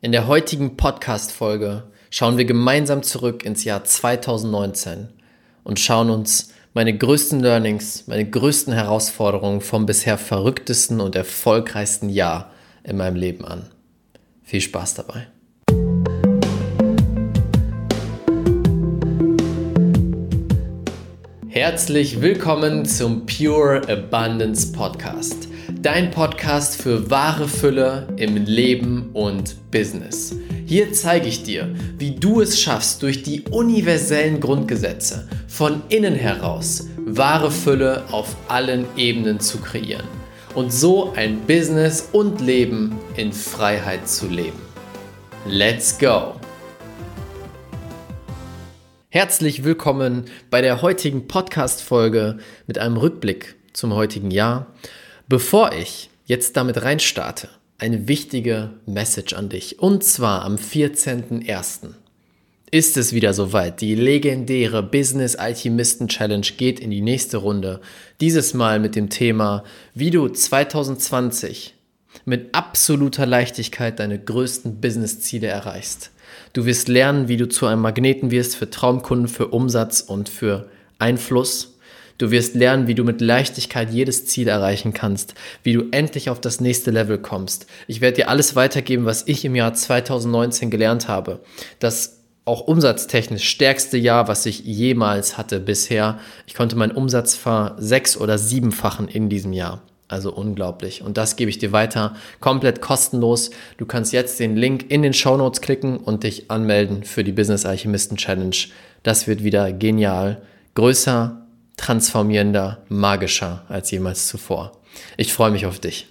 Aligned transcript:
In 0.00 0.12
der 0.12 0.28
heutigen 0.28 0.76
Podcast-Folge 0.76 1.82
schauen 2.08 2.38
wir 2.38 2.44
gemeinsam 2.44 3.02
zurück 3.02 3.44
ins 3.44 3.64
Jahr 3.64 3.82
2019 3.82 5.08
und 5.64 5.80
schauen 5.80 6.10
uns 6.10 6.52
meine 6.72 6.96
größten 6.96 7.40
Learnings, 7.40 8.06
meine 8.06 8.24
größten 8.24 8.72
Herausforderungen 8.72 9.60
vom 9.60 9.86
bisher 9.86 10.16
verrücktesten 10.16 11.00
und 11.00 11.16
erfolgreichsten 11.16 12.10
Jahr 12.10 12.52
in 12.84 12.96
meinem 12.96 13.16
Leben 13.16 13.44
an. 13.44 13.70
Viel 14.44 14.60
Spaß 14.60 14.94
dabei. 14.94 15.26
Herzlich 21.48 22.20
willkommen 22.20 22.84
zum 22.84 23.26
Pure 23.26 23.82
Abundance 23.88 24.70
Podcast. 24.70 25.47
Dein 25.80 26.10
Podcast 26.10 26.82
für 26.82 27.08
wahre 27.08 27.46
Fülle 27.46 28.08
im 28.16 28.36
Leben 28.36 29.10
und 29.12 29.70
Business. 29.70 30.34
Hier 30.66 30.92
zeige 30.92 31.28
ich 31.28 31.44
dir, 31.44 31.72
wie 31.96 32.16
du 32.16 32.40
es 32.40 32.60
schaffst, 32.60 33.00
durch 33.04 33.22
die 33.22 33.42
universellen 33.42 34.40
Grundgesetze 34.40 35.28
von 35.46 35.82
innen 35.88 36.16
heraus 36.16 36.88
wahre 36.96 37.52
Fülle 37.52 38.02
auf 38.10 38.34
allen 38.48 38.86
Ebenen 38.96 39.38
zu 39.38 39.58
kreieren 39.58 40.08
und 40.56 40.72
so 40.72 41.12
ein 41.12 41.46
Business 41.46 42.08
und 42.10 42.40
Leben 42.40 42.98
in 43.16 43.32
Freiheit 43.32 44.08
zu 44.08 44.26
leben. 44.26 44.60
Let's 45.46 45.96
go! 45.96 46.34
Herzlich 49.10 49.62
willkommen 49.62 50.24
bei 50.50 50.60
der 50.60 50.82
heutigen 50.82 51.28
Podcast-Folge 51.28 52.38
mit 52.66 52.78
einem 52.78 52.96
Rückblick 52.96 53.54
zum 53.72 53.94
heutigen 53.94 54.32
Jahr. 54.32 54.66
Bevor 55.30 55.72
ich 55.74 56.08
jetzt 56.24 56.56
damit 56.56 56.82
reinstarte, 56.82 57.50
eine 57.76 58.08
wichtige 58.08 58.70
Message 58.86 59.34
an 59.34 59.50
dich. 59.50 59.78
Und 59.78 60.02
zwar 60.02 60.42
am 60.42 60.56
14.01. 60.56 61.90
ist 62.70 62.96
es 62.96 63.12
wieder 63.12 63.34
soweit. 63.34 63.82
Die 63.82 63.94
legendäre 63.94 64.82
Business 64.82 65.36
Alchemisten 65.36 66.08
Challenge 66.08 66.46
geht 66.56 66.80
in 66.80 66.90
die 66.90 67.02
nächste 67.02 67.36
Runde. 67.36 67.82
Dieses 68.22 68.54
Mal 68.54 68.80
mit 68.80 68.96
dem 68.96 69.10
Thema, 69.10 69.64
wie 69.92 70.10
du 70.10 70.28
2020 70.28 71.74
mit 72.24 72.54
absoluter 72.54 73.26
Leichtigkeit 73.26 73.98
deine 73.98 74.18
größten 74.18 74.80
Business-Ziele 74.80 75.46
erreichst. 75.46 76.10
Du 76.54 76.64
wirst 76.64 76.88
lernen, 76.88 77.28
wie 77.28 77.36
du 77.36 77.46
zu 77.48 77.66
einem 77.66 77.82
Magneten 77.82 78.30
wirst 78.30 78.56
für 78.56 78.70
Traumkunden, 78.70 79.28
für 79.28 79.48
Umsatz 79.48 80.00
und 80.00 80.30
für 80.30 80.70
Einfluss. 80.98 81.77
Du 82.18 82.32
wirst 82.32 82.56
lernen, 82.56 82.88
wie 82.88 82.96
du 82.96 83.04
mit 83.04 83.20
Leichtigkeit 83.20 83.90
jedes 83.90 84.26
Ziel 84.26 84.48
erreichen 84.48 84.92
kannst, 84.92 85.34
wie 85.62 85.72
du 85.72 85.84
endlich 85.92 86.30
auf 86.30 86.40
das 86.40 86.60
nächste 86.60 86.90
Level 86.90 87.18
kommst. 87.18 87.66
Ich 87.86 88.00
werde 88.00 88.16
dir 88.16 88.28
alles 88.28 88.56
weitergeben, 88.56 89.04
was 89.04 89.26
ich 89.26 89.44
im 89.44 89.54
Jahr 89.54 89.72
2019 89.72 90.70
gelernt 90.70 91.06
habe. 91.06 91.40
Das 91.78 92.18
auch 92.44 92.62
umsatztechnisch 92.62 93.48
stärkste 93.48 93.98
Jahr, 93.98 94.26
was 94.26 94.46
ich 94.46 94.60
jemals 94.60 95.36
hatte 95.36 95.60
bisher. 95.60 96.18
Ich 96.46 96.54
konnte 96.54 96.76
meinen 96.76 96.92
Umsatz 96.92 97.34
ver 97.36 97.76
sechs- 97.78 98.16
oder 98.16 98.38
siebenfachen 98.38 99.06
in 99.06 99.28
diesem 99.28 99.52
Jahr. 99.52 99.82
Also 100.08 100.32
unglaublich. 100.32 101.02
Und 101.02 101.18
das 101.18 101.36
gebe 101.36 101.50
ich 101.50 101.58
dir 101.58 101.70
weiter, 101.70 102.16
komplett 102.40 102.80
kostenlos. 102.80 103.50
Du 103.76 103.84
kannst 103.84 104.14
jetzt 104.14 104.40
den 104.40 104.56
Link 104.56 104.90
in 104.90 105.02
den 105.02 105.12
Show 105.12 105.36
Notes 105.36 105.60
klicken 105.60 105.98
und 105.98 106.24
dich 106.24 106.50
anmelden 106.50 107.04
für 107.04 107.22
die 107.22 107.32
Business 107.32 107.66
Alchemisten 107.66 108.16
Challenge. 108.16 108.56
Das 109.02 109.26
wird 109.26 109.44
wieder 109.44 109.70
genial, 109.70 110.40
größer, 110.74 111.46
transformierender, 111.78 112.82
magischer 112.90 113.64
als 113.68 113.90
jemals 113.90 114.26
zuvor. 114.26 114.72
Ich 115.16 115.32
freue 115.32 115.50
mich 115.50 115.64
auf 115.64 115.78
dich. 115.78 116.08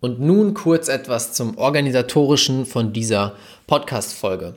Und 0.00 0.18
nun 0.20 0.54
kurz 0.54 0.88
etwas 0.88 1.32
zum 1.32 1.56
organisatorischen 1.56 2.66
von 2.66 2.92
dieser 2.92 3.36
Podcast-Folge. 3.68 4.54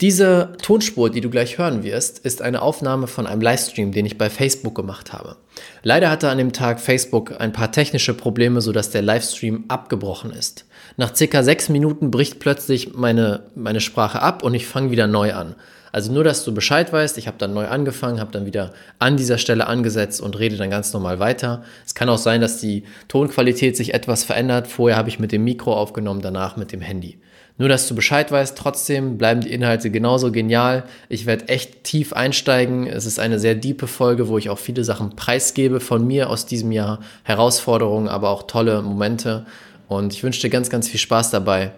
Diese 0.00 0.52
Tonspur, 0.62 1.10
die 1.10 1.20
du 1.20 1.28
gleich 1.28 1.58
hören 1.58 1.82
wirst, 1.82 2.20
ist 2.20 2.40
eine 2.40 2.62
Aufnahme 2.62 3.08
von 3.08 3.26
einem 3.26 3.40
Livestream, 3.40 3.90
den 3.90 4.06
ich 4.06 4.16
bei 4.16 4.30
Facebook 4.30 4.76
gemacht 4.76 5.12
habe. 5.12 5.34
Leider 5.82 6.08
hatte 6.08 6.30
an 6.30 6.38
dem 6.38 6.52
Tag 6.52 6.78
Facebook 6.78 7.40
ein 7.40 7.52
paar 7.52 7.72
technische 7.72 8.14
Probleme, 8.14 8.60
sodass 8.60 8.90
der 8.90 9.02
Livestream 9.02 9.64
abgebrochen 9.66 10.30
ist. 10.30 10.66
Nach 10.96 11.16
circa 11.16 11.42
sechs 11.42 11.68
Minuten 11.68 12.12
bricht 12.12 12.38
plötzlich 12.38 12.94
meine, 12.94 13.42
meine 13.56 13.80
Sprache 13.80 14.22
ab 14.22 14.44
und 14.44 14.54
ich 14.54 14.68
fange 14.68 14.92
wieder 14.92 15.08
neu 15.08 15.34
an. 15.34 15.56
Also 15.92 16.12
nur, 16.12 16.24
dass 16.24 16.44
du 16.44 16.52
Bescheid 16.52 16.92
weißt, 16.92 17.18
ich 17.18 17.26
habe 17.26 17.38
dann 17.38 17.54
neu 17.54 17.66
angefangen, 17.66 18.20
habe 18.20 18.32
dann 18.32 18.46
wieder 18.46 18.72
an 18.98 19.16
dieser 19.16 19.38
Stelle 19.38 19.66
angesetzt 19.66 20.20
und 20.20 20.38
rede 20.38 20.56
dann 20.56 20.70
ganz 20.70 20.92
normal 20.92 21.18
weiter. 21.18 21.62
Es 21.86 21.94
kann 21.94 22.08
auch 22.08 22.18
sein, 22.18 22.40
dass 22.40 22.58
die 22.58 22.84
Tonqualität 23.08 23.76
sich 23.76 23.94
etwas 23.94 24.24
verändert. 24.24 24.66
Vorher 24.66 24.96
habe 24.96 25.08
ich 25.08 25.18
mit 25.18 25.32
dem 25.32 25.44
Mikro 25.44 25.74
aufgenommen, 25.74 26.20
danach 26.20 26.56
mit 26.56 26.72
dem 26.72 26.80
Handy. 26.80 27.18
Nur, 27.58 27.68
dass 27.68 27.88
du 27.88 27.96
Bescheid 27.96 28.30
weißt, 28.30 28.56
trotzdem 28.56 29.18
bleiben 29.18 29.40
die 29.40 29.52
Inhalte 29.52 29.90
genauso 29.90 30.30
genial. 30.30 30.84
Ich 31.08 31.26
werde 31.26 31.48
echt 31.48 31.82
tief 31.82 32.12
einsteigen. 32.12 32.86
Es 32.86 33.04
ist 33.04 33.18
eine 33.18 33.40
sehr 33.40 33.56
diepe 33.56 33.88
Folge, 33.88 34.28
wo 34.28 34.38
ich 34.38 34.48
auch 34.48 34.60
viele 34.60 34.84
Sachen 34.84 35.16
preisgebe 35.16 35.80
von 35.80 36.06
mir 36.06 36.30
aus 36.30 36.46
diesem 36.46 36.70
Jahr. 36.70 37.00
Herausforderungen, 37.24 38.06
aber 38.08 38.30
auch 38.30 38.44
tolle 38.44 38.80
Momente. 38.82 39.44
Und 39.88 40.12
ich 40.12 40.22
wünsche 40.22 40.40
dir 40.40 40.50
ganz, 40.50 40.70
ganz 40.70 40.88
viel 40.88 41.00
Spaß 41.00 41.30
dabei. 41.30 41.72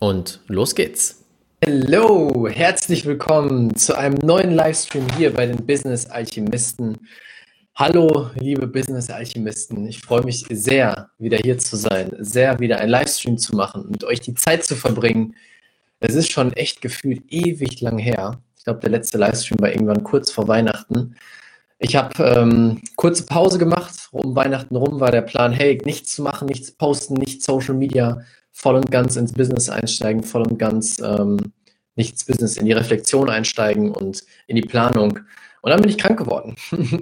Und 0.00 0.40
los 0.48 0.74
geht's. 0.74 1.21
Hallo, 1.64 2.48
herzlich 2.48 3.06
willkommen 3.06 3.76
zu 3.76 3.96
einem 3.96 4.18
neuen 4.24 4.50
Livestream 4.50 5.06
hier 5.16 5.32
bei 5.32 5.46
den 5.46 5.64
Business 5.64 6.06
Alchemisten. 6.06 6.98
Hallo, 7.76 8.30
liebe 8.34 8.66
Business 8.66 9.10
Alchemisten. 9.10 9.86
Ich 9.86 10.00
freue 10.00 10.24
mich 10.24 10.44
sehr, 10.50 11.10
wieder 11.18 11.38
hier 11.38 11.58
zu 11.58 11.76
sein, 11.76 12.10
sehr 12.18 12.58
wieder 12.58 12.80
ein 12.80 12.88
Livestream 12.88 13.38
zu 13.38 13.54
machen, 13.54 13.86
mit 13.90 14.02
euch 14.02 14.18
die 14.18 14.34
Zeit 14.34 14.64
zu 14.64 14.74
verbringen. 14.74 15.36
Es 16.00 16.16
ist 16.16 16.32
schon 16.32 16.52
echt 16.52 16.80
gefühlt 16.80 17.22
ewig 17.30 17.80
lang 17.80 17.98
her. 17.98 18.42
Ich 18.58 18.64
glaube, 18.64 18.80
der 18.80 18.90
letzte 18.90 19.18
Livestream 19.18 19.60
war 19.60 19.70
irgendwann 19.70 20.02
kurz 20.02 20.32
vor 20.32 20.48
Weihnachten. 20.48 21.14
Ich 21.78 21.94
habe 21.94 22.24
ähm, 22.24 22.82
kurze 22.96 23.24
Pause 23.24 23.58
gemacht. 23.58 24.08
Um 24.10 24.34
Weihnachten 24.34 24.74
rum 24.74 24.98
war 24.98 25.12
der 25.12 25.22
Plan, 25.22 25.52
hey, 25.52 25.80
nichts 25.84 26.16
zu 26.16 26.22
machen, 26.22 26.46
nichts 26.46 26.72
posten, 26.72 27.14
nicht 27.14 27.44
Social 27.44 27.74
Media, 27.74 28.20
voll 28.52 28.76
und 28.76 28.90
ganz 28.90 29.16
ins 29.16 29.32
Business 29.32 29.68
einsteigen, 29.68 30.22
voll 30.22 30.42
und 30.42 30.58
ganz 30.58 30.98
ähm, 31.00 31.38
nichts 31.96 32.24
Business 32.24 32.56
in 32.56 32.66
die 32.66 32.72
Reflexion 32.72 33.28
einsteigen 33.28 33.90
und 33.90 34.24
in 34.46 34.56
die 34.56 34.62
Planung. 34.62 35.20
Und 35.62 35.70
dann 35.70 35.80
bin 35.80 35.90
ich 35.90 35.98
krank 35.98 36.18
geworden. 36.18 36.56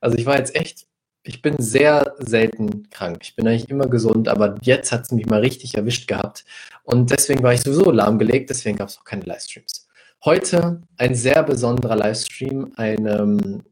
also 0.00 0.16
ich 0.16 0.26
war 0.26 0.36
jetzt 0.36 0.54
echt, 0.54 0.86
ich 1.22 1.42
bin 1.42 1.56
sehr 1.58 2.14
selten 2.18 2.88
krank. 2.90 3.18
Ich 3.22 3.36
bin 3.36 3.46
eigentlich 3.46 3.70
immer 3.70 3.86
gesund, 3.86 4.28
aber 4.28 4.56
jetzt 4.62 4.92
hat 4.92 5.02
es 5.02 5.12
mich 5.12 5.26
mal 5.26 5.40
richtig 5.40 5.76
erwischt 5.76 6.08
gehabt. 6.08 6.44
Und 6.84 7.10
deswegen 7.10 7.42
war 7.42 7.52
ich 7.52 7.60
sowieso 7.60 7.90
lahmgelegt, 7.90 8.50
deswegen 8.50 8.78
gab 8.78 8.88
es 8.88 8.98
auch 8.98 9.04
keine 9.04 9.24
Livestreams. 9.24 9.88
Heute 10.24 10.82
ein 10.96 11.14
sehr 11.14 11.42
besonderer 11.42 11.96
Livestream, 11.96 12.72
ein 12.76 13.62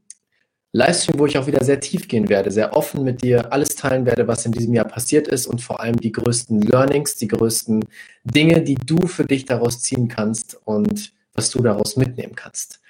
Livestream, 0.77 1.19
wo 1.19 1.25
ich 1.25 1.39
auch 1.39 1.47
wieder 1.47 1.65
sehr 1.65 1.81
tief 1.81 2.07
gehen 2.07 2.29
werde, 2.29 2.51
sehr 2.51 2.77
offen 2.77 3.03
mit 3.03 3.23
dir 3.23 3.51
alles 3.51 3.77
teilen 3.77 4.05
werde, 4.05 4.29
was 4.29 4.45
in 4.45 4.53
diesem 4.53 4.75
Jahr 4.75 4.85
passiert 4.85 5.27
ist 5.27 5.47
und 5.47 5.63
vor 5.63 5.81
allem 5.81 5.97
die 5.97 6.13
größten 6.13 6.61
Learnings, 6.61 7.17
die 7.17 7.29
größten 7.29 7.87
Dinge, 8.25 8.61
die 8.61 8.75
du 8.75 9.07
für 9.07 9.25
dich 9.25 9.47
daraus 9.47 9.81
ziehen 9.81 10.09
kannst 10.09 10.59
und 10.67 11.15
was 11.33 11.49
du 11.49 11.63
daraus 11.63 11.97
mitnehmen 11.97 12.35
kannst. 12.35 12.81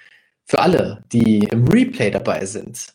Für 0.43 0.59
alle, 0.59 1.03
die 1.13 1.39
im 1.39 1.65
Replay 1.67 2.11
dabei 2.11 2.45
sind, 2.45 2.93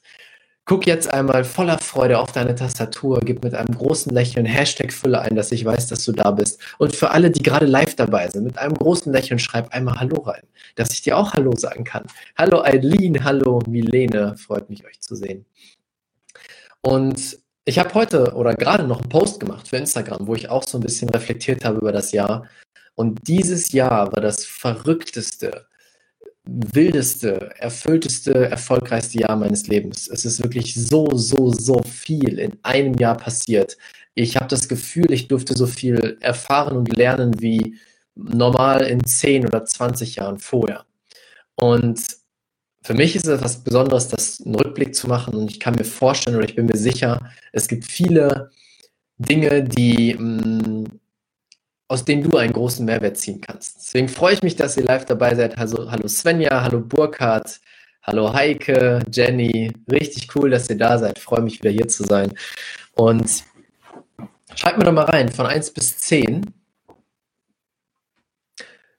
guck 0.65 0.87
jetzt 0.87 1.12
einmal 1.12 1.45
voller 1.45 1.78
Freude 1.78 2.19
auf 2.19 2.33
deine 2.33 2.55
Tastatur, 2.55 3.21
gib 3.21 3.43
mit 3.43 3.55
einem 3.55 3.75
großen 3.75 4.12
Lächeln 4.12 4.47
Hashtag 4.47 4.93
Fülle 4.93 5.21
ein, 5.21 5.34
dass 5.34 5.53
ich 5.53 5.65
weiß, 5.65 5.89
dass 5.89 6.05
du 6.05 6.12
da 6.12 6.31
bist. 6.31 6.61
Und 6.78 6.95
für 6.95 7.11
alle, 7.11 7.31
die 7.31 7.43
gerade 7.43 7.67
live 7.67 7.97
dabei 7.97 8.28
sind, 8.28 8.45
mit 8.45 8.59
einem 8.59 8.75
großen 8.75 9.12
Lächeln 9.12 9.39
schreib 9.39 9.73
einmal 9.73 9.99
Hallo 9.99 10.23
rein, 10.23 10.43
dass 10.77 10.93
ich 10.93 11.03
dir 11.03 11.17
auch 11.19 11.33
Hallo 11.34 11.55
sagen 11.56 11.84
kann. 11.84 12.05
Hallo 12.37 12.62
Eileen, 12.62 13.25
hallo 13.25 13.61
Milene, 13.67 14.37
freut 14.37 14.71
mich 14.71 14.84
euch 14.84 15.00
zu 15.00 15.17
sehen. 15.17 15.45
Und 16.81 17.39
ich 17.65 17.79
habe 17.79 17.94
heute 17.94 18.34
oder 18.34 18.55
gerade 18.55 18.84
noch 18.84 19.00
einen 19.00 19.09
Post 19.09 19.41
gemacht 19.41 19.69
für 19.69 19.77
Instagram, 19.77 20.27
wo 20.27 20.34
ich 20.34 20.49
auch 20.49 20.67
so 20.67 20.79
ein 20.79 20.83
bisschen 20.83 21.09
reflektiert 21.11 21.65
habe 21.65 21.79
über 21.79 21.93
das 21.93 22.12
Jahr. 22.12 22.47
Und 22.94 23.27
dieses 23.29 23.73
Jahr 23.73 24.12
war 24.12 24.20
das 24.20 24.44
verrückteste, 24.44 25.67
wildeste, 26.44 27.50
erfüllteste, 27.59 28.50
erfolgreichste 28.50 29.21
Jahr 29.21 29.37
meines 29.37 29.69
Lebens. 29.69 30.09
Es 30.09 30.25
ist 30.25 30.43
wirklich 30.43 30.75
so, 30.75 31.09
so, 31.15 31.53
so 31.53 31.81
viel 31.83 32.39
in 32.39 32.56
einem 32.62 32.94
Jahr 32.94 33.17
passiert. 33.17 33.77
Ich 34.15 34.37
habe 34.37 34.49
das 34.49 34.69
Gefühl, 34.69 35.12
ich 35.12 35.29
durfte 35.29 35.55
so 35.55 35.67
viel 35.67 36.19
erfahren 36.21 36.77
und 36.77 36.97
lernen 36.97 37.41
wie 37.41 37.77
normal 38.15 38.83
in 38.83 39.05
10 39.05 39.47
oder 39.47 39.65
20 39.65 40.17
Jahren 40.17 40.39
vorher. 40.39 40.85
Und 41.55 42.00
für 42.83 42.95
mich 42.95 43.15
ist 43.15 43.27
es 43.27 43.38
etwas 43.38 43.62
Besonderes, 43.62 44.09
das 44.09 44.41
einen 44.45 44.56
Rückblick 44.56 44.95
zu 44.95 45.06
machen. 45.06 45.35
Und 45.35 45.50
ich 45.50 45.61
kann 45.61 45.77
mir 45.77 45.85
vorstellen 45.85 46.37
oder 46.37 46.49
ich 46.49 46.56
bin 46.56 46.67
mir 46.67 46.77
sicher, 46.77 47.31
es 47.53 47.69
gibt 47.69 47.85
viele 47.85 48.50
Dinge, 49.19 49.62
die 49.62 50.15
mh, 50.15 50.47
mm, 50.47 51.00
aus 51.93 52.06
dem 52.06 52.23
du 52.23 52.39
einen 52.39 52.55
großen 52.55 52.87
Mehrwert 52.87 53.19
ziehen 53.19 53.43
kannst. 53.43 53.77
Deswegen 53.77 54.09
freue 54.09 54.33
ich 54.33 54.43
mich, 54.43 54.56
dass 54.56 54.79
ihr 54.79 54.85
live 54.85 55.05
dabei 55.05 55.35
seid. 55.35 55.59
Also, 55.59 55.91
hallo 55.91 56.09
Svenja, 56.09 56.62
hallo 56.62 56.81
Burkhard, 56.81 57.61
hallo 58.03 58.33
Heike, 58.33 59.00
Jenny. 59.12 59.71
Richtig 59.91 60.35
cool, 60.35 60.49
dass 60.49 60.71
ihr 60.71 60.79
da 60.79 60.99
seid. 60.99 61.19
freue 61.19 61.43
mich 61.43 61.61
wieder 61.61 61.71
hier 61.71 61.89
zu 61.89 62.05
sein. 62.05 62.33
Und 62.94 63.44
schreibt 64.55 64.79
mir 64.79 64.85
doch 64.85 64.93
mal 64.93 65.05
rein, 65.05 65.31
von 65.31 65.44
1 65.44 65.73
bis 65.73 65.99
10. 65.99 66.47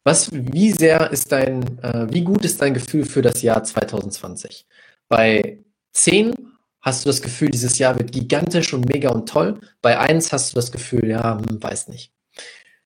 Was, 0.03 0.29
wie 0.31 0.71
sehr 0.71 1.09
ist 1.09 1.31
dein, 1.31 1.79
äh, 1.81 2.05
wie 2.11 2.23
gut 2.23 2.45
ist 2.45 2.61
dein 2.61 2.75
Gefühl 2.75 3.05
für 3.05 3.23
das 3.23 3.41
Jahr 3.41 3.63
2020? 3.63 4.67
Bei 5.09 5.57
10 5.93 6.35
hast 6.79 7.05
du 7.05 7.09
das 7.09 7.23
Gefühl, 7.23 7.49
dieses 7.49 7.79
Jahr 7.79 7.97
wird 7.97 8.11
gigantisch 8.11 8.71
und 8.71 8.87
mega 8.87 9.09
und 9.09 9.27
toll. 9.27 9.59
Bei 9.81 9.97
1 9.97 10.31
hast 10.31 10.51
du 10.51 10.55
das 10.57 10.71
Gefühl, 10.71 11.09
ja, 11.09 11.39
hm, 11.39 11.63
weiß 11.63 11.87
nicht. 11.87 12.13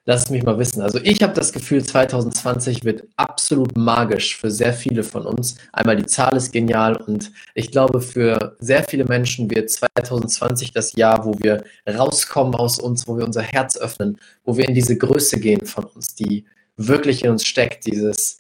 Lass 0.10 0.24
es 0.24 0.30
mich 0.30 0.44
mal 0.44 0.58
wissen. 0.58 0.82
Also 0.82 1.02
ich 1.04 1.22
habe 1.22 1.34
das 1.34 1.52
Gefühl, 1.52 1.84
2020 1.84 2.86
wird 2.86 3.04
absolut 3.18 3.76
magisch 3.76 4.38
für 4.38 4.50
sehr 4.50 4.72
viele 4.72 5.04
von 5.04 5.26
uns. 5.26 5.58
Einmal 5.74 5.98
die 5.98 6.06
Zahl 6.06 6.38
ist 6.38 6.54
genial 6.54 6.96
und 6.96 7.34
ich 7.56 7.72
glaube, 7.72 8.00
für 8.00 8.56
sehr 8.60 8.86
viele 8.86 9.04
Menschen 9.04 9.52
wird 9.52 9.70
2020 9.70 10.72
das 10.72 10.96
Jahr, 10.96 11.26
wo 11.26 11.38
wir 11.40 11.66
rauskommen 11.86 12.56
aus 12.56 12.80
uns, 12.80 13.06
wo 13.06 13.18
wir 13.18 13.26
unser 13.26 13.42
Herz 13.42 13.76
öffnen, 13.76 14.18
wo 14.46 14.56
wir 14.56 14.70
in 14.70 14.76
diese 14.76 14.98
Größe 14.98 15.42
gehen 15.42 15.66
von 15.66 15.84
uns, 15.84 16.16
die 16.16 16.46
wirklich 16.78 17.26
in 17.26 17.32
uns 17.32 17.46
steckt, 17.46 17.86
dieses, 17.86 18.38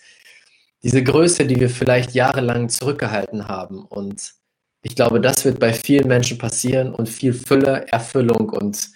diese 0.84 1.04
Größe, 1.04 1.46
die 1.46 1.60
wir 1.60 1.70
vielleicht 1.70 2.14
jahrelang 2.14 2.70
zurückgehalten 2.70 3.50
haben. 3.50 3.84
Und 3.84 4.36
ich 4.84 4.96
glaube, 4.96 5.20
das 5.20 5.44
wird 5.44 5.60
bei 5.60 5.74
vielen 5.74 6.08
Menschen 6.08 6.38
passieren 6.38 6.96
und 6.96 7.10
viel 7.10 7.34
Fülle, 7.34 7.88
Erfüllung 7.92 8.52
und 8.52 8.88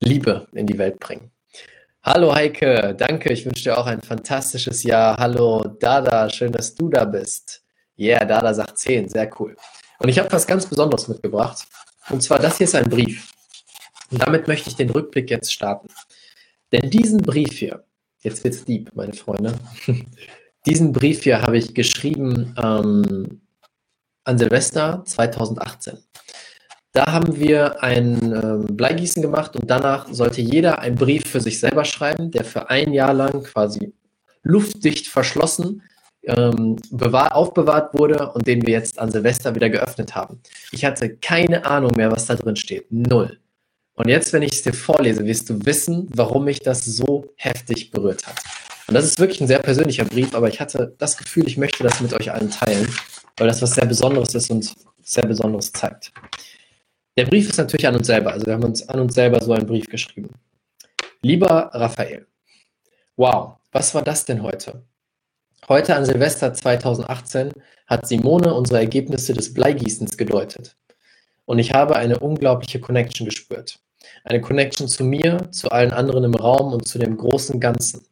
Liebe 0.00 0.48
in 0.52 0.66
die 0.66 0.78
Welt 0.78 0.98
bringen. 0.98 1.30
Hallo 2.04 2.32
Heike, 2.32 2.94
danke. 2.96 3.32
Ich 3.32 3.44
wünsche 3.44 3.64
dir 3.64 3.76
auch 3.76 3.86
ein 3.86 4.00
fantastisches 4.00 4.84
Jahr. 4.84 5.16
Hallo 5.16 5.64
Dada, 5.80 6.30
schön, 6.30 6.52
dass 6.52 6.74
du 6.74 6.88
da 6.88 7.04
bist. 7.04 7.64
Yeah, 7.98 8.24
Dada 8.24 8.54
sagt 8.54 8.78
10, 8.78 9.08
sehr 9.08 9.28
cool. 9.40 9.56
Und 9.98 10.08
ich 10.08 10.18
habe 10.18 10.30
was 10.30 10.46
ganz 10.46 10.64
Besonderes 10.66 11.08
mitgebracht. 11.08 11.66
Und 12.08 12.22
zwar, 12.22 12.38
das 12.38 12.56
hier 12.56 12.64
ist 12.64 12.76
ein 12.76 12.88
Brief. 12.88 13.32
Und 14.12 14.22
damit 14.22 14.46
möchte 14.46 14.70
ich 14.70 14.76
den 14.76 14.90
Rückblick 14.90 15.28
jetzt 15.28 15.52
starten. 15.52 15.88
Denn 16.70 16.88
diesen 16.88 17.18
Brief 17.18 17.58
hier, 17.58 17.84
jetzt 18.20 18.44
wird's 18.44 18.64
deep, 18.64 18.90
meine 18.94 19.12
Freunde. 19.12 19.58
diesen 20.66 20.92
Brief 20.92 21.24
hier 21.24 21.42
habe 21.42 21.58
ich 21.58 21.74
geschrieben 21.74 22.54
ähm, 22.56 23.40
an 24.22 24.38
Silvester 24.38 25.02
2018. 25.04 25.98
Da 26.92 27.12
haben 27.12 27.38
wir 27.38 27.82
ein 27.82 28.32
ähm, 28.32 28.66
Bleigießen 28.76 29.22
gemacht 29.22 29.54
und 29.56 29.70
danach 29.70 30.06
sollte 30.10 30.40
jeder 30.40 30.78
einen 30.78 30.96
Brief 30.96 31.26
für 31.26 31.40
sich 31.40 31.60
selber 31.60 31.84
schreiben, 31.84 32.30
der 32.30 32.44
für 32.44 32.70
ein 32.70 32.92
Jahr 32.92 33.12
lang 33.12 33.42
quasi 33.42 33.92
luftdicht 34.42 35.08
verschlossen 35.08 35.82
ähm, 36.24 36.76
aufbewahrt 36.90 37.94
wurde 37.94 38.32
und 38.32 38.46
den 38.46 38.66
wir 38.66 38.74
jetzt 38.74 38.98
an 38.98 39.10
Silvester 39.10 39.54
wieder 39.54 39.70
geöffnet 39.70 40.14
haben. 40.14 40.40
Ich 40.72 40.84
hatte 40.84 41.16
keine 41.16 41.64
Ahnung 41.64 41.92
mehr, 41.96 42.10
was 42.10 42.26
da 42.26 42.34
drin 42.34 42.56
steht. 42.56 42.86
Null. 42.90 43.38
Und 43.94 44.08
jetzt, 44.08 44.32
wenn 44.32 44.42
ich 44.42 44.52
es 44.52 44.62
dir 44.62 44.72
vorlese, 44.72 45.24
wirst 45.24 45.50
du 45.50 45.58
wissen, 45.66 46.08
warum 46.14 46.44
mich 46.44 46.60
das 46.60 46.84
so 46.84 47.32
heftig 47.36 47.90
berührt 47.90 48.26
hat. 48.26 48.36
Und 48.86 48.94
das 48.94 49.04
ist 49.04 49.18
wirklich 49.18 49.40
ein 49.40 49.48
sehr 49.48 49.58
persönlicher 49.58 50.04
Brief, 50.04 50.34
aber 50.34 50.48
ich 50.48 50.60
hatte 50.60 50.94
das 50.98 51.16
Gefühl, 51.16 51.46
ich 51.46 51.58
möchte 51.58 51.82
das 51.82 52.00
mit 52.00 52.14
euch 52.14 52.30
allen 52.30 52.50
teilen, 52.50 52.88
weil 53.36 53.48
das 53.48 53.60
was 53.60 53.74
sehr 53.74 53.86
Besonderes 53.86 54.34
ist 54.34 54.50
und 54.50 54.72
sehr 55.02 55.26
Besonderes 55.26 55.72
zeigt. 55.72 56.12
Der 57.18 57.26
Brief 57.26 57.48
ist 57.48 57.58
natürlich 57.58 57.88
an 57.88 57.96
uns 57.96 58.06
selber. 58.06 58.32
Also 58.32 58.46
wir 58.46 58.52
haben 58.52 58.62
uns 58.62 58.88
an 58.88 59.00
uns 59.00 59.12
selber 59.12 59.42
so 59.42 59.52
einen 59.52 59.66
Brief 59.66 59.86
geschrieben. 59.86 60.30
Lieber 61.20 61.68
Raphael, 61.72 62.28
wow, 63.16 63.56
was 63.72 63.92
war 63.92 64.02
das 64.02 64.24
denn 64.24 64.40
heute? 64.44 64.84
Heute 65.68 65.96
an 65.96 66.04
Silvester 66.04 66.54
2018 66.54 67.50
hat 67.88 68.06
Simone 68.06 68.54
unsere 68.54 68.78
Ergebnisse 68.78 69.32
des 69.32 69.52
Bleigießens 69.52 70.16
gedeutet. 70.16 70.76
Und 71.44 71.58
ich 71.58 71.72
habe 71.74 71.96
eine 71.96 72.20
unglaubliche 72.20 72.78
Connection 72.78 73.24
gespürt. 73.24 73.80
Eine 74.22 74.40
Connection 74.40 74.86
zu 74.86 75.02
mir, 75.02 75.50
zu 75.50 75.72
allen 75.72 75.90
anderen 75.90 76.22
im 76.22 76.36
Raum 76.36 76.72
und 76.72 76.86
zu 76.86 77.00
dem 77.00 77.16
großen 77.16 77.58
Ganzen. 77.58 78.06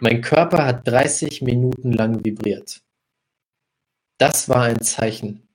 Mein 0.00 0.20
Körper 0.20 0.66
hat 0.66 0.86
30 0.86 1.40
Minuten 1.40 1.94
lang 1.94 2.22
vibriert. 2.22 2.82
Das 4.18 4.50
war 4.50 4.64
ein 4.64 4.82
Zeichen. 4.82 5.48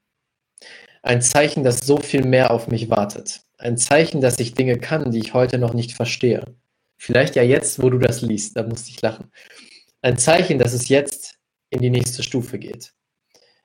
Ein 1.05 1.21
Zeichen, 1.21 1.63
dass 1.63 1.85
so 1.85 1.97
viel 1.97 2.25
mehr 2.25 2.49
auf 2.49 2.67
mich 2.67 2.89
wartet. 2.89 3.41
Ein 3.59 3.77
Zeichen, 3.77 4.21
dass 4.21 4.39
ich 4.39 4.55
Dinge 4.55 4.79
kann, 4.79 5.11
die 5.11 5.19
ich 5.19 5.35
heute 5.35 5.59
noch 5.59 5.75
nicht 5.75 5.91
verstehe. 5.91 6.55
Vielleicht 6.97 7.35
ja 7.35 7.43
jetzt, 7.43 7.79
wo 7.79 7.91
du 7.91 7.99
das 7.99 8.23
liest, 8.23 8.57
da 8.57 8.63
musste 8.63 8.89
ich 8.89 9.03
lachen. 9.03 9.31
Ein 10.01 10.17
Zeichen, 10.17 10.57
dass 10.57 10.73
es 10.73 10.89
jetzt 10.89 11.35
in 11.69 11.81
die 11.81 11.91
nächste 11.91 12.23
Stufe 12.23 12.57
geht. 12.57 12.91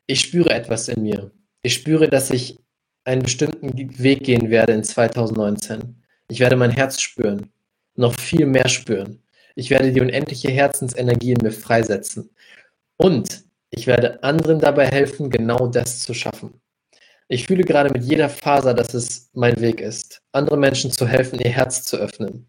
Ich 0.06 0.20
spüre 0.20 0.50
etwas 0.50 0.88
in 0.88 1.02
mir. 1.02 1.30
Ich 1.62 1.72
spüre, 1.72 2.10
dass 2.10 2.28
ich 2.28 2.58
einen 3.04 3.22
bestimmten 3.22 3.98
Weg 3.98 4.24
gehen 4.24 4.50
werde 4.50 4.74
in 4.74 4.84
2019. 4.84 5.96
Ich 6.28 6.40
werde 6.40 6.56
mein 6.56 6.70
Herz 6.70 7.00
spüren, 7.00 7.50
noch 7.94 8.20
viel 8.20 8.44
mehr 8.44 8.68
spüren. 8.68 9.22
Ich 9.54 9.70
werde 9.70 9.94
die 9.94 10.02
unendliche 10.02 10.50
Herzensenergie 10.50 11.32
in 11.32 11.38
mir 11.42 11.52
freisetzen. 11.52 12.28
Und 12.98 13.44
ich 13.70 13.86
werde 13.86 14.22
anderen 14.22 14.58
dabei 14.58 14.88
helfen, 14.88 15.30
genau 15.30 15.68
das 15.68 16.00
zu 16.00 16.12
schaffen. 16.12 16.60
Ich 17.32 17.46
fühle 17.46 17.62
gerade 17.62 17.90
mit 17.90 18.02
jeder 18.02 18.28
Faser, 18.28 18.74
dass 18.74 18.92
es 18.92 19.30
mein 19.34 19.60
Weg 19.60 19.80
ist, 19.80 20.20
anderen 20.32 20.58
Menschen 20.58 20.90
zu 20.90 21.06
helfen, 21.06 21.38
ihr 21.38 21.52
Herz 21.52 21.84
zu 21.84 21.96
öffnen. 21.96 22.48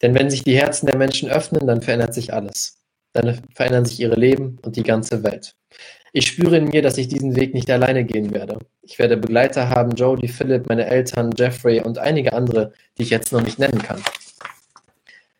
Denn 0.00 0.14
wenn 0.14 0.30
sich 0.30 0.44
die 0.44 0.56
Herzen 0.56 0.86
der 0.86 0.96
Menschen 0.96 1.28
öffnen, 1.28 1.66
dann 1.66 1.82
verändert 1.82 2.14
sich 2.14 2.32
alles. 2.32 2.78
Dann 3.14 3.42
verändern 3.52 3.84
sich 3.84 3.98
ihre 3.98 4.14
Leben 4.14 4.60
und 4.62 4.76
die 4.76 4.84
ganze 4.84 5.24
Welt. 5.24 5.56
Ich 6.12 6.28
spüre 6.28 6.58
in 6.58 6.68
mir, 6.68 6.82
dass 6.82 6.98
ich 6.98 7.08
diesen 7.08 7.34
Weg 7.34 7.52
nicht 7.52 7.68
alleine 7.68 8.04
gehen 8.04 8.32
werde. 8.32 8.60
Ich 8.82 9.00
werde 9.00 9.16
Begleiter 9.16 9.70
haben, 9.70 9.96
Jodie, 9.96 10.28
Philipp, 10.28 10.68
meine 10.68 10.86
Eltern, 10.86 11.34
Jeffrey 11.36 11.80
und 11.80 11.98
einige 11.98 12.32
andere, 12.32 12.72
die 12.98 13.02
ich 13.02 13.10
jetzt 13.10 13.32
noch 13.32 13.42
nicht 13.42 13.58
nennen 13.58 13.82
kann. 13.82 14.00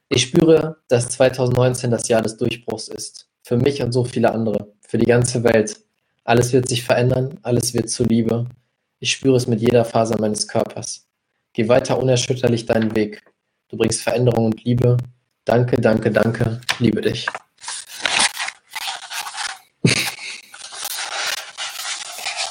Ich 0.08 0.22
spüre, 0.22 0.78
dass 0.88 1.08
2019 1.10 1.92
das 1.92 2.08
Jahr 2.08 2.22
des 2.22 2.36
Durchbruchs 2.36 2.88
ist. 2.88 3.28
Für 3.44 3.56
mich 3.56 3.80
und 3.80 3.92
so 3.92 4.02
viele 4.02 4.32
andere. 4.32 4.72
Für 4.88 4.98
die 4.98 5.06
ganze 5.06 5.44
Welt. 5.44 5.76
Alles 6.24 6.52
wird 6.52 6.68
sich 6.68 6.82
verändern, 6.82 7.38
alles 7.44 7.74
wird 7.74 7.88
zu 7.88 8.02
Liebe. 8.02 8.48
Ich 9.02 9.10
spüre 9.10 9.36
es 9.36 9.48
mit 9.48 9.60
jeder 9.60 9.84
Faser 9.84 10.16
meines 10.20 10.46
Körpers. 10.46 11.08
Geh 11.54 11.68
weiter 11.68 11.98
unerschütterlich 11.98 12.66
deinen 12.66 12.94
Weg. 12.94 13.20
Du 13.68 13.76
bringst 13.76 14.00
Veränderung 14.00 14.46
und 14.46 14.62
Liebe. 14.62 14.96
Danke, 15.44 15.80
danke, 15.80 16.12
danke. 16.12 16.60
Liebe 16.78 17.00
dich. 17.00 17.26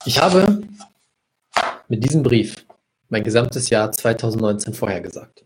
Ich 0.04 0.20
habe 0.20 0.62
mit 1.88 2.04
diesem 2.04 2.22
Brief 2.22 2.56
mein 3.08 3.24
gesamtes 3.24 3.70
Jahr 3.70 3.90
2019 3.94 4.74
vorhergesagt. 4.74 5.46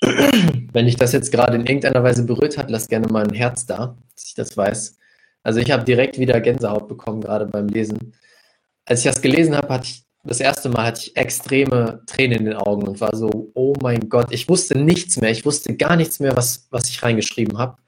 Wenn 0.00 0.86
dich 0.86 0.94
das 0.94 1.10
jetzt 1.10 1.32
gerade 1.32 1.56
in 1.56 1.66
irgendeiner 1.66 2.04
Weise 2.04 2.22
berührt 2.22 2.56
hat, 2.56 2.70
lass 2.70 2.86
gerne 2.86 3.08
mal 3.08 3.24
ein 3.24 3.34
Herz 3.34 3.66
da, 3.66 3.96
dass 4.14 4.26
ich 4.26 4.34
das 4.34 4.56
weiß. 4.56 4.96
Also 5.42 5.58
ich 5.58 5.72
habe 5.72 5.82
direkt 5.82 6.20
wieder 6.20 6.40
Gänsehaut 6.40 6.86
bekommen, 6.86 7.20
gerade 7.20 7.46
beim 7.46 7.66
Lesen. 7.66 8.14
Als 8.84 9.00
ich 9.00 9.06
das 9.06 9.20
gelesen 9.20 9.56
habe, 9.56 9.74
hatte 9.74 9.86
ich 9.86 10.04
das 10.22 10.40
erste 10.40 10.68
Mal 10.68 10.86
hatte 10.86 11.00
ich 11.00 11.16
extreme 11.16 12.02
Tränen 12.06 12.40
in 12.40 12.44
den 12.46 12.56
Augen 12.56 12.86
und 12.86 13.00
war 13.00 13.16
so, 13.16 13.50
oh 13.54 13.74
mein 13.80 14.08
Gott, 14.08 14.32
ich 14.32 14.48
wusste 14.48 14.78
nichts 14.78 15.18
mehr, 15.18 15.30
ich 15.30 15.46
wusste 15.46 15.76
gar 15.76 15.96
nichts 15.96 16.20
mehr, 16.20 16.36
was, 16.36 16.66
was 16.70 16.88
ich 16.90 17.02
reingeschrieben 17.02 17.58
habe. 17.58 17.78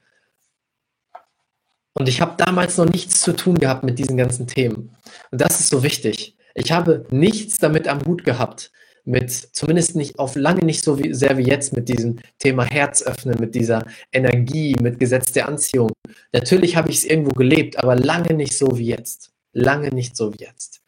Und 1.93 2.09
ich 2.09 2.21
habe 2.21 2.33
damals 2.37 2.77
noch 2.77 2.85
nichts 2.85 3.21
zu 3.21 3.33
tun 3.33 3.59
gehabt 3.59 3.83
mit 3.83 3.99
diesen 3.99 4.17
ganzen 4.17 4.47
Themen. 4.47 4.95
Und 5.29 5.41
das 5.41 5.59
ist 5.59 5.69
so 5.69 5.83
wichtig. 5.83 6.35
Ich 6.55 6.71
habe 6.71 7.05
nichts 7.11 7.59
damit 7.59 7.87
am 7.87 8.03
Hut 8.05 8.23
gehabt, 8.23 8.71
mit 9.05 9.31
zumindest 9.31 9.95
nicht 9.95 10.17
auf 10.17 10.35
lange 10.35 10.65
nicht 10.65 10.83
so 10.83 10.97
wie, 10.97 11.13
sehr 11.13 11.37
wie 11.37 11.43
jetzt 11.43 11.75
mit 11.75 11.87
diesem 11.87 12.19
Thema 12.39 12.63
Herz 12.63 13.03
öffnen, 13.03 13.39
mit 13.39 13.53
dieser 13.53 13.85
Energie, 14.11 14.75
mit 14.81 14.99
Gesetz 14.99 15.33
der 15.33 15.47
Anziehung. 15.47 15.91
Natürlich 16.31 16.75
habe 16.77 16.89
ich 16.89 16.97
es 16.97 17.03
irgendwo 17.03 17.31
gelebt, 17.31 17.77
aber 17.77 17.95
lange 17.95 18.33
nicht 18.33 18.57
so 18.57 18.79
wie 18.79 18.87
jetzt. 18.87 19.31
Lange 19.51 19.89
nicht 19.89 20.17
so 20.17 20.33
wie 20.33 20.45
jetzt 20.45 20.82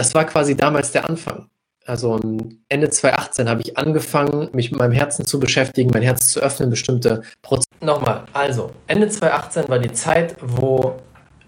das 0.00 0.14
war 0.14 0.24
quasi 0.24 0.56
damals 0.56 0.92
der 0.92 1.06
Anfang. 1.10 1.50
Also 1.84 2.18
Ende 2.70 2.88
2018 2.88 3.50
habe 3.50 3.60
ich 3.60 3.76
angefangen, 3.76 4.48
mich 4.54 4.70
mit 4.70 4.80
meinem 4.80 4.92
Herzen 4.92 5.26
zu 5.26 5.38
beschäftigen, 5.38 5.90
mein 5.92 6.00
Herz 6.02 6.30
zu 6.30 6.40
öffnen, 6.40 6.70
bestimmte 6.70 7.20
Prozesse. 7.42 7.68
Nochmal, 7.82 8.24
also 8.32 8.70
Ende 8.86 9.10
2018 9.10 9.68
war 9.68 9.78
die 9.78 9.92
Zeit, 9.92 10.36
wo 10.40 10.96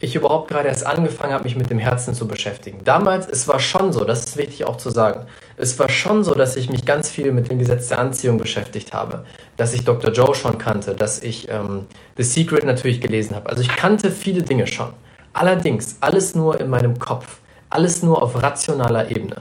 ich 0.00 0.14
überhaupt 0.16 0.48
gerade 0.48 0.68
erst 0.68 0.84
angefangen 0.84 1.32
habe, 1.32 1.44
mich 1.44 1.56
mit 1.56 1.70
dem 1.70 1.78
Herzen 1.78 2.12
zu 2.12 2.28
beschäftigen. 2.28 2.80
Damals, 2.84 3.26
es 3.26 3.48
war 3.48 3.58
schon 3.58 3.90
so, 3.90 4.04
das 4.04 4.24
ist 4.24 4.36
wichtig 4.36 4.66
auch 4.66 4.76
zu 4.76 4.90
sagen, 4.90 5.24
es 5.56 5.78
war 5.78 5.88
schon 5.88 6.22
so, 6.22 6.34
dass 6.34 6.56
ich 6.56 6.68
mich 6.68 6.84
ganz 6.84 7.08
viel 7.08 7.32
mit 7.32 7.50
dem 7.50 7.58
Gesetz 7.58 7.88
der 7.88 8.00
Anziehung 8.00 8.36
beschäftigt 8.36 8.92
habe, 8.92 9.24
dass 9.56 9.72
ich 9.72 9.84
Dr. 9.84 10.12
Joe 10.12 10.34
schon 10.34 10.58
kannte, 10.58 10.94
dass 10.94 11.22
ich 11.22 11.48
ähm, 11.48 11.86
The 12.18 12.22
Secret 12.22 12.64
natürlich 12.64 13.00
gelesen 13.00 13.34
habe. 13.34 13.48
Also 13.48 13.62
ich 13.62 13.68
kannte 13.68 14.10
viele 14.10 14.42
Dinge 14.42 14.66
schon. 14.66 14.92
Allerdings 15.32 15.96
alles 16.00 16.34
nur 16.34 16.60
in 16.60 16.68
meinem 16.68 16.98
Kopf. 16.98 17.38
Alles 17.72 18.02
nur 18.02 18.22
auf 18.22 18.42
rationaler 18.42 19.10
Ebene. 19.10 19.36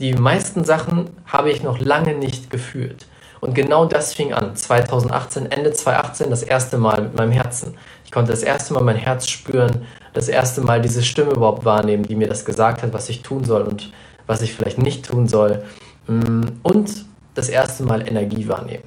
Die 0.00 0.12
meisten 0.12 0.64
Sachen 0.64 1.08
habe 1.24 1.52
ich 1.52 1.62
noch 1.62 1.78
lange 1.78 2.14
nicht 2.14 2.50
gefühlt. 2.50 3.06
Und 3.40 3.54
genau 3.54 3.84
das 3.84 4.12
fing 4.12 4.32
an. 4.32 4.56
2018, 4.56 5.52
Ende 5.52 5.72
2018, 5.72 6.30
das 6.30 6.42
erste 6.42 6.78
Mal 6.78 7.02
mit 7.02 7.16
meinem 7.16 7.30
Herzen. 7.30 7.74
Ich 8.04 8.10
konnte 8.10 8.32
das 8.32 8.42
erste 8.42 8.74
Mal 8.74 8.82
mein 8.82 8.96
Herz 8.96 9.28
spüren, 9.28 9.86
das 10.14 10.28
erste 10.28 10.62
Mal 10.62 10.82
diese 10.82 11.04
Stimme 11.04 11.30
überhaupt 11.30 11.64
wahrnehmen, 11.64 12.02
die 12.02 12.16
mir 12.16 12.26
das 12.26 12.44
gesagt 12.44 12.82
hat, 12.82 12.92
was 12.92 13.08
ich 13.08 13.22
tun 13.22 13.44
soll 13.44 13.62
und 13.62 13.92
was 14.26 14.42
ich 14.42 14.52
vielleicht 14.52 14.78
nicht 14.78 15.06
tun 15.06 15.28
soll. 15.28 15.62
Mm, 16.08 16.46
und 16.64 17.04
das 17.34 17.48
erste 17.48 17.84
Mal 17.84 18.08
Energie 18.08 18.48
wahrnehmen. 18.48 18.82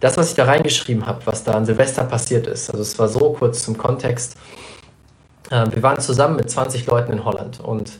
das, 0.00 0.16
was 0.16 0.30
ich 0.30 0.34
da 0.34 0.46
reingeschrieben 0.46 1.06
habe, 1.06 1.20
was 1.26 1.44
da 1.44 1.52
an 1.52 1.64
Silvester 1.64 2.02
passiert 2.02 2.48
ist, 2.48 2.70
also 2.70 2.82
es 2.82 2.98
war 2.98 3.08
so 3.08 3.34
kurz 3.34 3.62
zum 3.62 3.78
Kontext. 3.78 4.36
Äh, 5.50 5.66
wir 5.70 5.82
waren 5.82 6.00
zusammen 6.00 6.36
mit 6.36 6.50
20 6.50 6.86
Leuten 6.86 7.12
in 7.12 7.24
Holland 7.24 7.60
und 7.60 7.92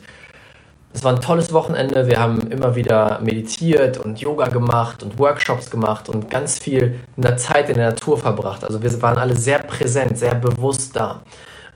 es 0.97 1.03
war 1.03 1.13
ein 1.13 1.21
tolles 1.21 1.53
Wochenende. 1.53 2.07
Wir 2.07 2.19
haben 2.19 2.39
immer 2.49 2.75
wieder 2.75 3.19
meditiert 3.21 3.99
und 3.99 4.19
Yoga 4.19 4.47
gemacht 4.47 5.03
und 5.03 5.19
Workshops 5.19 5.69
gemacht 5.69 6.09
und 6.09 6.31
ganz 6.31 6.57
viel 6.57 6.99
in 7.15 7.21
der 7.21 7.37
Zeit 7.37 7.69
in 7.69 7.75
der 7.75 7.91
Natur 7.91 8.17
verbracht. 8.17 8.63
Also 8.63 8.81
wir 8.81 9.01
waren 9.03 9.19
alle 9.19 9.35
sehr 9.35 9.59
präsent, 9.59 10.17
sehr 10.17 10.33
bewusst 10.33 10.95
da. 10.95 11.21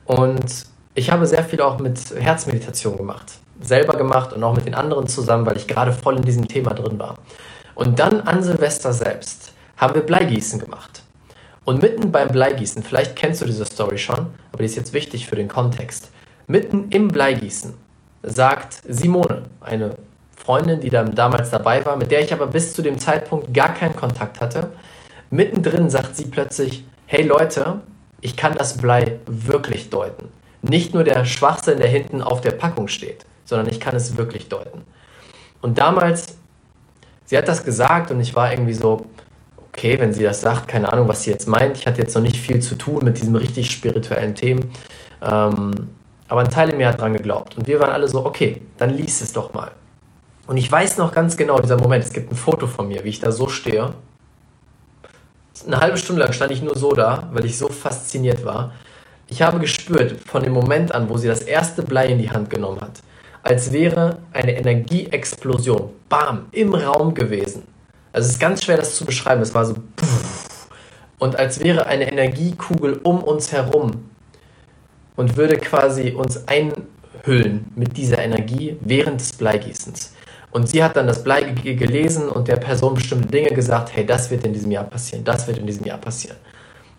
Und 0.06 0.66
ich 0.96 1.12
habe 1.12 1.28
sehr 1.28 1.44
viel 1.44 1.62
auch 1.62 1.78
mit 1.78 2.00
Herzmeditation 2.18 2.98
gemacht. 2.98 3.34
Selber 3.62 3.96
gemacht 3.96 4.34
und 4.34 4.44
auch 4.44 4.56
mit 4.56 4.66
den 4.66 4.74
anderen 4.74 5.06
zusammen, 5.06 5.46
weil 5.46 5.58
ich 5.58 5.68
gerade 5.68 5.94
voll 5.94 6.18
in 6.18 6.24
diesem 6.24 6.48
Thema 6.48 6.74
drin 6.74 6.98
war. 6.98 7.20
Und 7.76 8.00
dann 8.00 8.22
an 8.22 8.42
Silvester 8.42 8.92
selbst 8.92 9.54
haben 9.78 9.94
wir 9.94 10.02
Bleigießen 10.02 10.60
gemacht. 10.60 11.04
Und 11.64 11.84
mitten 11.84 12.12
beim 12.12 12.30
Bleigießen, 12.30 12.82
vielleicht 12.82 13.16
kennst 13.16 13.40
du 13.42 13.46
diese 13.46 13.66
Story 13.66 14.00
schon, 14.00 14.34
aber 14.52 14.64
die 14.64 14.66
ist 14.66 14.78
jetzt 14.78 14.94
wichtig 14.94 15.28
für 15.28 15.36
den 15.36 15.48
Kontext. 15.48 16.10
Mitten 16.48 16.90
im 16.90 17.08
Bleigießen 17.08 17.76
sagt 18.24 18.82
Simone, 18.88 19.44
eine 19.60 19.96
Freundin, 20.36 20.80
die 20.80 20.90
dann 20.90 21.14
damals 21.16 21.50
dabei 21.50 21.86
war, 21.86 21.96
mit 21.98 22.12
der 22.12 22.22
ich 22.22 22.34
aber 22.34 22.48
bis 22.48 22.74
zu 22.74 22.82
dem 22.82 22.98
Zeitpunkt 22.98 23.54
gar 23.54 23.74
keinen 23.74 23.96
Kontakt 23.96 24.42
hatte, 24.42 24.72
mittendrin 25.30 25.90
sagt 25.90 26.16
sie 26.16 26.26
plötzlich, 26.26 26.84
hey 27.06 27.24
Leute, 27.24 27.82
ich 28.22 28.36
kann 28.36 28.56
das 28.56 28.78
Blei 28.78 29.20
wirklich 29.26 29.90
deuten. 29.90 30.30
Nicht 30.62 30.94
nur 30.94 31.04
der 31.04 31.26
Schwachsinn, 31.26 31.80
der 31.80 31.88
hinten 31.88 32.22
auf 32.22 32.42
der 32.42 32.52
Packung 32.52 32.88
steht, 32.88 33.26
sondern 33.46 33.68
ich 33.68 33.80
kann 33.80 33.96
es 33.96 34.18
wirklich 34.18 34.50
deuten. 34.50 34.82
Und 35.62 35.78
damals, 35.78 36.38
sie 37.26 37.38
hat 37.38 37.48
das 37.48 37.64
gesagt 37.64 38.12
und 38.12 38.20
ich 38.20 38.36
war 38.36 38.52
irgendwie 38.52 38.74
so, 38.74 39.06
okay, 39.58 40.00
wenn 40.00 40.14
sie 40.14 40.24
das 40.24 40.42
sagt, 40.42 40.68
keine 40.68 40.92
Ahnung, 40.92 41.08
was 41.08 41.24
sie 41.24 41.32
jetzt 41.32 41.48
meint. 41.48 41.78
Ich 41.78 41.88
hatte 41.88 42.02
jetzt 42.02 42.14
noch 42.14 42.22
nicht 42.22 42.38
viel 42.38 42.60
zu 42.62 42.76
tun 42.76 43.04
mit 43.04 43.18
diesen 43.20 43.36
richtig 43.36 43.72
spirituellen 43.72 44.36
Themen. 44.36 44.72
Ähm, 45.22 45.90
aber 46.32 46.40
ein 46.40 46.50
Teil 46.50 46.70
in 46.70 46.78
mir 46.78 46.88
hat 46.88 47.02
dran 47.02 47.12
geglaubt. 47.12 47.58
Und 47.58 47.68
wir 47.68 47.82
waren 47.82 47.90
alle 47.90 48.08
so, 48.08 48.26
okay, 48.26 48.62
dann 48.78 48.92
lies 48.92 49.20
es 49.20 49.34
doch 49.34 49.54
mal. 49.54 49.72
Und 50.48 50.56
ich 50.56 50.72
weiß 50.72 50.98
noch 50.98 51.12
ganz 51.12 51.36
genau, 51.36 51.60
dieser 51.60 51.76
Moment, 51.76 52.06
es 52.06 52.14
gibt 52.14 52.32
ein 52.32 52.38
Foto 52.38 52.68
von 52.68 52.88
mir, 52.88 53.04
wie 53.04 53.10
ich 53.10 53.20
da 53.20 53.34
so 53.34 53.50
stehe. 53.50 53.94
Eine 55.68 55.82
halbe 55.82 55.98
Stunde 55.98 56.22
lang 56.22 56.32
stand 56.32 56.54
ich 56.54 56.62
nur 56.62 56.78
so 56.78 56.94
da, 56.94 57.28
weil 57.34 57.44
ich 57.44 57.58
so 57.58 57.68
fasziniert 57.68 58.46
war. 58.46 58.72
Ich 59.28 59.42
habe 59.42 59.60
gespürt, 59.60 60.22
von 60.26 60.42
dem 60.42 60.54
Moment 60.54 60.96
an, 60.96 61.10
wo 61.10 61.18
sie 61.18 61.28
das 61.28 61.42
erste 61.42 61.82
Blei 61.84 62.08
in 62.08 62.18
die 62.18 62.32
Hand 62.32 62.50
genommen 62.50 62.80
hat, 62.80 63.02
als 63.44 63.74
wäre 63.74 64.20
eine 64.32 64.56
Energieexplosion, 64.56 65.90
bam, 66.08 66.46
im 66.54 66.74
Raum 66.74 67.14
gewesen. 67.14 67.64
Also 68.14 68.28
es 68.28 68.36
ist 68.36 68.40
ganz 68.40 68.64
schwer, 68.64 68.78
das 68.78 68.96
zu 68.96 69.04
beschreiben. 69.04 69.42
Es 69.42 69.54
war 69.54 69.66
so, 69.66 69.76
und 71.20 71.36
als 71.36 71.60
wäre 71.60 71.88
eine 71.88 72.10
Energiekugel 72.10 73.02
um 73.04 73.22
uns 73.22 73.52
herum 73.52 74.11
und 75.16 75.38
würde 75.38 75.58
quasi 75.58 76.12
uns 76.12 76.48
einhüllen 76.48 77.72
mit 77.76 77.98
dieser 77.98 78.20
Energie 78.20 78.78
während 78.82 79.22
des 79.22 79.34
Bleigießens. 79.34 80.14
Und 80.52 80.68
sie 80.68 80.84
hat 80.84 80.98
dann 80.98 81.08
das 81.08 81.24
Blei 81.24 81.44
gelesen 81.44 82.28
und 82.28 82.48
der 82.48 82.58
Person 82.58 82.94
bestimmte 82.94 83.28
Dinge 83.28 83.50
gesagt, 83.52 83.96
hey, 83.96 84.06
das 84.06 84.30
wird 84.30 84.44
in 84.46 84.54
diesem 84.54 84.72
Jahr 84.72 84.84
passieren, 84.84 85.24
das 85.24 85.48
wird 85.48 85.58
in 85.58 85.66
diesem 85.66 85.86
Jahr 85.86 85.98
passieren. 85.98 86.38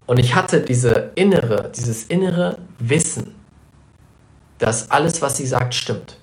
Und 0.07 0.19
ich 0.19 0.35
hatte 0.35 0.61
diese 0.61 1.11
innere, 1.15 1.71
dieses 1.75 2.05
innere 2.05 2.59
Wissen, 2.79 3.35
dass 4.59 4.91
alles, 4.91 5.21
was 5.21 5.37
sie 5.37 5.47
sagt, 5.47 5.75
stimmt. 5.75 6.17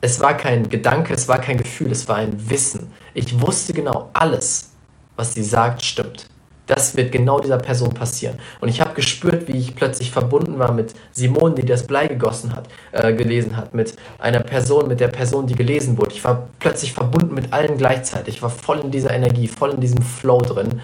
Es 0.00 0.20
war 0.20 0.36
kein 0.36 0.68
Gedanke, 0.68 1.14
es 1.14 1.26
war 1.26 1.40
kein 1.40 1.56
Gefühl, 1.56 1.90
es 1.90 2.06
war 2.08 2.16
ein 2.16 2.50
Wissen. 2.50 2.92
Ich 3.14 3.40
wusste 3.40 3.72
genau, 3.72 4.10
alles, 4.12 4.70
was 5.16 5.34
sie 5.34 5.42
sagt, 5.42 5.82
stimmt. 5.82 6.28
Das 6.66 6.96
wird 6.96 7.12
genau 7.12 7.38
dieser 7.38 7.58
Person 7.58 7.94
passieren. 7.94 8.38
Und 8.60 8.68
ich 8.68 8.80
habe 8.80 8.94
gespürt, 8.94 9.46
wie 9.46 9.56
ich 9.56 9.76
plötzlich 9.76 10.10
verbunden 10.10 10.58
war 10.58 10.72
mit 10.72 10.94
Simone, 11.12 11.54
die 11.54 11.64
das 11.64 11.86
Blei 11.86 12.08
gegossen 12.08 12.56
hat, 12.56 12.68
äh, 12.90 13.12
gelesen 13.14 13.56
hat, 13.56 13.72
mit 13.72 13.94
einer 14.18 14.40
Person, 14.40 14.88
mit 14.88 14.98
der 14.98 15.08
Person, 15.08 15.46
die 15.46 15.54
gelesen 15.54 15.96
wurde. 15.96 16.12
Ich 16.12 16.24
war 16.24 16.48
plötzlich 16.58 16.92
verbunden 16.92 17.34
mit 17.34 17.52
allen 17.52 17.78
gleichzeitig. 17.78 18.36
Ich 18.36 18.42
war 18.42 18.50
voll 18.50 18.80
in 18.80 18.90
dieser 18.90 19.12
Energie, 19.12 19.46
voll 19.46 19.70
in 19.70 19.80
diesem 19.80 20.02
Flow 20.02 20.40
drin. 20.40 20.80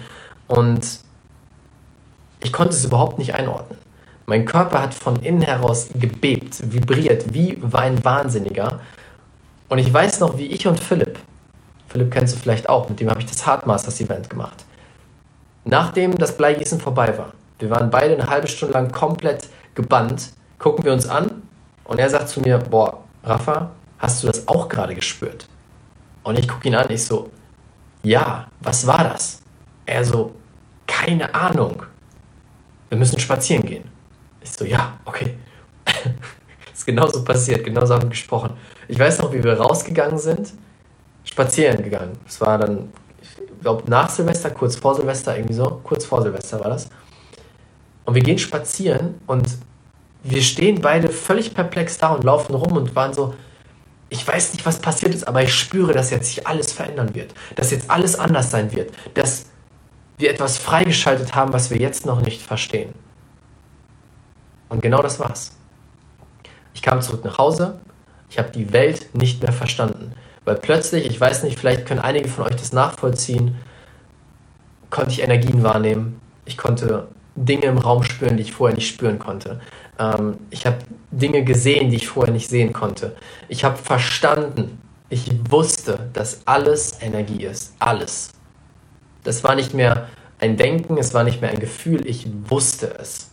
Und 0.47 0.99
ich 2.39 2.53
konnte 2.53 2.73
es 2.73 2.85
überhaupt 2.85 3.19
nicht 3.19 3.35
einordnen. 3.35 3.77
Mein 4.25 4.45
Körper 4.45 4.81
hat 4.81 4.93
von 4.93 5.17
innen 5.17 5.41
heraus 5.41 5.89
gebebt, 5.95 6.71
vibriert, 6.73 7.33
wie 7.33 7.57
ein 7.73 8.03
Wahnsinniger. 8.05 8.79
Und 9.67 9.79
ich 9.79 9.93
weiß 9.93 10.21
noch, 10.21 10.37
wie 10.37 10.47
ich 10.47 10.65
und 10.65 10.79
Philipp, 10.79 11.19
Philipp 11.89 12.11
kennst 12.11 12.35
du 12.35 12.39
vielleicht 12.39 12.69
auch, 12.69 12.87
mit 12.87 13.01
dem 13.01 13.09
habe 13.09 13.19
ich 13.19 13.25
das 13.25 13.45
Hardmasters 13.45 13.99
Event 13.99 14.29
gemacht. 14.29 14.63
Nachdem 15.65 16.17
das 16.17 16.35
Bleigießen 16.35 16.79
vorbei 16.79 17.17
war, 17.17 17.33
wir 17.59 17.69
waren 17.69 17.89
beide 17.89 18.13
eine 18.13 18.29
halbe 18.29 18.47
Stunde 18.47 18.73
lang 18.73 18.91
komplett 18.91 19.47
gebannt, 19.75 20.33
gucken 20.59 20.83
wir 20.83 20.93
uns 20.93 21.07
an 21.07 21.43
und 21.85 21.99
er 21.99 22.09
sagt 22.09 22.29
zu 22.29 22.41
mir, 22.41 22.57
boah, 22.57 23.03
Rafa, 23.23 23.71
hast 23.99 24.23
du 24.23 24.27
das 24.27 24.47
auch 24.47 24.67
gerade 24.67 24.95
gespürt? 24.95 25.47
Und 26.23 26.37
ich 26.37 26.47
gucke 26.47 26.67
ihn 26.67 26.75
an, 26.75 26.89
ich 26.89 27.05
so, 27.05 27.29
ja, 28.03 28.47
was 28.59 28.85
war 28.85 29.03
das? 29.03 29.41
Er 29.85 30.03
so, 30.03 30.33
keine 30.87 31.33
Ahnung. 31.33 31.83
Wir 32.89 32.97
müssen 32.97 33.19
spazieren 33.19 33.65
gehen. 33.65 33.89
Ich 34.41 34.51
so, 34.51 34.65
ja, 34.65 34.97
okay. 35.05 35.37
ist 36.73 36.85
genauso 36.85 37.23
passiert, 37.23 37.63
genauso 37.63 37.93
haben 37.93 38.03
wir 38.03 38.09
gesprochen. 38.09 38.51
Ich 38.87 38.99
weiß 38.99 39.19
noch, 39.19 39.31
wie 39.31 39.43
wir 39.43 39.57
rausgegangen 39.57 40.17
sind, 40.17 40.53
spazieren 41.23 41.81
gegangen. 41.81 42.17
Es 42.27 42.41
war 42.41 42.57
dann 42.57 42.89
glaube, 43.63 43.89
nach 43.89 44.09
Silvester, 44.09 44.51
kurz 44.51 44.75
vor 44.75 44.95
Silvester, 44.95 45.35
irgendwie 45.35 45.55
so, 45.55 45.81
kurz 45.83 46.05
vor 46.05 46.21
Silvester 46.21 46.59
war 46.59 46.69
das. 46.69 46.89
Und 48.05 48.15
wir 48.15 48.21
gehen 48.21 48.37
spazieren 48.37 49.15
und 49.25 49.47
wir 50.23 50.41
stehen 50.41 50.81
beide 50.81 51.09
völlig 51.09 51.53
perplex 51.53 51.97
da 51.97 52.13
und 52.13 52.23
laufen 52.23 52.55
rum 52.55 52.73
und 52.73 52.95
waren 52.95 53.13
so, 53.13 53.33
ich 54.09 54.25
weiß 54.27 54.53
nicht, 54.53 54.65
was 54.65 54.79
passiert 54.79 55.13
ist, 55.15 55.27
aber 55.27 55.41
ich 55.41 55.53
spüre, 55.53 55.93
dass 55.93 56.11
jetzt 56.11 56.27
sich 56.27 56.45
alles 56.45 56.71
verändern 56.71 57.15
wird, 57.15 57.33
dass 57.55 57.71
jetzt 57.71 57.89
alles 57.89 58.17
anders 58.17 58.51
sein 58.51 58.71
wird, 58.71 58.91
dass 59.15 59.47
wir 60.17 60.29
etwas 60.29 60.57
freigeschaltet 60.57 61.33
haben, 61.33 61.51
was 61.51 61.69
wir 61.71 61.77
jetzt 61.77 62.05
noch 62.05 62.21
nicht 62.21 62.41
verstehen. 62.41 62.93
Und 64.69 64.81
genau 64.81 65.01
das 65.01 65.19
war's. 65.19 65.53
Ich 66.73 66.81
kam 66.81 67.01
zurück 67.01 67.25
nach 67.25 67.37
Hause, 67.37 67.79
ich 68.29 68.37
habe 68.37 68.51
die 68.51 68.71
Welt 68.73 69.13
nicht 69.13 69.41
mehr 69.41 69.53
verstanden. 69.53 70.13
Weil 70.45 70.55
plötzlich, 70.55 71.05
ich 71.05 71.19
weiß 71.19 71.43
nicht, 71.43 71.57
vielleicht 71.57 71.85
können 71.85 71.99
einige 71.99 72.27
von 72.27 72.45
euch 72.45 72.55
das 72.55 72.73
nachvollziehen, 72.73 73.55
konnte 74.89 75.11
ich 75.11 75.21
Energien 75.21 75.63
wahrnehmen. 75.63 76.19
Ich 76.45 76.57
konnte 76.57 77.07
Dinge 77.35 77.65
im 77.65 77.77
Raum 77.77 78.03
spüren, 78.03 78.37
die 78.37 78.43
ich 78.43 78.53
vorher 78.53 78.75
nicht 78.75 78.87
spüren 78.87 79.19
konnte. 79.19 79.61
Ähm, 79.97 80.37
ich 80.49 80.65
habe 80.65 80.77
Dinge 81.11 81.43
gesehen, 81.43 81.89
die 81.89 81.95
ich 81.95 82.07
vorher 82.07 82.33
nicht 82.33 82.49
sehen 82.49 82.73
konnte. 82.73 83.15
Ich 83.47 83.63
habe 83.63 83.77
verstanden, 83.77 84.81
ich 85.09 85.31
wusste, 85.49 86.09
dass 86.13 86.41
alles 86.45 87.01
Energie 87.01 87.43
ist. 87.45 87.73
Alles. 87.79 88.31
Das 89.23 89.43
war 89.43 89.55
nicht 89.55 89.73
mehr 89.73 90.09
ein 90.39 90.57
Denken, 90.57 90.97
es 90.97 91.13
war 91.13 91.23
nicht 91.23 91.41
mehr 91.41 91.51
ein 91.51 91.59
Gefühl, 91.59 92.05
ich 92.05 92.27
wusste 92.49 92.93
es. 92.99 93.29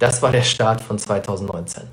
Das 0.00 0.20
war 0.22 0.32
der 0.32 0.42
Start 0.42 0.80
von 0.80 0.98
2019. 0.98 1.84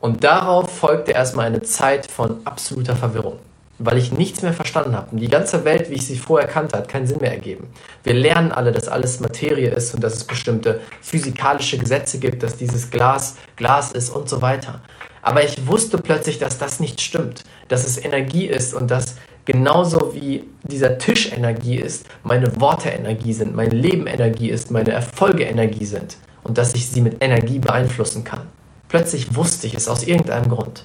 Und 0.00 0.24
darauf 0.24 0.76
folgte 0.76 1.12
erstmal 1.12 1.46
eine 1.46 1.62
Zeit 1.62 2.10
von 2.10 2.44
absoluter 2.44 2.96
Verwirrung 2.96 3.38
weil 3.78 3.98
ich 3.98 4.12
nichts 4.12 4.42
mehr 4.42 4.52
verstanden 4.52 4.94
habe. 4.94 5.10
Und 5.12 5.18
die 5.18 5.28
ganze 5.28 5.64
Welt, 5.64 5.90
wie 5.90 5.94
ich 5.94 6.06
sie 6.06 6.16
vorher 6.16 6.48
kannte, 6.48 6.76
hat 6.76 6.88
keinen 6.88 7.06
Sinn 7.06 7.20
mehr 7.20 7.32
ergeben. 7.32 7.68
Wir 8.02 8.14
lernen 8.14 8.52
alle, 8.52 8.72
dass 8.72 8.88
alles 8.88 9.20
Materie 9.20 9.70
ist 9.70 9.94
und 9.94 10.02
dass 10.02 10.14
es 10.14 10.24
bestimmte 10.24 10.80
physikalische 11.00 11.78
Gesetze 11.78 12.18
gibt, 12.18 12.42
dass 12.42 12.56
dieses 12.56 12.90
Glas 12.90 13.36
Glas 13.56 13.92
ist 13.92 14.10
und 14.10 14.28
so 14.28 14.42
weiter. 14.42 14.80
Aber 15.22 15.42
ich 15.42 15.66
wusste 15.66 15.98
plötzlich, 15.98 16.38
dass 16.38 16.58
das 16.58 16.80
nicht 16.80 17.00
stimmt, 17.00 17.44
dass 17.68 17.86
es 17.86 18.02
Energie 18.02 18.46
ist 18.46 18.74
und 18.74 18.90
dass 18.90 19.16
genauso 19.44 20.14
wie 20.14 20.44
dieser 20.62 20.98
Tisch 20.98 21.32
Energie 21.32 21.76
ist, 21.76 22.06
meine 22.22 22.60
Worte 22.60 22.90
Energie 22.90 23.32
sind, 23.32 23.54
mein 23.54 23.70
Leben 23.70 24.06
Energie 24.06 24.50
ist, 24.50 24.70
meine 24.70 24.92
Erfolge 24.92 25.44
Energie 25.44 25.86
sind 25.86 26.16
und 26.42 26.58
dass 26.58 26.74
ich 26.74 26.88
sie 26.88 27.00
mit 27.00 27.22
Energie 27.22 27.58
beeinflussen 27.58 28.22
kann. 28.22 28.42
Plötzlich 28.88 29.34
wusste 29.34 29.66
ich 29.66 29.74
es 29.74 29.88
aus 29.88 30.04
irgendeinem 30.04 30.50
Grund. 30.50 30.84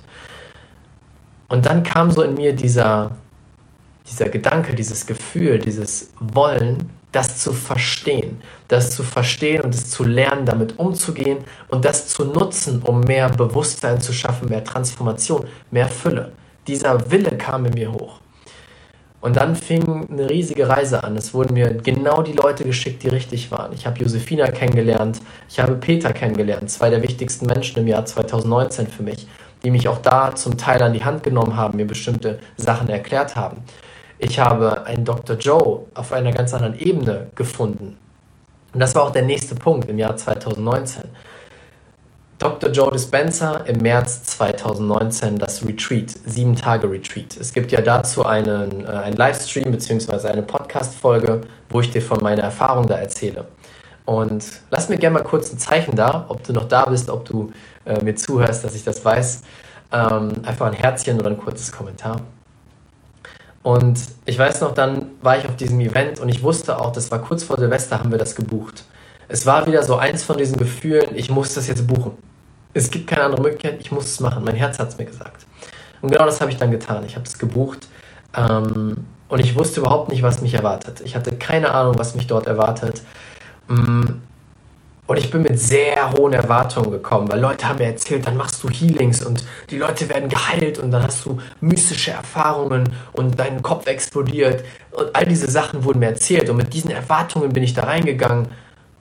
Und 1.50 1.65
dann 1.65 1.84
kam 1.84 2.12
so 2.12 2.22
in 2.22 2.36
mir 2.36 2.53
dieser, 2.53 3.12
dieser 4.08 4.29
Gedanke, 4.29 4.75
dieses 4.75 5.06
Gefühl, 5.06 5.60
dieses 5.60 6.12
Wollen, 6.20 6.91
das 7.12 7.39
zu 7.39 7.53
verstehen, 7.53 8.39
das 8.68 8.91
zu 8.91 9.01
verstehen 9.01 9.62
und 9.62 9.74
es 9.74 9.89
zu 9.89 10.03
lernen, 10.03 10.46
damit 10.46 10.77
umzugehen 10.77 11.39
und 11.70 11.84
das 11.84 12.08
zu 12.08 12.24
nutzen, 12.25 12.84
um 12.84 13.01
mehr 13.01 13.29
Bewusstsein 13.29 14.00
zu 14.00 14.13
schaffen, 14.13 14.50
mehr 14.50 14.63
Transformation, 14.63 15.48
mehr 15.72 15.88
Fülle. 15.88 16.32
Dieser 16.68 17.10
Wille 17.10 17.36
kam 17.36 17.65
in 17.65 17.74
mir 17.74 17.91
hoch. 17.91 18.20
Und 19.22 19.36
dann 19.36 19.56
fing 19.56 20.08
eine 20.10 20.29
riesige 20.29 20.70
Reise 20.70 21.03
an. 21.03 21.18
Es 21.18 21.34
wurden 21.34 21.53
mir 21.53 21.74
genau 21.74 22.22
die 22.22 22.32
Leute 22.32 22.63
geschickt, 22.63 23.03
die 23.03 23.10
richtig 23.10 23.51
waren. 23.51 23.74
Ich 23.74 23.86
habe 23.86 24.00
Josefina 24.00 24.50
kennengelernt, 24.50 25.20
ich 25.50 25.60
habe 25.60 25.75
Peter 25.75 26.13
kennengelernt, 26.13 26.70
zwei 26.70 26.89
der 26.89 27.01
wichtigsten 27.01 27.48
Menschen 27.48 27.79
im 27.79 27.88
Jahr 27.88 28.06
2019 28.06 28.88
für 28.88 29.03
mich 29.03 29.27
die 29.63 29.72
mich 29.72 29.88
auch 29.88 30.00
da 30.00 30.36
zum 30.36 30.58
Teil 30.58 30.82
an 30.82 30.94
die 30.94 31.04
Hand 31.04 31.24
genommen 31.24 31.56
haben, 31.56 31.78
mir 31.78 31.88
bestimmte 31.88 32.39
Sachen 32.58 32.89
erklärt 32.89 33.36
haben. 33.36 33.58
Ich 34.18 34.39
habe 34.39 34.86
einen 34.86 35.06
Dr. 35.06 35.38
Joe 35.38 35.86
auf 35.94 36.12
einer 36.12 36.32
ganz 36.32 36.54
anderen 36.54 36.78
Ebene 36.78 37.28
gefunden. 37.36 37.98
Und 38.74 38.80
das 38.80 38.94
war 38.96 39.04
auch 39.04 39.12
der 39.12 39.24
nächste 39.24 39.56
Punkt 39.56 39.89
im 39.89 39.98
Jahr 39.98 40.16
2019. 40.16 41.04
Dr. 42.38 42.70
Joe 42.70 42.89
Dispenza 42.92 43.58
im 43.66 43.82
März 43.82 44.24
2019 44.24 45.39
das 45.39 45.66
Retreat, 45.66 46.12
sieben 46.25 46.56
Tage 46.56 46.89
Retreat. 46.89 47.36
Es 47.38 47.51
gibt 47.51 47.72
ja 47.74 47.82
dazu 47.82 48.25
einen, 48.25 48.86
äh, 48.86 48.89
einen 48.89 49.18
Livestream 49.18 49.72
bzw. 49.72 50.30
eine 50.30 50.44
Podcast-Folge, 50.44 51.42
wo 51.70 51.82
ich 51.82 51.92
dir 51.92 52.01
von 52.01 52.20
meiner 52.22 52.44
Erfahrung 52.44 52.88
da 52.88 52.96
erzähle. 52.96 53.46
Und 54.06 54.46
lass 54.72 54.88
mir 54.88 54.98
gerne 54.98 55.16
mal 55.16 55.24
kurz 55.24 55.51
ein 55.51 55.60
Zeichen 55.60 55.96
da, 55.96 56.25
ob 56.30 56.44
du 56.44 56.54
noch 56.54 56.68
da 56.68 56.86
bist, 56.86 57.10
ob 57.10 57.25
du 57.25 57.51
äh, 57.89 58.03
mir 58.03 58.15
zuhörst, 58.15 58.63
dass 58.63 58.75
ich 58.75 58.84
das 58.84 59.03
weiß. 59.03 59.41
Ähm, 59.91 60.31
einfach 60.43 60.67
ein 60.67 60.74
Herzchen 60.74 61.19
oder 61.19 61.29
ein 61.29 61.38
kurzes 61.38 61.72
Kommentar. 61.72 62.22
Und 63.63 64.00
ich 64.25 64.39
weiß 64.39 64.62
noch, 64.62 64.74
dann 64.74 65.08
war 65.22 65.38
ich 65.38 65.46
auf 65.46 65.55
diesem 65.55 65.79
Event 65.81 66.19
und 66.19 66.29
ich 66.29 66.43
wusste 66.43 66.79
auch, 66.79 66.91
das 66.91 67.12
war 67.12 67.19
kurz 67.19 67.43
vor 67.43 67.58
Silvester, 67.58 68.00
haben 68.00 68.12
wir 68.12 68.17
das 68.17 68.36
gebucht. 68.36 68.86
Es 69.27 69.46
war 69.46 69.67
wieder 69.67 69.84
so 69.84 69.98
eins 69.98 70.24
von 70.24 70.38
diesen 70.38 70.58
Gefühlen, 70.58 71.15
ich 71.15 71.29
muss 71.29 71.53
das 71.53 71.67
jetzt 71.67 71.86
buchen. 71.86 72.12
Es 72.74 72.89
gibt 72.89 73.08
keine 73.08 73.24
andere 73.24 73.41
Möglichkeit, 73.41 73.81
ich 73.81 73.91
muss 73.91 74.05
es 74.05 74.19
machen. 74.19 74.43
Mein 74.43 74.55
Herz 74.55 74.79
hat 74.79 74.89
es 74.89 74.98
mir 74.98 75.05
gesagt. 75.05 75.46
Und 76.01 76.12
genau 76.12 76.25
das 76.25 76.39
habe 76.39 76.51
ich 76.51 76.58
dann 76.58 76.72
getan. 76.72 77.03
Ich 77.05 77.15
habe 77.15 77.25
es 77.25 77.38
gebucht 77.38 77.88
ähm, 78.36 79.05
und 79.27 79.39
ich 79.39 79.55
wusste 79.55 79.81
überhaupt 79.81 80.10
nicht, 80.10 80.24
was 80.24 80.41
mich 80.41 80.53
erwartet. 80.53 81.01
Ich 81.03 81.15
hatte 81.15 81.36
keine 81.36 81.72
Ahnung, 81.72 81.98
was 81.98 82.15
mich 82.15 82.27
dort 82.27 82.48
erwartet. 82.48 83.01
Und 85.10 85.18
ich 85.18 85.32
bin 85.32 85.42
mit 85.42 85.60
sehr 85.60 86.12
hohen 86.12 86.34
Erwartungen 86.34 86.92
gekommen, 86.92 87.32
weil 87.32 87.39
Leute 87.39 87.68
haben 87.68 87.80
mir 87.80 87.86
erzählt, 87.86 88.28
dann 88.28 88.38
machst 88.38 88.63
du 88.63 88.70
Healings 88.70 89.25
und 89.25 89.44
die 89.72 89.80
Leute 89.80 90.08
werden 90.08 90.30
geheilt 90.30 90.78
und 90.78 90.92
dann 90.92 91.01
hast 91.01 91.25
du 91.25 91.39
mystische 91.62 92.12
Erfahrungen 92.12 92.88
und 93.13 93.39
dein 93.39 93.63
Kopf 93.63 93.88
explodiert. 93.88 94.63
Und 94.92 95.16
all 95.16 95.25
diese 95.25 95.50
Sachen 95.50 95.84
wurden 95.84 95.98
mir 95.98 96.10
erzählt. 96.10 96.48
Und 96.51 96.58
mit 96.58 96.75
diesen 96.75 96.92
Erwartungen 96.92 97.51
bin 97.51 97.63
ich 97.63 97.74
da 97.74 97.86
reingegangen 97.86 98.50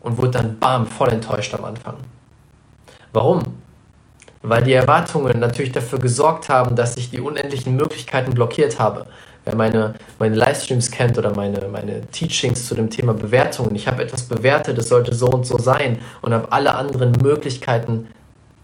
und 0.01 0.17
wurde 0.17 0.31
dann 0.31 0.59
bam, 0.59 0.87
voll 0.87 1.11
enttäuscht 1.11 1.53
am 1.53 1.67
Anfang. 1.67 1.97
Warum? 3.13 3.43
Weil 4.41 4.63
die 4.63 4.73
Erwartungen 4.73 5.39
natürlich 5.39 5.73
dafür 5.73 5.99
gesorgt 5.99 6.49
haben, 6.49 6.75
dass 6.75 6.97
ich 6.97 7.11
die 7.11 7.21
unendlichen 7.21 7.77
Möglichkeiten 7.77 8.33
blockiert 8.33 8.79
habe. 8.79 9.05
Wer 9.49 9.57
meine, 9.57 9.95
meine 10.19 10.35
Livestreams 10.35 10.91
kennt 10.91 11.17
oder 11.17 11.35
meine, 11.35 11.69
meine 11.69 12.03
Teachings 12.09 12.67
zu 12.67 12.75
dem 12.75 12.91
Thema 12.91 13.15
Bewertungen, 13.15 13.75
ich 13.75 13.89
habe 13.89 14.03
etwas 14.03 14.25
bewertet, 14.25 14.77
es 14.77 14.91
sollte 14.91 15.15
so 15.15 15.27
und 15.27 15.47
so 15.47 15.57
sein 15.57 16.01
und 16.21 16.35
habe 16.35 16.53
alle 16.53 16.75
anderen 16.75 17.13
Möglichkeiten 17.13 18.09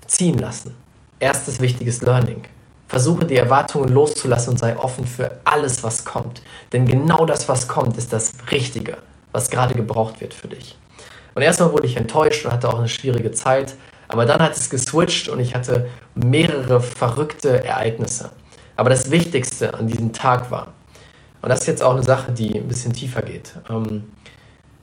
ziehen 0.07 0.37
lassen. 0.37 0.75
Erstes 1.21 1.59
wichtiges 1.63 2.03
Learning. 2.03 2.43
Versuche 2.87 3.25
die 3.25 3.39
Erwartungen 3.39 3.89
loszulassen 3.89 4.51
und 4.51 4.59
sei 4.59 4.77
offen 4.77 5.07
für 5.07 5.31
alles, 5.45 5.83
was 5.83 6.05
kommt. 6.05 6.43
Denn 6.75 6.85
genau 6.85 7.25
das, 7.25 7.49
was 7.49 7.67
kommt, 7.67 7.97
ist 7.97 8.13
das 8.13 8.35
Richtige, 8.51 8.99
was 9.33 9.49
gerade 9.49 9.73
gebraucht 9.73 10.21
wird 10.21 10.35
für 10.35 10.49
dich. 10.49 10.77
Und 11.35 11.41
erstmal 11.41 11.73
wurde 11.73 11.87
ich 11.87 11.97
enttäuscht 11.97 12.45
und 12.45 12.53
hatte 12.53 12.69
auch 12.69 12.79
eine 12.79 12.91
schwierige 12.91 13.33
Zeit. 13.33 13.75
Aber 14.09 14.27
dann 14.27 14.41
hat 14.41 14.55
es 14.55 14.69
geswitcht 14.69 15.31
und 15.31 15.41
ich 15.41 15.55
hatte 15.55 15.89
mehrere 16.15 16.83
verrückte 16.83 17.65
Ereignisse. 17.65 18.33
Aber 18.77 18.91
das 18.91 19.11
Wichtigste 19.11 19.75
an 19.75 19.87
diesem 19.87 20.13
Tag 20.13 20.51
war, 20.51 20.69
und 21.43 21.51
das 21.51 21.61
ist 21.61 21.67
jetzt 21.67 21.83
auch 21.83 21.93
eine 21.93 22.03
Sache, 22.03 22.33
die 22.33 22.59
ein 22.59 22.69
bisschen 22.69 22.93
tiefer 22.93 23.23
geht. 23.23 23.53
Ähm, 23.69 24.05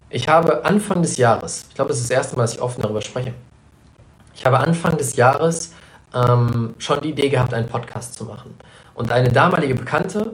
ich 0.09 0.27
habe 0.27 0.63
Anfang 0.65 1.01
des 1.01 1.17
Jahres, 1.17 1.65
ich 1.69 1.75
glaube, 1.75 1.89
das 1.89 1.99
ist 1.99 2.09
das 2.09 2.17
erste 2.17 2.35
Mal, 2.35 2.43
dass 2.43 2.53
ich 2.53 2.61
offen 2.61 2.81
darüber 2.81 3.01
spreche. 3.01 3.33
Ich 4.35 4.45
habe 4.45 4.59
Anfang 4.59 4.97
des 4.97 5.15
Jahres 5.15 5.73
ähm, 6.13 6.75
schon 6.77 7.01
die 7.01 7.09
Idee 7.09 7.29
gehabt, 7.29 7.53
einen 7.53 7.67
Podcast 7.67 8.15
zu 8.15 8.25
machen. 8.25 8.53
Und 8.93 9.11
eine 9.11 9.31
damalige 9.31 9.75
Bekannte, 9.75 10.33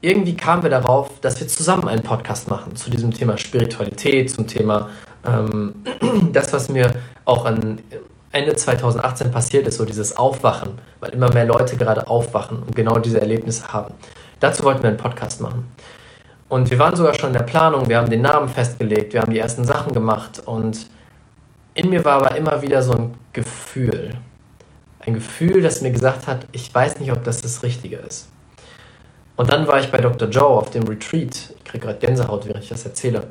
irgendwie 0.00 0.36
kamen 0.36 0.62
wir 0.62 0.70
darauf, 0.70 1.20
dass 1.20 1.40
wir 1.40 1.48
zusammen 1.48 1.88
einen 1.88 2.02
Podcast 2.02 2.48
machen 2.48 2.76
zu 2.76 2.90
diesem 2.90 3.12
Thema 3.12 3.36
Spiritualität, 3.38 4.30
zum 4.30 4.46
Thema 4.46 4.88
ähm, 5.26 5.74
das, 6.32 6.52
was 6.52 6.68
mir 6.68 6.94
auch 7.24 7.44
an 7.44 7.80
Ende 8.32 8.54
2018 8.54 9.30
passiert 9.30 9.66
ist, 9.66 9.78
so 9.78 9.84
dieses 9.84 10.16
Aufwachen, 10.16 10.78
weil 11.00 11.10
immer 11.10 11.32
mehr 11.32 11.46
Leute 11.46 11.76
gerade 11.76 12.08
aufwachen 12.08 12.62
und 12.62 12.74
genau 12.74 12.98
diese 12.98 13.20
Erlebnisse 13.20 13.72
haben. 13.72 13.94
Dazu 14.40 14.64
wollten 14.64 14.82
wir 14.82 14.90
einen 14.90 14.98
Podcast 14.98 15.40
machen. 15.40 15.72
Und 16.48 16.70
wir 16.70 16.78
waren 16.78 16.94
sogar 16.94 17.14
schon 17.14 17.30
in 17.30 17.38
der 17.38 17.42
Planung, 17.42 17.88
wir 17.88 17.96
haben 17.98 18.10
den 18.10 18.22
Namen 18.22 18.48
festgelegt, 18.48 19.12
wir 19.12 19.22
haben 19.22 19.32
die 19.32 19.38
ersten 19.38 19.64
Sachen 19.64 19.92
gemacht 19.92 20.42
und 20.44 20.86
in 21.74 21.90
mir 21.90 22.04
war 22.04 22.24
aber 22.24 22.36
immer 22.36 22.62
wieder 22.62 22.82
so 22.82 22.92
ein 22.92 23.14
Gefühl. 23.32 24.14
Ein 25.00 25.14
Gefühl, 25.14 25.60
das 25.60 25.82
mir 25.82 25.90
gesagt 25.90 26.26
hat, 26.26 26.46
ich 26.52 26.72
weiß 26.74 27.00
nicht, 27.00 27.12
ob 27.12 27.24
das 27.24 27.42
das 27.42 27.62
Richtige 27.62 27.96
ist. 27.96 28.28
Und 29.36 29.52
dann 29.52 29.66
war 29.66 29.78
ich 29.80 29.90
bei 29.90 29.98
Dr. 29.98 30.28
Joe 30.28 30.58
auf 30.58 30.70
dem 30.70 30.84
Retreat. 30.84 31.54
Ich 31.56 31.64
kriege 31.64 31.86
gerade 31.86 31.98
Gänsehaut, 31.98 32.46
während 32.46 32.64
ich 32.64 32.70
das 32.70 32.84
erzähle. 32.84 33.28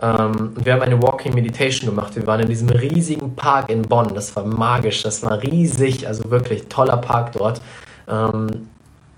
Ähm, 0.00 0.52
und 0.56 0.64
wir 0.64 0.72
haben 0.72 0.82
eine 0.82 1.00
Walking 1.02 1.34
Meditation 1.34 1.90
gemacht. 1.90 2.14
Wir 2.14 2.26
waren 2.26 2.40
in 2.40 2.48
diesem 2.48 2.68
riesigen 2.68 3.34
Park 3.34 3.68
in 3.68 3.82
Bonn. 3.82 4.14
Das 4.14 4.34
war 4.36 4.44
magisch, 4.44 5.02
das 5.02 5.22
war 5.22 5.42
riesig, 5.42 6.06
also 6.06 6.30
wirklich 6.30 6.66
toller 6.68 6.96
Park 6.96 7.32
dort. 7.32 7.60
Ähm, 8.08 8.68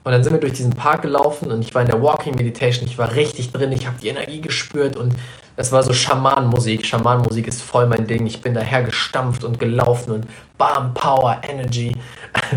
und 0.03 0.13
dann 0.13 0.25
sind 0.25 0.33
wir 0.33 0.41
durch 0.41 0.55
diesen 0.55 0.73
Park 0.73 1.03
gelaufen 1.03 1.53
und 1.53 1.61
ich 1.61 1.75
war 1.75 1.83
in 1.83 1.89
der 1.89 2.01
Walking 2.01 2.35
Meditation. 2.35 2.89
Ich 2.89 2.97
war 2.97 3.15
richtig 3.15 3.53
drin, 3.53 3.71
ich 3.71 3.87
habe 3.87 3.97
die 4.01 4.09
Energie 4.09 4.41
gespürt 4.41 4.97
und 4.97 5.15
das 5.57 5.73
war 5.73 5.83
so 5.83 5.93
Schamanenmusik. 5.93 6.87
Schamanenmusik 6.87 7.47
ist 7.47 7.61
voll 7.61 7.87
mein 7.87 8.07
Ding. 8.07 8.25
Ich 8.27 8.41
bin 8.41 8.55
daher 8.55 8.83
gestampft 8.83 9.45
und 9.45 9.61
gelaufen 9.61 10.13
und 10.13 10.27
Bam, 10.57 10.95
Power, 10.95 11.41
Energy. 11.47 11.97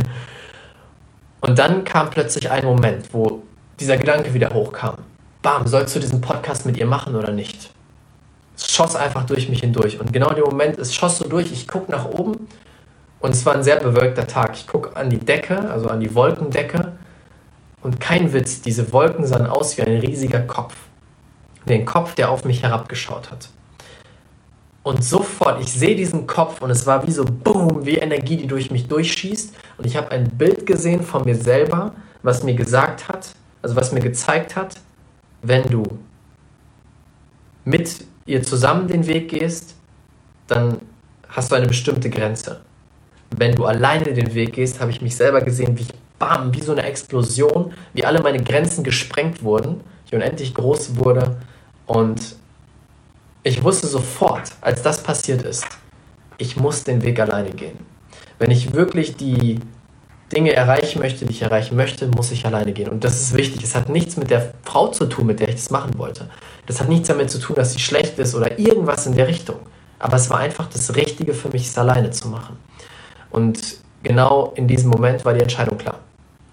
Und 1.42 1.60
dann 1.60 1.84
kam 1.84 2.10
plötzlich 2.10 2.50
ein 2.50 2.64
Moment, 2.64 3.14
wo 3.14 3.44
dieser 3.78 3.98
Gedanke 3.98 4.34
wieder 4.34 4.52
hochkam. 4.54 4.96
Bam, 5.42 5.68
sollst 5.68 5.94
du 5.94 6.00
diesen 6.00 6.22
Podcast 6.22 6.66
mit 6.66 6.78
ihr 6.78 6.86
machen 6.86 7.16
oder 7.16 7.34
nicht? 7.34 7.70
Schoss 8.72 8.96
einfach 8.96 9.26
durch 9.26 9.50
mich 9.50 9.62
hindurch. 9.62 10.00
Und 10.00 10.14
genau 10.14 10.30
in 10.30 10.36
dem 10.36 10.46
Moment, 10.46 10.78
es 10.78 10.94
schoss 10.94 11.18
so 11.18 11.28
durch, 11.28 11.52
ich 11.52 11.68
gucke 11.68 11.92
nach 11.92 12.06
oben 12.06 12.48
und 13.20 13.32
es 13.32 13.46
war 13.46 13.56
ein 13.56 13.64
sehr 13.64 13.78
bewölkter 13.78 14.28
Tag. 14.28 14.56
Ich 14.56 14.68
gucke 14.68 14.96
an 14.96 15.10
die 15.10 15.20
Decke, 15.20 15.70
also 15.70 15.88
an 15.88 16.00
die 16.00 16.14
Wolkendecke 16.16 16.94
und 17.82 18.00
kein 18.00 18.32
Witz, 18.34 18.62
diese 18.62 18.92
Wolken 18.94 19.28
sahen 19.28 19.46
aus 19.46 19.78
wie 19.78 19.82
ein 19.82 20.00
riesiger 20.00 20.40
Kopf. 20.40 20.76
Den 21.68 21.86
Kopf, 21.86 22.16
der 22.16 22.32
auf 22.32 22.46
mich 22.46 22.64
herabgeschaut 22.64 23.30
hat. 23.30 23.50
Und 24.84 25.04
sofort, 25.04 25.62
ich 25.62 25.72
sehe 25.72 25.96
diesen 25.96 26.28
Kopf 26.28 26.62
und 26.62 26.70
es 26.70 26.86
war 26.86 27.08
wie 27.08 27.12
so 27.12 27.24
Boom, 27.24 27.86
wie 27.86 27.96
Energie, 27.96 28.36
die 28.36 28.48
durch 28.48 28.72
mich 28.72 28.88
durchschießt. 28.88 29.56
Und 29.78 29.86
ich 29.86 29.96
habe 29.96 30.12
ein 30.12 30.30
Bild 30.30 30.66
gesehen 30.66 31.04
von 31.04 31.24
mir 31.24 31.36
selber, 31.36 31.94
was 32.22 32.44
mir 32.44 32.54
gesagt 32.54 33.08
hat, 33.08 33.34
also 33.62 33.76
was 33.76 33.94
mir 33.94 34.02
gezeigt 34.02 34.56
hat, 34.56 34.76
wenn 35.42 35.64
du 35.70 35.84
mit 37.64 38.06
ihr 38.26 38.44
zusammen 38.44 38.88
den 38.88 39.08
Weg 39.08 39.30
gehst, 39.30 39.76
dann 40.48 40.78
hast 41.30 41.52
du 41.52 41.56
eine 41.56 41.68
bestimmte 41.68 42.10
Grenze. 42.10 42.62
Wenn 43.36 43.56
du 43.56 43.66
alleine 43.66 44.14
den 44.14 44.34
Weg 44.34 44.54
gehst, 44.54 44.80
habe 44.80 44.92
ich 44.92 45.02
mich 45.02 45.16
selber 45.16 45.42
gesehen, 45.42 45.78
wie 45.78 45.84
ich 45.84 45.94
bam, 46.20 46.54
wie 46.54 46.62
so 46.62 46.72
eine 46.72 46.84
Explosion, 46.84 47.74
wie 47.94 48.06
alle 48.06 48.22
meine 48.22 48.42
Grenzen 48.44 48.84
gesprengt 48.84 49.44
wurden, 49.44 49.82
ich 50.06 50.14
unendlich 50.14 50.54
groß 50.54 50.98
wurde 50.98 51.38
und 51.86 52.36
ich 53.44 53.64
wusste 53.64 53.88
sofort, 53.88 54.52
als 54.62 54.84
das 54.84 55.04
passiert 55.04 55.42
ist, 55.42 55.66
ich 56.38 56.56
muss 56.56 56.84
den 56.84 57.04
Weg 57.04 57.20
alleine 57.20 57.52
gehen. 57.52 57.78
Wenn 58.40 58.52
ich 58.52 58.74
wirklich 58.74 59.16
die 59.16 59.60
Dinge 60.32 60.54
erreichen 60.54 61.00
möchte, 61.00 61.26
die 61.26 61.32
ich 61.32 61.42
erreichen 61.42 61.76
möchte, 61.76 62.08
muss 62.08 62.32
ich 62.32 62.46
alleine 62.46 62.74
gehen. 62.74 62.90
Und 62.90 63.04
das 63.04 63.22
ist 63.22 63.36
wichtig. 63.36 63.64
Es 63.64 63.76
hat 63.76 63.90
nichts 63.90 64.18
mit 64.18 64.30
der 64.30 64.54
Frau 64.64 64.88
zu 64.88 65.06
tun, 65.06 65.28
mit 65.28 65.40
der 65.40 65.50
ich 65.50 65.56
das 65.56 65.70
machen 65.70 65.98
wollte. 65.98 66.30
Das 66.66 66.80
hat 66.80 66.90
nichts 66.90 67.08
damit 67.08 67.30
zu 67.30 67.40
tun, 67.40 67.56
dass 67.56 67.74
sie 67.74 67.80
schlecht 67.80 68.18
ist 68.20 68.36
oder 68.36 68.58
irgendwas 68.58 69.06
in 69.06 69.16
der 69.16 69.28
Richtung. 69.28 69.58
Aber 70.00 70.16
es 70.18 70.30
war 70.30 70.40
einfach 70.40 70.68
das 70.68 70.96
Richtige 70.96 71.34
für 71.34 71.50
mich, 71.50 71.68
es 71.68 71.78
alleine 71.78 72.12
zu 72.12 72.28
machen. 72.28 72.58
Und 73.32 73.78
genau 74.04 74.54
in 74.56 74.68
diesem 74.68 74.90
Moment 74.90 75.26
war 75.26 75.34
die 75.34 75.42
Entscheidung 75.42 75.78
klar. 75.78 76.00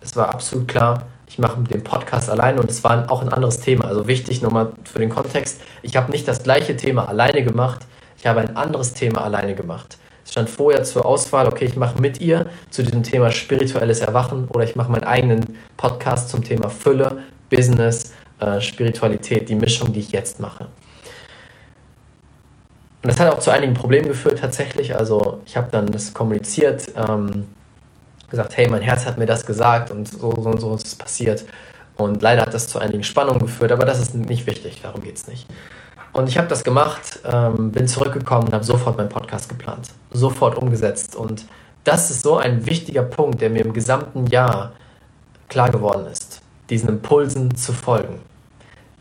Es 0.00 0.16
war 0.16 0.30
absolut 0.30 0.68
klar, 0.68 1.06
ich 1.28 1.38
mache 1.38 1.60
den 1.62 1.84
Podcast 1.84 2.28
alleine 2.28 2.60
und 2.60 2.70
es 2.70 2.82
war 2.82 3.10
auch 3.10 3.22
ein 3.22 3.28
anderes 3.28 3.60
Thema. 3.60 3.84
Also 3.84 4.08
wichtig 4.08 4.42
nochmal 4.42 4.72
für 4.84 4.98
den 4.98 5.10
Kontext, 5.10 5.60
ich 5.82 5.96
habe 5.96 6.10
nicht 6.10 6.26
das 6.26 6.42
gleiche 6.42 6.76
Thema 6.76 7.08
alleine 7.08 7.44
gemacht, 7.44 7.86
ich 8.18 8.26
habe 8.26 8.40
ein 8.40 8.56
anderes 8.56 8.94
Thema 8.94 9.22
alleine 9.22 9.54
gemacht. 9.54 9.98
Es 10.24 10.32
stand 10.32 10.50
vorher 10.50 10.84
zur 10.84 11.06
Auswahl, 11.06 11.46
okay, 11.46 11.64
ich 11.64 11.76
mache 11.76 12.00
mit 12.00 12.20
ihr 12.20 12.46
zu 12.70 12.82
diesem 12.82 13.02
Thema 13.02 13.30
spirituelles 13.30 14.00
Erwachen 14.00 14.48
oder 14.48 14.64
ich 14.64 14.76
mache 14.76 14.90
meinen 14.90 15.04
eigenen 15.04 15.58
Podcast 15.76 16.30
zum 16.30 16.42
Thema 16.42 16.68
Fülle, 16.68 17.22
Business, 17.48 18.12
äh, 18.40 18.60
Spiritualität, 18.60 19.48
die 19.48 19.54
Mischung, 19.54 19.92
die 19.92 20.00
ich 20.00 20.12
jetzt 20.12 20.40
mache. 20.40 20.64
Und 23.02 23.08
das 23.10 23.18
hat 23.18 23.32
auch 23.32 23.38
zu 23.38 23.50
einigen 23.50 23.74
Problemen 23.74 24.08
geführt 24.08 24.40
tatsächlich. 24.40 24.94
Also 24.94 25.40
ich 25.46 25.56
habe 25.56 25.68
dann 25.70 25.86
das 25.86 26.12
kommuniziert, 26.12 26.88
ähm, 26.96 27.46
gesagt, 28.28 28.56
hey, 28.56 28.68
mein 28.68 28.82
Herz 28.82 29.06
hat 29.06 29.18
mir 29.18 29.26
das 29.26 29.46
gesagt 29.46 29.90
und 29.90 30.08
so, 30.08 30.32
so 30.32 30.50
und 30.50 30.60
so 30.60 30.74
ist 30.74 30.86
es 30.86 30.94
passiert. 30.94 31.44
Und 31.96 32.22
leider 32.22 32.42
hat 32.42 32.54
das 32.54 32.68
zu 32.68 32.78
einigen 32.78 33.02
Spannungen 33.02 33.40
geführt, 33.40 33.72
aber 33.72 33.84
das 33.84 34.00
ist 34.00 34.14
nicht 34.14 34.46
wichtig, 34.46 34.80
darum 34.82 35.02
geht 35.02 35.16
es 35.16 35.26
nicht. 35.26 35.46
Und 36.12 36.28
ich 36.28 36.38
habe 36.38 36.48
das 36.48 36.64
gemacht, 36.64 37.20
ähm, 37.24 37.70
bin 37.72 37.86
zurückgekommen 37.86 38.46
und 38.46 38.54
habe 38.54 38.64
sofort 38.64 38.96
meinen 38.96 39.08
Podcast 39.08 39.48
geplant, 39.48 39.88
sofort 40.10 40.56
umgesetzt. 40.56 41.14
Und 41.14 41.44
das 41.84 42.10
ist 42.10 42.22
so 42.22 42.36
ein 42.36 42.66
wichtiger 42.66 43.02
Punkt, 43.02 43.40
der 43.40 43.50
mir 43.50 43.64
im 43.64 43.72
gesamten 43.72 44.26
Jahr 44.26 44.72
klar 45.48 45.70
geworden 45.70 46.06
ist. 46.06 46.42
diesen 46.68 46.88
Impulsen 46.88 47.54
zu 47.56 47.72
folgen. 47.72 48.20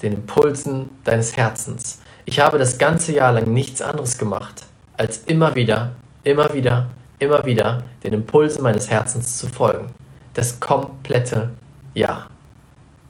Den 0.02 0.14
Impulsen 0.14 0.90
deines 1.04 1.36
Herzens. 1.36 2.00
Ich 2.26 2.40
habe 2.40 2.58
das 2.58 2.78
ganze 2.78 3.12
Jahr 3.12 3.34
lang 3.34 3.52
nichts 3.52 3.82
anderes 3.82 4.18
gemacht, 4.18 4.64
als 4.96 5.20
immer 5.26 5.56
wieder, 5.56 5.92
immer 6.24 6.54
wieder, 6.54 6.90
immer 7.20 7.46
wieder 7.46 7.84
den 8.04 8.14
Impulsen 8.14 8.64
meines 8.64 8.90
Herzens 8.90 9.38
zu 9.38 9.48
folgen. 9.48 9.88
Das 10.34 10.60
komplette 10.60 11.50
Jahr. 11.94 12.28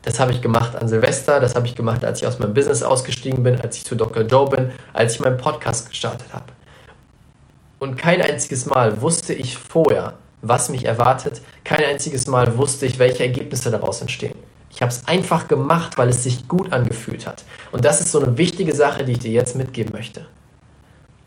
Das 0.02 0.20
habe 0.20 0.32
ich 0.32 0.42
gemacht 0.42 0.76
an 0.76 0.88
Silvester, 0.88 1.40
das 1.40 1.56
habe 1.56 1.68
ich 1.68 1.76
gemacht, 1.76 2.04
als 2.04 2.22
ich 2.22 2.28
aus 2.28 2.40
meinem 2.40 2.54
Business 2.54 2.82
ausgestiegen 2.82 3.44
bin, 3.44 3.60
als 3.60 3.78
ich 3.78 3.86
zu 3.86 3.96
Dr. 3.96 4.24
Joe 4.24 4.50
bin, 4.50 4.72
als 4.94 5.14
ich 5.14 5.20
meinen 5.20 5.38
Podcast 5.38 5.90
gestartet 5.90 6.34
habe. 6.34 6.46
Und 7.80 7.98
kein 7.98 8.22
einziges 8.22 8.66
Mal 8.66 9.02
wusste 9.02 9.34
ich 9.34 9.58
vorher, 9.58 10.14
was 10.42 10.70
mich 10.70 10.86
erwartet. 10.86 11.42
Kein 11.64 11.84
einziges 11.84 12.28
Mal 12.28 12.58
wusste 12.58 12.86
ich, 12.86 13.00
welche 13.00 13.24
Ergebnisse 13.24 13.72
daraus 13.72 14.02
entstehen. 14.02 14.36
Ich 14.70 14.82
habe 14.82 14.92
es 14.92 15.08
einfach 15.08 15.48
gemacht, 15.48 15.98
weil 15.98 16.10
es 16.10 16.24
sich 16.24 16.48
gut 16.48 16.72
angefühlt 16.72 17.26
hat. 17.28 17.44
Und 17.72 17.86
das 17.86 18.02
ist 18.02 18.12
so 18.12 18.22
eine 18.22 18.38
wichtige 18.38 18.74
Sache, 18.74 19.04
die 19.04 19.14
ich 19.14 19.20
dir 19.20 19.32
jetzt 19.32 19.56
mitgeben 19.56 19.94
möchte. 19.94 20.28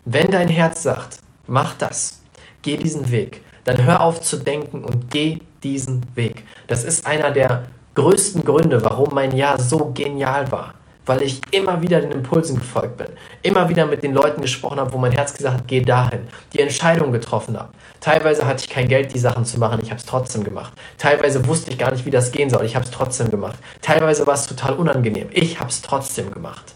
Wenn 0.04 0.30
dein 0.30 0.48
Herz 0.48 0.82
sagt, 0.82 1.18
mach 1.46 1.74
das, 1.74 2.20
geh 2.62 2.76
diesen 2.76 3.10
Weg, 3.10 3.42
dann 3.64 3.84
hör 3.84 4.00
auf 4.00 4.20
zu 4.20 4.36
denken 4.36 4.84
und 4.84 5.10
geh 5.10 5.40
diesen 5.62 6.02
Weg. 6.14 6.44
Das 6.66 6.84
ist 6.84 7.06
einer 7.06 7.30
der 7.30 7.64
größten 7.94 8.44
Gründe, 8.44 8.82
warum 8.84 9.14
mein 9.14 9.36
Jahr 9.36 9.60
so 9.60 9.92
genial 9.94 10.50
war 10.50 10.74
weil 11.06 11.22
ich 11.22 11.40
immer 11.50 11.82
wieder 11.82 12.00
den 12.00 12.12
Impulsen 12.12 12.56
gefolgt 12.56 12.96
bin, 12.96 13.08
immer 13.42 13.68
wieder 13.68 13.86
mit 13.86 14.02
den 14.02 14.14
Leuten 14.14 14.40
gesprochen 14.40 14.78
habe, 14.78 14.92
wo 14.92 14.98
mein 14.98 15.12
Herz 15.12 15.34
gesagt 15.34 15.56
hat, 15.56 15.68
geh 15.68 15.80
dahin, 15.80 16.20
die 16.52 16.60
Entscheidung 16.60 17.12
getroffen 17.12 17.58
habe. 17.58 17.70
Teilweise 18.02 18.46
hatte 18.46 18.64
ich 18.64 18.68
kein 18.68 18.88
Geld, 18.88 19.14
die 19.14 19.18
Sachen 19.18 19.46
zu 19.46 19.58
machen, 19.58 19.80
ich 19.82 19.88
habe 19.88 19.98
es 19.98 20.04
trotzdem 20.04 20.44
gemacht. 20.44 20.74
Teilweise 20.98 21.46
wusste 21.46 21.70
ich 21.70 21.78
gar 21.78 21.90
nicht, 21.90 22.04
wie 22.04 22.10
das 22.10 22.32
gehen 22.32 22.50
soll, 22.50 22.66
ich 22.66 22.76
habe 22.76 22.84
es 22.84 22.90
trotzdem 22.90 23.30
gemacht. 23.30 23.58
Teilweise 23.80 24.26
war 24.26 24.34
es 24.34 24.46
total 24.46 24.74
unangenehm, 24.74 25.28
ich 25.30 25.58
habe 25.58 25.70
es 25.70 25.80
trotzdem 25.80 26.30
gemacht. 26.30 26.74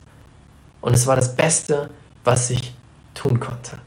Und 0.81 0.95
es 0.95 1.07
war 1.07 1.17
das 1.17 1.37
Beste, 1.37 1.91
was 2.25 2.49
ich 2.49 2.73
tun 3.15 3.41
konnte. 3.41 3.79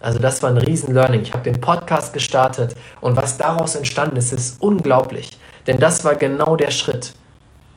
Also 0.00 0.18
das 0.18 0.42
war 0.42 0.50
ein 0.50 0.58
riesen 0.58 0.92
Learning. 0.92 1.22
Ich 1.22 1.32
habe 1.32 1.44
den 1.44 1.62
Podcast 1.62 2.12
gestartet 2.12 2.76
und 3.00 3.16
was 3.16 3.38
daraus 3.38 3.74
entstanden 3.74 4.16
ist, 4.16 4.32
ist 4.32 4.60
unglaublich. 4.60 5.38
Denn 5.66 5.78
das 5.78 6.04
war 6.04 6.14
genau 6.14 6.56
der 6.56 6.70
Schritt, 6.70 7.14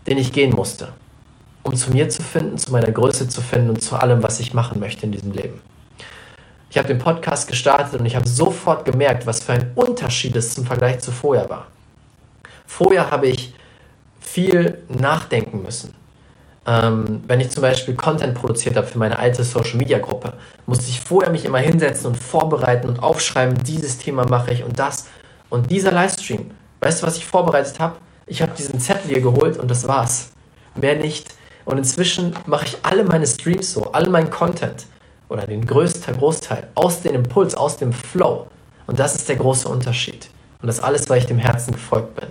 den 0.08 0.18
ich 0.18 0.34
gehen 0.34 0.54
musste 0.54 0.90
um 1.68 1.76
zu 1.76 1.92
mir 1.92 2.10
zu 2.10 2.24
finden, 2.24 2.58
zu 2.58 2.72
meiner 2.72 2.92
Größe 2.92 3.28
zu 3.28 3.42
finden 3.42 3.70
und 3.70 3.82
zu 3.82 3.96
allem, 3.96 4.24
was 4.24 4.40
ich 4.40 4.54
machen 4.54 4.80
möchte 4.80 5.06
in 5.06 5.12
diesem 5.12 5.32
Leben. 5.32 5.62
Ich 6.70 6.78
habe 6.78 6.88
den 6.88 7.00
Podcast 7.00 7.48
gestartet 7.48 8.00
und 8.00 8.06
ich 8.06 8.16
habe 8.16 8.28
sofort 8.28 8.84
gemerkt, 8.84 9.26
was 9.26 9.44
für 9.44 9.54
ein 9.54 9.72
Unterschied 9.76 10.36
es 10.36 10.54
zum 10.54 10.66
Vergleich 10.66 11.00
zu 11.00 11.12
vorher 11.12 11.50
war. 11.50 11.68
Vorher 12.66 13.10
habe 13.10 13.28
ich 13.28 13.54
viel 14.20 14.80
nachdenken 14.90 15.64
müssen. 15.64 15.94
Ähm, 16.66 17.24
wenn 17.26 17.40
ich 17.40 17.50
zum 17.50 17.62
Beispiel 17.62 17.96
Content 17.96 18.36
produziert 18.36 18.76
habe 18.76 18.86
für 18.86 18.98
meine 18.98 19.18
alte 19.18 19.46
Social 19.46 19.78
Media 19.78 20.00
Gruppe, 20.00 20.34
musste 20.66 20.90
ich 20.90 21.00
vorher 21.00 21.32
mich 21.32 21.46
immer 21.46 21.60
hinsetzen 21.60 22.08
und 22.08 22.16
vorbereiten 22.18 22.90
und 22.90 23.02
aufschreiben, 23.02 23.64
dieses 23.64 23.98
Thema 23.98 24.28
mache 24.28 24.52
ich 24.52 24.66
und 24.66 24.78
das. 24.78 25.08
Und 25.50 25.72
dieser 25.72 25.94
Livestream, 25.94 26.52
weißt 26.82 27.02
du, 27.02 27.08
was 27.08 27.16
ich 27.16 27.26
vorbereitet 27.26 27.80
habe? 27.80 27.96
Ich 28.26 28.42
habe 28.42 28.52
diesen 28.52 28.82
Zettel 28.82 29.12
hier 29.12 29.22
geholt 29.22 29.58
und 29.58 29.72
das 29.72 29.88
war's. 29.88 30.32
Mehr 30.76 30.98
nicht. 30.98 31.34
Und 31.64 31.78
inzwischen 31.78 32.36
mache 32.46 32.66
ich 32.66 32.78
alle 32.84 33.06
meine 33.06 33.26
Streams 33.26 33.72
so, 33.72 33.94
all 33.94 34.10
meinen 34.10 34.30
Content 34.30 34.86
oder 35.30 35.46
den 35.46 35.66
größten 35.66 36.18
Großteil 36.18 36.68
aus 36.76 37.02
dem 37.02 37.16
Impuls, 37.16 37.56
aus 37.56 37.78
dem 37.78 37.94
Flow. 37.94 38.48
Und 38.86 39.00
das 39.00 39.16
ist 39.16 39.28
der 39.30 39.36
große 39.36 39.68
Unterschied. 39.68 40.30
Und 40.62 40.68
das 40.68 40.80
alles, 40.80 41.10
weil 41.10 41.20
ich 41.20 41.26
dem 41.26 41.38
Herzen 41.38 41.74
gefolgt 41.74 42.16
bin. 42.16 42.30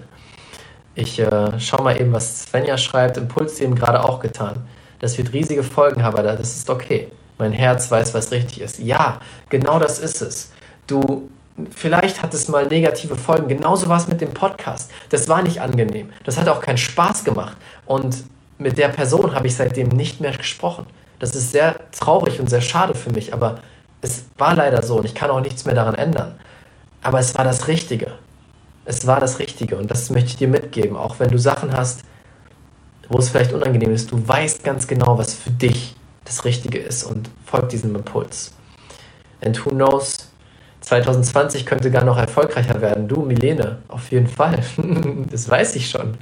Ich 0.95 1.19
äh, 1.19 1.61
schau 1.61 1.83
mal 1.83 2.01
eben, 2.01 2.13
was 2.13 2.45
Svenja 2.45 2.79
schreibt. 2.79 3.19
Impuls 3.19 3.61
eben 3.61 3.75
gerade 3.75 4.03
auch 4.03 4.21
getan. 4.21 4.67
Das 4.99 5.19
wird 5.19 5.33
riesige 5.33 5.63
Folgen 5.63 6.03
haben, 6.03 6.17
aber 6.17 6.37
das 6.37 6.57
ist 6.57 6.71
okay. 6.71 7.09
Mein 7.39 7.53
Herz 7.53 7.91
weiß, 7.91 8.15
was 8.15 8.31
richtig 8.31 8.63
ist. 8.63 8.79
Ja, 8.79 9.21
genau 9.51 9.79
das 9.79 9.99
ist 9.99 10.23
es. 10.23 10.53
Du, 10.87 11.29
vielleicht 11.71 12.23
hat 12.23 12.33
es 12.33 12.49
mal 12.49 12.67
negative 12.67 13.15
Folgen. 13.15 13.49
Genauso 13.49 13.89
war 13.89 13.99
es 13.99 14.09
mit 14.09 14.23
dem 14.23 14.33
Podcast. 14.33 14.91
Das 15.11 15.29
war 15.29 15.43
nicht 15.43 15.61
angenehm. 15.61 16.11
Das 16.25 16.39
hat 16.39 16.49
auch 16.49 16.63
keinen 16.63 16.79
Spaß 16.79 17.25
gemacht. 17.25 17.59
Und 17.85 18.25
mit 18.57 18.79
der 18.79 18.89
Person 18.89 19.35
habe 19.35 19.47
ich 19.49 19.55
seitdem 19.55 19.89
nicht 19.89 20.23
mehr 20.23 20.33
gesprochen. 20.33 20.87
Das 21.19 21.35
ist 21.35 21.53
sehr 21.53 21.77
traurig 21.93 22.41
und 22.41 22.49
sehr 22.49 22.61
schade 22.61 22.95
für 22.95 23.11
mich, 23.11 23.33
aber 23.33 23.61
es 24.03 24.27
war 24.37 24.55
leider 24.55 24.83
so 24.83 24.97
und 24.97 25.05
ich 25.05 25.15
kann 25.15 25.31
auch 25.31 25.41
nichts 25.41 25.65
mehr 25.65 25.75
daran 25.75 25.95
ändern. 25.95 26.39
Aber 27.03 27.19
es 27.19 27.35
war 27.37 27.45
das 27.45 27.69
Richtige. 27.69 28.13
Es 28.85 29.07
war 29.07 29.21
das 29.21 29.39
Richtige 29.39 29.77
und 29.77 29.91
das 29.91 30.11
möchte 30.11 30.31
ich 30.31 30.37
dir 30.37 30.49
mitgeben, 30.49 30.97
auch 30.97 31.19
wenn 31.19 31.31
du 31.31 31.39
Sachen 31.39 31.77
hast, 31.77 32.03
wo 33.09 33.19
es 33.19 33.31
vielleicht 33.31 33.53
unangenehm 33.53 33.93
ist. 33.93 34.13
Du 34.13 34.27
weißt 34.27 34.63
ganz 34.63 34.87
genau, 34.87 35.19
was 35.19 35.35
für 35.35 35.51
dich 35.51 35.97
das 36.25 36.45
Richtige 36.45 36.79
ist 36.79 37.05
und 37.05 37.31
folgt 37.45 37.73
diesem 37.73 37.95
Impuls. 37.95 38.53
And 39.41 39.65
who 39.65 39.71
knows, 39.71 40.31
2020 40.81 41.67
könnte 41.67 41.91
gar 41.91 42.05
noch 42.05 42.19
erfolgreicher 42.19 42.81
werden. 42.81 43.09
Du, 43.09 43.23
Milene, 43.23 43.79
auf 43.89 44.11
jeden 44.11 44.29
Fall. 44.29 44.63
das 45.31 45.49
weiß 45.49 45.77
ich 45.77 45.91
schon 45.91 46.17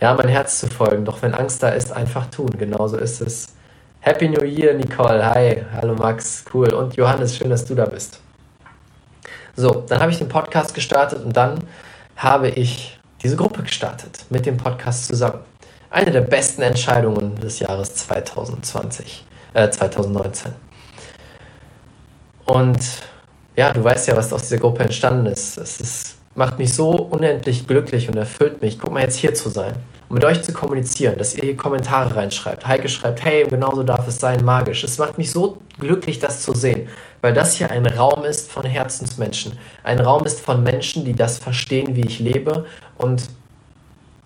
ja, 0.00 0.14
mein 0.14 0.28
Herz 0.28 0.60
zu 0.60 0.68
folgen. 0.68 1.04
Doch 1.04 1.22
wenn 1.22 1.34
Angst 1.34 1.62
da 1.62 1.70
ist, 1.70 1.92
einfach 1.92 2.26
tun. 2.26 2.50
Genauso 2.58 2.96
ist 2.96 3.20
es. 3.20 3.54
Happy 4.02 4.30
New 4.30 4.42
Year, 4.44 4.72
Nicole. 4.72 5.22
Hi, 5.22 5.62
hallo 5.74 5.94
Max, 5.94 6.42
cool. 6.54 6.72
Und 6.72 6.96
Johannes, 6.96 7.36
schön, 7.36 7.50
dass 7.50 7.66
du 7.66 7.74
da 7.74 7.84
bist. 7.84 8.18
So, 9.56 9.84
dann 9.88 10.00
habe 10.00 10.10
ich 10.10 10.16
den 10.16 10.28
Podcast 10.28 10.74
gestartet 10.74 11.22
und 11.22 11.36
dann 11.36 11.64
habe 12.16 12.48
ich 12.48 12.98
diese 13.22 13.36
Gruppe 13.36 13.62
gestartet 13.62 14.24
mit 14.30 14.46
dem 14.46 14.56
Podcast 14.56 15.06
zusammen. 15.06 15.40
Eine 15.90 16.12
der 16.12 16.22
besten 16.22 16.62
Entscheidungen 16.62 17.38
des 17.40 17.58
Jahres 17.58 17.94
2020, 17.94 19.26
äh, 19.52 19.68
2019. 19.68 20.52
Und 22.46 22.80
ja, 23.54 23.70
du 23.70 23.84
weißt 23.84 24.08
ja, 24.08 24.16
was 24.16 24.32
aus 24.32 24.42
dieser 24.42 24.58
Gruppe 24.58 24.82
entstanden 24.82 25.26
ist. 25.26 25.58
Es 25.58 25.78
ist 25.78 26.16
macht 26.34 26.58
mich 26.58 26.72
so 26.72 26.92
unendlich 26.92 27.66
glücklich 27.66 28.08
und 28.08 28.16
erfüllt 28.16 28.62
mich, 28.62 28.78
guck 28.78 28.92
mal 28.92 29.02
jetzt 29.02 29.16
hier 29.16 29.34
zu 29.34 29.50
sein 29.50 29.74
und 30.10 30.16
mit 30.16 30.24
euch 30.24 30.42
zu 30.42 30.52
kommunizieren, 30.52 31.16
dass 31.16 31.36
ihr 31.36 31.42
hier 31.42 31.56
Kommentare 31.56 32.16
reinschreibt. 32.16 32.66
Heike 32.66 32.88
schreibt, 32.88 33.24
hey, 33.24 33.46
genauso 33.48 33.84
darf 33.84 34.08
es 34.08 34.18
sein, 34.18 34.44
magisch. 34.44 34.82
Es 34.82 34.98
macht 34.98 35.16
mich 35.16 35.30
so 35.30 35.58
glücklich, 35.78 36.18
das 36.18 36.42
zu 36.42 36.52
sehen, 36.52 36.88
weil 37.22 37.32
das 37.32 37.54
hier 37.54 37.70
ein 37.70 37.86
Raum 37.86 38.24
ist 38.24 38.50
von 38.50 38.64
Herzensmenschen. 38.66 39.56
Ein 39.84 40.00
Raum 40.00 40.26
ist 40.26 40.40
von 40.40 40.64
Menschen, 40.64 41.04
die 41.04 41.14
das 41.14 41.38
verstehen, 41.38 41.94
wie 41.94 42.04
ich 42.04 42.18
lebe 42.18 42.66
und 42.98 43.30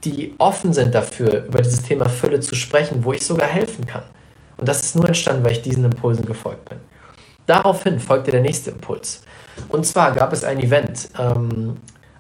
die 0.05 0.35
offen 0.39 0.73
sind 0.73 0.95
dafür, 0.95 1.45
über 1.45 1.61
dieses 1.61 1.83
Thema 1.83 2.09
Fülle 2.09 2.41
zu 2.41 2.55
sprechen, 2.55 3.05
wo 3.05 3.13
ich 3.13 3.25
sogar 3.25 3.49
helfen 3.49 3.87
kann. 3.87 4.05
Und 4.57 4.69
das 4.69 4.83
ist 4.83 4.97
nur 4.97 5.07
entstanden, 5.07 5.45
weil 5.45 5.53
ich 5.53 5.63
diesen 5.63 5.85
Impulsen 5.85 6.25
gefolgt 6.25 6.67
bin. 6.69 6.79
Daraufhin 7.47 8.01
folgte 8.01 8.31
der 8.31 8.41
nächste 8.41 8.71
Impuls. 8.71 9.23
Und 9.69 9.85
zwar 9.85 10.13
gab 10.13 10.33
es 10.33 10.45
ein 10.45 10.61
Event 10.61 11.11
ähm, 11.19 11.77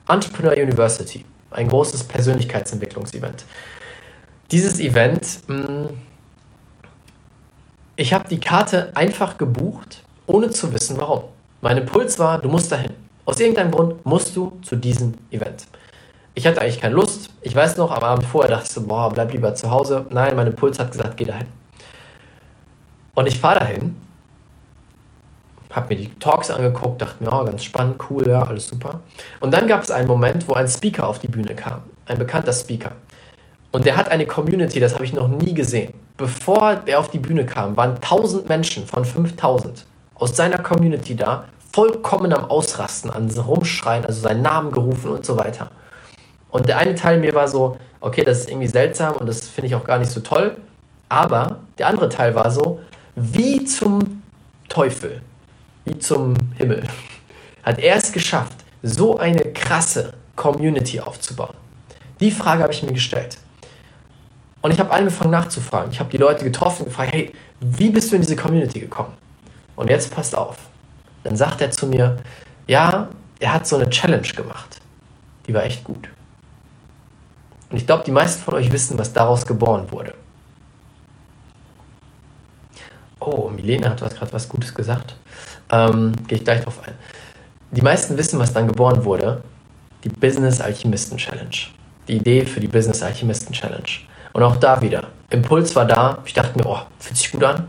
Entrepreneur 0.07 0.53
University, 0.53 1.24
ein 1.55 1.69
großes 1.69 2.05
Persönlichkeitsentwicklungsevent. 2.05 3.45
Dieses 4.51 4.81
Event, 4.81 5.40
mm, 5.49 5.87
ich 7.97 8.12
habe 8.12 8.29
die 8.29 8.40
Karte 8.40 8.93
einfach 8.95 9.38
gebucht, 9.38 10.03
ohne 10.27 10.51
zu 10.51 10.73
wissen 10.73 10.97
warum. 10.99 11.25
Mein 11.61 11.79
Impuls 11.79 12.19
war, 12.19 12.40
du 12.40 12.49
musst 12.49 12.71
dahin. 12.73 12.93
Aus 13.25 13.40
irgendeinem 13.40 13.71
Grund 13.71 14.05
musst 14.05 14.37
du 14.37 14.59
zu 14.62 14.77
diesem 14.77 15.14
Event. 15.31 15.67
Ich 16.35 16.47
hatte 16.47 16.61
eigentlich 16.61 16.81
keine 16.81 16.95
Lust. 16.95 17.31
Ich 17.43 17.55
weiß 17.55 17.77
noch, 17.77 17.90
am 17.90 18.03
Abend 18.03 18.27
vorher 18.27 18.51
dachte 18.51 18.67
ich 18.67 18.73
so, 18.73 18.83
boah, 18.83 19.11
bleib 19.11 19.33
lieber 19.33 19.55
zu 19.55 19.71
Hause. 19.71 20.05
Nein, 20.11 20.37
mein 20.37 20.49
Impuls 20.49 20.79
hat 20.79 20.90
gesagt, 20.93 21.17
geh 21.17 21.25
dahin. 21.25 21.47
Und 23.14 23.27
ich 23.27 23.38
fahre 23.38 23.61
dahin 23.61 23.97
habe 25.75 25.95
mir 25.95 26.01
die 26.01 26.15
Talks 26.19 26.51
angeguckt, 26.51 27.03
dachte 27.03 27.23
mir, 27.23 27.33
oh, 27.33 27.45
ganz 27.45 27.65
spannend, 27.65 27.97
cool, 28.11 28.27
ja, 28.29 28.43
alles 28.43 28.69
super. 28.69 29.01
Und 29.41 29.53
dann 29.53 29.67
gab 29.67 29.83
es 29.83 29.91
einen 29.91 30.07
Moment, 30.07 30.49
wo 30.49 30.55
ein 30.55 30.69
Speaker 30.69 31.09
auf 31.09 31.19
die 31.19 31.29
Bühne 31.29 31.55
kam, 31.55 31.83
ein 32.07 32.19
bekannter 32.19 32.53
Speaker. 32.53 32.93
Und 33.73 33.87
der 33.87 33.97
hat 33.97 34.09
eine 34.09 34.27
Community, 34.27 34.79
das 34.79 34.95
habe 34.95 35.05
ich 35.05 35.13
noch 35.13 35.29
nie 35.29 35.53
gesehen. 35.53 35.95
Bevor 36.17 36.83
er 36.87 37.01
auf 37.01 37.11
die 37.11 37.19
Bühne 37.19 37.45
kam, 37.45 37.77
waren 37.77 37.97
1000 37.97 38.49
Menschen 38.49 38.87
von 38.87 39.05
5000 39.05 39.85
aus 40.15 40.37
seiner 40.37 40.59
Community 40.59 41.17
da, 41.17 41.47
vollkommen 41.73 42.33
am 42.33 42.45
Ausrasten, 42.45 43.11
an 43.11 43.29
Rumschreien, 43.29 44.05
also 44.05 44.21
seinen 44.21 44.43
Namen 44.43 44.71
gerufen 44.71 45.11
und 45.11 45.27
so 45.27 45.37
weiter. 45.37 45.73
Und 46.51 46.69
der 46.69 46.79
eine 46.79 46.95
Teil 46.95 47.19
mir 47.19 47.35
war 47.35 47.49
so, 47.49 47.77
okay, 48.01 48.23
das 48.23 48.41
ist 48.41 48.51
irgendwie 48.51 48.69
seltsam 48.69 49.17
und 49.17 49.27
das 49.27 49.49
finde 49.49 49.67
ich 49.67 49.75
auch 49.75 49.83
gar 49.83 49.99
nicht 49.99 50.13
so 50.13 50.21
toll. 50.21 50.57
Aber 51.09 51.59
der 51.79 51.89
andere 51.89 52.09
Teil 52.09 52.37
war 52.37 52.53
so, 52.53 52.79
wie 53.17 53.65
zum 53.65 54.23
Teufel 54.69 55.21
wie 55.85 55.99
zum 55.99 56.35
Himmel, 56.57 56.85
hat 57.62 57.79
er 57.79 57.97
es 57.97 58.12
geschafft, 58.12 58.64
so 58.83 59.18
eine 59.18 59.53
krasse 59.53 60.14
Community 60.37 61.01
aufzubauen? 61.01 61.55
Die 62.20 62.31
Frage 62.31 62.62
habe 62.62 62.73
ich 62.73 62.83
mir 62.83 62.92
gestellt. 62.92 63.38
Und 64.62 64.70
ich 64.70 64.81
habe 64.81 64.90
angefangen 64.92 65.31
nachzufragen. 65.31 65.92
Ich 65.92 66.01
habe 66.01 66.11
die 66.11 66.16
Leute 66.16 66.44
getroffen 66.44 66.83
und 66.83 66.88
gefragt, 66.88 67.12
hey, 67.12 67.33
wie 67.61 67.90
bist 67.90 68.11
du 68.11 68.16
in 68.16 68.23
diese 68.23 68.37
Community 68.37 68.81
gekommen? 68.81 69.12
Und 69.77 69.90
jetzt 69.90 70.14
passt 70.14 70.35
auf. 70.35 70.57
Dann 71.23 71.37
sagt 71.37 71.61
er 71.61 71.70
zu 71.70 71.87
mir, 71.87 72.16
ja, 72.66 73.09
er 73.40 73.53
hat 73.53 73.66
so 73.66 73.77
eine 73.77 73.90
Challenge 73.90 74.27
gemacht. 74.29 74.81
Die 75.47 75.53
war 75.53 75.64
echt 75.64 75.85
gut. 75.85 76.09
Und 77.70 77.77
ich 77.77 77.87
glaube, 77.87 78.05
die 78.05 78.11
meisten 78.11 78.42
von 78.42 78.55
euch 78.55 78.73
wissen, 78.73 78.99
was 78.99 79.12
daraus 79.12 79.44
geboren 79.44 79.90
wurde. 79.90 80.14
Oh, 83.20 83.51
Milena 83.51 83.90
hat 83.90 83.99
gerade 83.99 84.33
was 84.33 84.49
Gutes 84.49 84.75
gesagt. 84.75 85.16
Ähm, 85.75 86.13
Gehe 86.29 86.39
ich 86.39 86.45
gleich 86.45 86.63
drauf 86.63 86.81
ein. 86.87 86.95
Die 87.73 87.83
meisten 87.83 88.17
wissen, 88.17 88.39
was 88.39 88.53
dann 88.53 88.69
geboren 88.69 89.05
wurde. 89.05 89.43
Die 90.05 90.09
Business 90.09 90.61
Alchemisten 90.61 91.19
Challenge. 91.19 91.57
Die 92.07 92.17
Idee 92.17 92.47
für 92.47 92.61
die 92.61 92.69
Business 92.69 93.03
Alchemisten 93.03 93.53
Challenge. 93.53 93.91
Und 94.33 94.43
auch 94.43 94.57
da 94.57 94.81
wieder. 94.81 95.09
Impuls 95.31 95.75
war 95.75 95.87
da. 95.87 96.19
Ich 96.25 96.35
dachte 96.35 96.57
mir, 96.59 96.67
oh, 96.67 96.81
fühlt 96.99 97.17
sich 97.17 97.33
gut 97.33 97.43
an. 97.43 97.67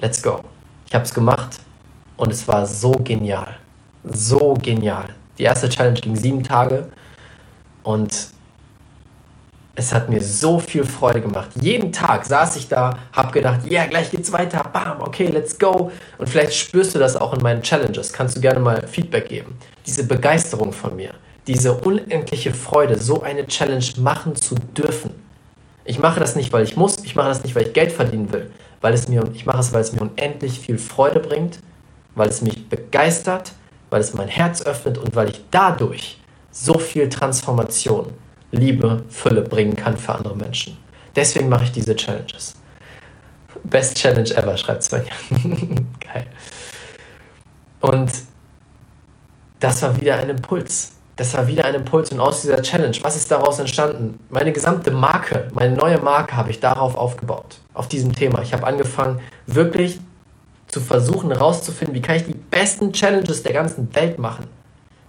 Let's 0.00 0.22
go. 0.22 0.40
Ich 0.86 0.94
habe 0.94 1.04
es 1.04 1.12
gemacht 1.12 1.58
und 2.16 2.32
es 2.32 2.46
war 2.46 2.64
so 2.66 2.92
genial. 2.92 3.56
So 4.04 4.54
genial. 4.62 5.06
Die 5.38 5.42
erste 5.42 5.68
Challenge 5.68 6.00
ging 6.00 6.14
sieben 6.14 6.44
Tage 6.44 6.88
und 7.82 8.28
es 9.78 9.94
hat 9.94 10.08
mir 10.08 10.20
so 10.20 10.58
viel 10.58 10.84
Freude 10.84 11.20
gemacht. 11.20 11.50
Jeden 11.60 11.92
Tag 11.92 12.26
saß 12.26 12.56
ich 12.56 12.66
da, 12.66 12.98
hab 13.12 13.32
gedacht, 13.32 13.60
ja, 13.64 13.82
yeah, 13.82 13.86
gleich 13.86 14.10
geht's 14.10 14.32
weiter, 14.32 14.64
bam, 14.72 15.00
okay, 15.00 15.28
let's 15.28 15.56
go. 15.56 15.92
Und 16.18 16.28
vielleicht 16.28 16.54
spürst 16.54 16.96
du 16.96 16.98
das 16.98 17.14
auch 17.14 17.32
in 17.32 17.40
meinen 17.42 17.62
Challenges. 17.62 18.12
Kannst 18.12 18.36
du 18.36 18.40
gerne 18.40 18.58
mal 18.58 18.84
Feedback 18.88 19.28
geben. 19.28 19.56
Diese 19.86 20.02
Begeisterung 20.02 20.72
von 20.72 20.96
mir, 20.96 21.14
diese 21.46 21.74
unendliche 21.74 22.52
Freude, 22.52 22.98
so 22.98 23.22
eine 23.22 23.46
Challenge 23.46 23.84
machen 23.98 24.34
zu 24.34 24.56
dürfen. 24.76 25.10
Ich 25.84 26.00
mache 26.00 26.18
das 26.18 26.34
nicht, 26.34 26.52
weil 26.52 26.64
ich 26.64 26.76
muss, 26.76 27.04
ich 27.04 27.14
mache 27.14 27.28
das 27.28 27.44
nicht, 27.44 27.54
weil 27.54 27.68
ich 27.68 27.72
Geld 27.72 27.92
verdienen 27.92 28.32
will, 28.32 28.50
weil 28.80 28.94
es 28.94 29.06
mir, 29.06 29.30
ich 29.32 29.46
mache 29.46 29.60
es, 29.60 29.72
weil 29.72 29.82
es 29.82 29.92
mir 29.92 30.00
unendlich 30.00 30.58
viel 30.58 30.78
Freude 30.78 31.20
bringt, 31.20 31.60
weil 32.16 32.28
es 32.28 32.42
mich 32.42 32.68
begeistert, 32.68 33.52
weil 33.90 34.00
es 34.00 34.12
mein 34.12 34.28
Herz 34.28 34.60
öffnet 34.60 34.98
und 34.98 35.14
weil 35.14 35.30
ich 35.30 35.40
dadurch 35.52 36.18
so 36.50 36.80
viel 36.80 37.08
Transformation 37.08 38.12
Liebe, 38.50 39.04
Fülle 39.08 39.42
bringen 39.42 39.76
kann 39.76 39.96
für 39.96 40.14
andere 40.14 40.36
Menschen. 40.36 40.76
Deswegen 41.14 41.48
mache 41.48 41.64
ich 41.64 41.72
diese 41.72 41.94
Challenges. 41.94 42.54
Best 43.64 43.96
Challenge 43.96 44.30
ever, 44.30 44.56
schreibt 44.56 44.82
Svenja. 44.82 45.12
Geil. 46.00 46.26
Und 47.80 48.10
das 49.60 49.82
war 49.82 50.00
wieder 50.00 50.16
ein 50.16 50.30
Impuls. 50.30 50.92
Das 51.16 51.34
war 51.34 51.48
wieder 51.48 51.64
ein 51.64 51.74
Impuls 51.74 52.12
und 52.12 52.20
aus 52.20 52.42
dieser 52.42 52.62
Challenge, 52.62 52.96
was 53.02 53.16
ist 53.16 53.28
daraus 53.32 53.58
entstanden? 53.58 54.20
Meine 54.30 54.52
gesamte 54.52 54.92
Marke, 54.92 55.48
meine 55.52 55.74
neue 55.74 55.98
Marke 55.98 56.36
habe 56.36 56.50
ich 56.50 56.60
darauf 56.60 56.94
aufgebaut, 56.94 57.58
auf 57.74 57.88
diesem 57.88 58.12
Thema. 58.12 58.40
Ich 58.42 58.52
habe 58.52 58.64
angefangen, 58.64 59.20
wirklich 59.46 59.98
zu 60.68 60.80
versuchen 60.80 61.32
herauszufinden, 61.32 61.96
wie 61.96 62.02
kann 62.02 62.16
ich 62.16 62.26
die 62.26 62.34
besten 62.34 62.92
Challenges 62.92 63.42
der 63.42 63.52
ganzen 63.52 63.92
Welt 63.96 64.20
machen. 64.20 64.46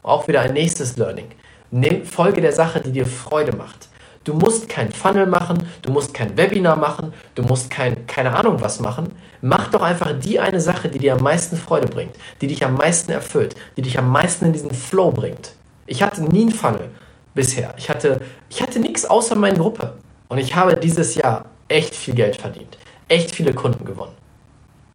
Auch 0.02 0.28
wieder 0.28 0.42
ein 0.42 0.54
nächstes 0.54 0.98
Learning. 0.98 1.28
Nimm, 1.72 2.06
folge 2.06 2.42
der 2.42 2.52
Sache, 2.52 2.82
die 2.82 2.92
dir 2.92 3.06
Freude 3.06 3.56
macht. 3.56 3.90
Du 4.24 4.34
musst 4.34 4.68
kein 4.70 4.92
Funnel 4.92 5.28
machen, 5.28 5.70
du 5.82 5.92
musst 5.92 6.14
kein 6.14 6.36
Webinar 6.38 6.76
machen, 6.76 7.14
du 7.36 7.44
musst 7.44 7.70
kein, 7.70 8.06
keine 8.06 8.36
Ahnung 8.36 8.60
was 8.60 8.80
machen. 8.80 9.14
Mach 9.42 9.70
doch 9.70 9.82
einfach 9.82 10.12
die 10.20 10.40
eine 10.40 10.60
Sache, 10.60 10.90
die 10.90 11.00
dir 11.00 11.14
am 11.14 11.24
meisten 11.24 11.56
Freude 11.56 11.88
bringt, 11.88 12.16
die 12.42 12.48
dich 12.48 12.66
am 12.66 12.76
meisten 12.76 13.12
erfüllt, 13.12 13.56
die 13.78 13.82
dich 13.82 13.98
am 13.98 14.12
meisten 14.12 14.46
in 14.46 14.54
diesen 14.54 14.72
Flow 14.72 15.12
bringt. 15.12 15.54
Ich 15.88 16.04
hatte 16.04 16.24
nie 16.24 16.42
einen 16.42 16.52
Funnel 16.52 16.90
bisher. 17.34 17.74
Ich 17.78 17.90
hatte, 17.90 18.20
ich 18.50 18.62
hatte 18.62 18.80
nichts 18.80 19.06
außer 19.06 19.36
meine 19.36 19.58
Gruppe. 19.58 19.94
Und 20.28 20.38
ich 20.38 20.56
habe 20.56 20.76
dieses 20.76 21.16
Jahr 21.16 21.46
echt 21.68 21.96
viel 21.96 22.14
Geld 22.14 22.36
verdient, 22.36 22.78
echt 23.08 23.34
viele 23.34 23.54
Kunden 23.54 23.86
gewonnen 23.86 24.19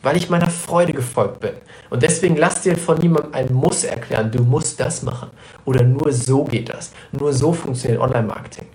weil 0.05 0.17
ich 0.17 0.31
meiner 0.31 0.51
Freude 0.51 0.93
gefolgt 0.93 1.41
bin. 1.41 1.55
Und 1.91 2.03
deswegen 2.03 2.37
lass 2.37 2.63
dir 2.63 2.77
von 2.77 2.99
niemandem 2.99 3.35
ein 3.35 3.53
Muss 3.53 3.85
erklären, 3.85 4.31
du 4.31 4.43
musst 4.43 4.79
das 4.79 5.03
machen. 5.03 5.31
Oder 5.65 5.83
nur 5.83 6.13
so 6.13 6.45
geht 6.45 6.69
das. 6.69 6.93
Nur 7.13 7.33
so 7.33 7.53
funktioniert 7.53 8.01
Online-Marketing. 8.01 8.67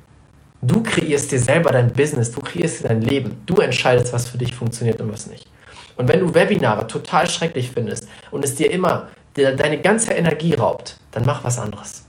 Du 0.61 0.83
kreierst 0.83 1.31
dir 1.31 1.39
selber 1.39 1.71
dein 1.71 1.93
Business, 1.93 2.31
du 2.31 2.41
kreierst 2.41 2.83
dir 2.83 2.89
dein 2.89 3.01
Leben. 3.01 3.41
Du 3.45 3.55
entscheidest, 3.57 4.11
was 4.11 4.27
für 4.27 4.37
dich 4.37 4.53
funktioniert 4.53 4.99
und 4.99 5.11
was 5.11 5.27
nicht. 5.27 5.47
Und 5.95 6.07
wenn 6.07 6.19
du 6.19 6.33
Webinare 6.33 6.87
total 6.87 7.29
schrecklich 7.29 7.71
findest 7.71 8.07
und 8.31 8.43
es 8.43 8.55
dir 8.55 8.71
immer 8.71 9.07
deine 9.33 9.79
ganze 9.79 10.13
Energie 10.13 10.53
raubt, 10.53 10.97
dann 11.11 11.25
mach 11.25 11.43
was 11.43 11.59
anderes. 11.59 12.05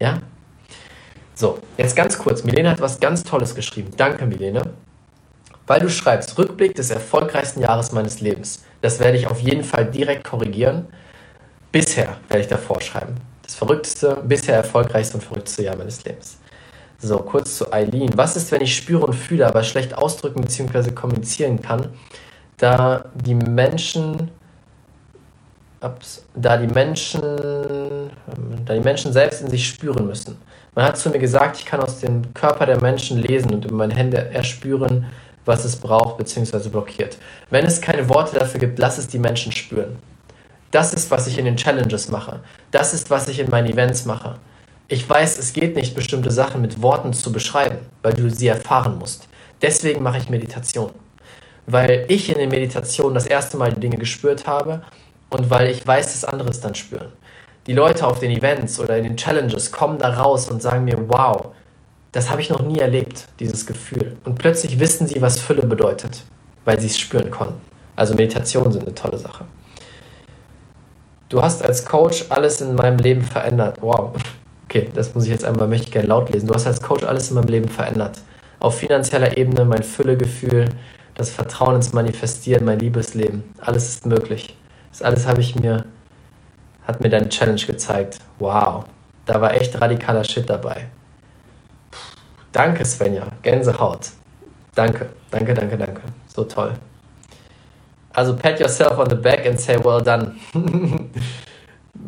Ja? 0.00 0.20
So, 1.34 1.58
jetzt 1.76 1.94
ganz 1.94 2.18
kurz. 2.18 2.42
Milena 2.42 2.70
hat 2.70 2.80
was 2.80 2.98
ganz 2.98 3.22
Tolles 3.22 3.54
geschrieben. 3.54 3.90
Danke, 3.96 4.26
Milena 4.26 4.62
weil 5.66 5.80
du 5.80 5.88
schreibst 5.88 6.38
Rückblick 6.38 6.74
des 6.74 6.90
erfolgreichsten 6.90 7.60
Jahres 7.60 7.92
meines 7.92 8.20
Lebens. 8.20 8.62
Das 8.80 9.00
werde 9.00 9.18
ich 9.18 9.26
auf 9.26 9.40
jeden 9.40 9.64
Fall 9.64 9.86
direkt 9.86 10.24
korrigieren. 10.24 10.86
Bisher 11.72 12.16
werde 12.28 12.42
ich 12.42 12.48
davor 12.48 12.80
schreiben. 12.80 13.16
Das 13.42 13.54
verrückteste, 13.54 14.22
bisher 14.24 14.56
erfolgreichste 14.56 15.16
und 15.16 15.22
verrückteste 15.22 15.64
Jahr 15.64 15.76
meines 15.76 16.04
Lebens. 16.04 16.38
So, 16.98 17.18
kurz 17.18 17.58
zu 17.58 17.72
Eileen. 17.72 18.16
Was 18.16 18.36
ist, 18.36 18.50
wenn 18.52 18.62
ich 18.62 18.76
spüre 18.76 19.06
und 19.06 19.12
fühle, 19.12 19.46
aber 19.46 19.62
schlecht 19.62 19.96
ausdrücken 19.96 20.40
bzw. 20.40 20.92
kommunizieren 20.92 21.60
kann, 21.60 21.90
da 22.56 23.04
die 23.14 23.34
Menschen 23.34 24.30
da 26.34 26.56
die 26.56 26.66
Menschen 26.66 27.20
da 28.64 28.74
die 28.74 28.80
Menschen 28.80 29.12
selbst 29.12 29.42
in 29.42 29.50
sich 29.50 29.68
spüren 29.68 30.06
müssen. 30.06 30.36
Man 30.74 30.84
hat 30.84 30.96
zu 30.96 31.10
mir 31.10 31.18
gesagt, 31.18 31.58
ich 31.58 31.66
kann 31.66 31.80
aus 31.80 32.00
dem 32.00 32.34
Körper 32.34 32.66
der 32.66 32.80
Menschen 32.80 33.18
lesen 33.18 33.54
und 33.54 33.64
über 33.64 33.76
meine 33.76 33.94
Hände 33.94 34.30
erspüren, 34.32 35.06
was 35.46 35.64
es 35.64 35.76
braucht 35.76 36.18
bzw. 36.18 36.68
blockiert. 36.68 37.16
Wenn 37.50 37.64
es 37.64 37.80
keine 37.80 38.08
Worte 38.08 38.38
dafür 38.38 38.60
gibt, 38.60 38.78
lass 38.78 38.98
es 38.98 39.08
die 39.08 39.18
Menschen 39.18 39.52
spüren. 39.52 39.96
Das 40.70 40.92
ist, 40.92 41.10
was 41.10 41.26
ich 41.26 41.38
in 41.38 41.46
den 41.46 41.56
Challenges 41.56 42.10
mache. 42.10 42.40
Das 42.70 42.92
ist, 42.92 43.08
was 43.08 43.28
ich 43.28 43.38
in 43.38 43.48
meinen 43.48 43.72
Events 43.72 44.04
mache. 44.04 44.38
Ich 44.88 45.08
weiß, 45.08 45.38
es 45.38 45.52
geht 45.52 45.74
nicht, 45.74 45.94
bestimmte 45.94 46.30
Sachen 46.30 46.60
mit 46.60 46.82
Worten 46.82 47.12
zu 47.12 47.32
beschreiben, 47.32 47.78
weil 48.02 48.14
du 48.14 48.28
sie 48.30 48.48
erfahren 48.48 48.98
musst. 48.98 49.28
Deswegen 49.62 50.02
mache 50.02 50.18
ich 50.18 50.28
Meditation. 50.28 50.90
Weil 51.66 52.04
ich 52.08 52.28
in 52.28 52.38
den 52.38 52.50
Meditationen 52.50 53.14
das 53.14 53.26
erste 53.26 53.56
Mal 53.56 53.72
die 53.72 53.80
Dinge 53.80 53.96
gespürt 53.96 54.46
habe 54.46 54.82
und 55.30 55.50
weil 55.50 55.70
ich 55.70 55.84
weiß, 55.84 56.12
dass 56.12 56.24
andere 56.24 56.50
es 56.50 56.60
dann 56.60 56.74
spüren. 56.74 57.12
Die 57.66 57.72
Leute 57.72 58.06
auf 58.06 58.20
den 58.20 58.30
Events 58.30 58.78
oder 58.78 58.96
in 58.96 59.04
den 59.04 59.16
Challenges 59.16 59.72
kommen 59.72 59.98
da 59.98 60.10
raus 60.10 60.48
und 60.48 60.62
sagen 60.62 60.84
mir, 60.84 61.08
wow, 61.08 61.52
das 62.16 62.30
habe 62.30 62.40
ich 62.40 62.48
noch 62.48 62.62
nie 62.62 62.78
erlebt, 62.78 63.26
dieses 63.40 63.66
Gefühl. 63.66 64.16
Und 64.24 64.38
plötzlich 64.38 64.80
wissen 64.80 65.06
sie, 65.06 65.20
was 65.20 65.38
Fülle 65.38 65.66
bedeutet, 65.66 66.22
weil 66.64 66.80
sie 66.80 66.86
es 66.86 66.98
spüren 66.98 67.30
konnten. 67.30 67.60
Also 67.94 68.14
Meditationen 68.14 68.72
sind 68.72 68.84
eine 68.84 68.94
tolle 68.94 69.18
Sache. 69.18 69.44
Du 71.28 71.42
hast 71.42 71.62
als 71.62 71.84
Coach 71.84 72.24
alles 72.30 72.62
in 72.62 72.74
meinem 72.74 72.96
Leben 72.96 73.20
verändert. 73.20 73.82
Wow. 73.82 74.12
Okay, 74.64 74.88
das 74.94 75.14
muss 75.14 75.24
ich 75.24 75.30
jetzt 75.30 75.44
einmal, 75.44 75.68
möchte 75.68 75.88
ich 75.88 75.92
gerne 75.92 76.08
laut 76.08 76.32
lesen. 76.32 76.46
Du 76.46 76.54
hast 76.54 76.66
als 76.66 76.80
Coach 76.80 77.04
alles 77.04 77.28
in 77.28 77.34
meinem 77.34 77.48
Leben 77.48 77.68
verändert. 77.68 78.18
Auf 78.60 78.78
finanzieller 78.78 79.36
Ebene 79.36 79.66
mein 79.66 79.82
Füllegefühl, 79.82 80.70
das 81.14 81.28
Vertrauen 81.28 81.76
ins 81.76 81.92
Manifestieren, 81.92 82.64
mein 82.64 82.78
Liebesleben. 82.78 83.44
Alles 83.60 83.90
ist 83.90 84.06
möglich. 84.06 84.56
Das 84.90 85.02
alles 85.02 85.26
habe 85.26 85.42
ich 85.42 85.54
mir, 85.54 85.84
hat 86.86 87.02
mir 87.02 87.10
deine 87.10 87.28
Challenge 87.28 87.60
gezeigt. 87.60 88.20
Wow. 88.38 88.86
Da 89.26 89.38
war 89.42 89.52
echt 89.52 89.78
radikaler 89.78 90.24
Shit 90.24 90.48
dabei. 90.48 90.86
Danke, 92.56 92.86
Svenja. 92.86 93.26
Gänsehaut. 93.42 94.12
Danke, 94.74 95.10
danke, 95.30 95.52
danke, 95.52 95.76
danke. 95.76 96.00
So 96.34 96.44
toll. 96.44 96.72
Also 98.14 98.34
pat 98.34 98.58
yourself 98.58 98.98
on 98.98 99.10
the 99.10 99.14
back 99.14 99.44
and 99.44 99.60
say 99.60 99.76
well 99.76 100.00
done. 100.00 100.36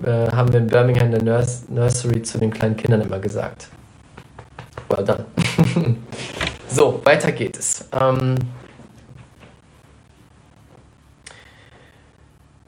äh, 0.06 0.32
haben 0.32 0.50
wir 0.50 0.60
in 0.60 0.66
Birmingham 0.66 1.12
in 1.12 1.12
der 1.12 1.22
Nurs 1.22 1.68
Nursery 1.68 2.22
zu 2.22 2.38
den 2.38 2.50
kleinen 2.50 2.78
Kindern 2.78 3.02
immer 3.02 3.18
gesagt. 3.18 3.68
Well 4.88 5.04
done. 5.04 5.26
so, 6.70 7.02
weiter 7.04 7.30
geht 7.32 7.58
es. 7.58 7.86
Ähm, 7.92 8.36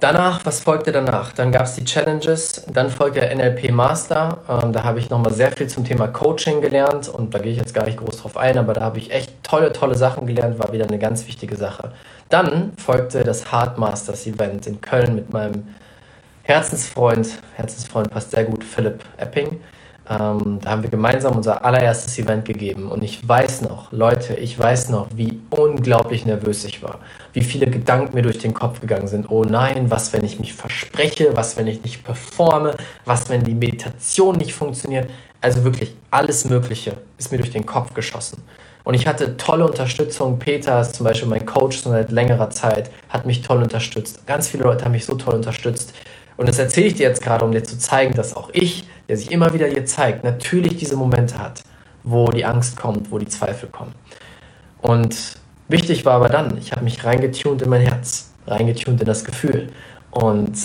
Danach, 0.00 0.46
was 0.46 0.60
folgte 0.60 0.92
danach? 0.92 1.32
Dann 1.32 1.52
gab 1.52 1.64
es 1.64 1.74
die 1.74 1.84
Challenges, 1.84 2.64
dann 2.72 2.88
folgte 2.88 3.20
der 3.20 3.36
NLP 3.36 3.70
Master. 3.70 4.38
Ähm, 4.48 4.72
da 4.72 4.82
habe 4.82 4.98
ich 4.98 5.10
nochmal 5.10 5.34
sehr 5.34 5.52
viel 5.52 5.66
zum 5.66 5.84
Thema 5.84 6.08
Coaching 6.08 6.62
gelernt 6.62 7.10
und 7.10 7.34
da 7.34 7.38
gehe 7.38 7.52
ich 7.52 7.58
jetzt 7.58 7.74
gar 7.74 7.84
nicht 7.84 7.98
groß 7.98 8.16
drauf 8.16 8.38
ein, 8.38 8.56
aber 8.56 8.72
da 8.72 8.80
habe 8.80 8.96
ich 8.96 9.10
echt 9.10 9.30
tolle, 9.42 9.74
tolle 9.74 9.94
Sachen 9.94 10.26
gelernt, 10.26 10.58
war 10.58 10.72
wieder 10.72 10.86
eine 10.86 10.98
ganz 10.98 11.26
wichtige 11.26 11.54
Sache. 11.54 11.92
Dann 12.30 12.72
folgte 12.78 13.24
das 13.24 13.52
Hard 13.52 13.76
Masters 13.76 14.26
Event 14.26 14.66
in 14.66 14.80
Köln 14.80 15.14
mit 15.14 15.34
meinem 15.34 15.68
Herzensfreund, 16.44 17.28
Herzensfreund 17.56 18.10
passt 18.10 18.30
sehr 18.30 18.44
gut, 18.44 18.64
Philipp 18.64 19.04
Epping. 19.18 19.60
Ähm, 20.08 20.60
da 20.62 20.70
haben 20.70 20.82
wir 20.82 20.90
gemeinsam 20.90 21.36
unser 21.36 21.62
allererstes 21.62 22.18
Event 22.18 22.46
gegeben 22.46 22.90
und 22.90 23.04
ich 23.04 23.28
weiß 23.28 23.60
noch, 23.62 23.92
Leute, 23.92 24.34
ich 24.34 24.58
weiß 24.58 24.88
noch, 24.88 25.08
wie 25.14 25.42
unglaublich 25.50 26.24
nervös 26.24 26.64
ich 26.64 26.82
war, 26.82 27.00
wie 27.32 27.42
viele 27.42 27.66
Gedanken 27.66 28.14
mir 28.14 28.22
durch 28.22 28.38
den 28.38 28.54
Kopf 28.54 28.80
gegangen 28.80 29.08
sind. 29.08 29.30
Oh 29.30 29.44
nein, 29.44 29.90
was, 29.90 30.12
wenn 30.12 30.24
ich 30.24 30.38
mich 30.38 30.54
verspreche, 30.54 31.36
was, 31.36 31.56
wenn 31.56 31.66
ich 31.66 31.82
nicht 31.82 32.04
performe, 32.04 32.74
was, 33.04 33.28
wenn 33.28 33.44
die 33.44 33.54
Meditation 33.54 34.36
nicht 34.36 34.52
funktioniert. 34.52 35.10
Also 35.40 35.64
wirklich 35.64 35.94
alles 36.10 36.44
Mögliche 36.44 36.96
ist 37.18 37.32
mir 37.32 37.38
durch 37.38 37.50
den 37.50 37.66
Kopf 37.66 37.94
geschossen. 37.94 38.42
Und 38.84 38.94
ich 38.94 39.06
hatte 39.06 39.36
tolle 39.36 39.66
Unterstützung. 39.66 40.38
Peter 40.38 40.80
ist 40.80 40.94
zum 40.94 41.04
Beispiel 41.04 41.28
mein 41.28 41.46
Coach 41.46 41.78
seit 41.78 42.10
längerer 42.10 42.50
Zeit, 42.50 42.90
hat 43.08 43.26
mich 43.26 43.42
toll 43.42 43.62
unterstützt. 43.62 44.26
Ganz 44.26 44.48
viele 44.48 44.64
Leute 44.64 44.84
haben 44.84 44.92
mich 44.92 45.04
so 45.04 45.14
toll 45.14 45.34
unterstützt. 45.34 45.94
Und 46.36 46.48
das 46.48 46.58
erzähle 46.58 46.86
ich 46.86 46.94
dir 46.94 47.06
jetzt 47.06 47.22
gerade, 47.22 47.44
um 47.44 47.52
dir 47.52 47.62
zu 47.62 47.78
zeigen, 47.78 48.14
dass 48.14 48.34
auch 48.34 48.48
ich, 48.52 48.84
der 49.08 49.16
sich 49.16 49.30
immer 49.30 49.52
wieder 49.52 49.66
hier 49.66 49.84
zeigt, 49.84 50.24
natürlich 50.24 50.76
diese 50.76 50.96
Momente 50.96 51.38
hat, 51.38 51.62
wo 52.02 52.26
die 52.28 52.44
Angst 52.44 52.76
kommt, 52.78 53.10
wo 53.10 53.18
die 53.18 53.28
Zweifel 53.28 53.68
kommen. 53.68 53.94
Und 54.80 55.39
wichtig 55.70 56.04
war 56.04 56.14
aber 56.14 56.28
dann, 56.28 56.58
ich 56.58 56.72
habe 56.72 56.82
mich 56.82 57.04
reingetunt 57.04 57.62
in 57.62 57.70
mein 57.70 57.82
Herz, 57.82 58.30
reingetunt 58.46 59.00
in 59.00 59.06
das 59.06 59.24
Gefühl. 59.24 59.68
Und 60.10 60.56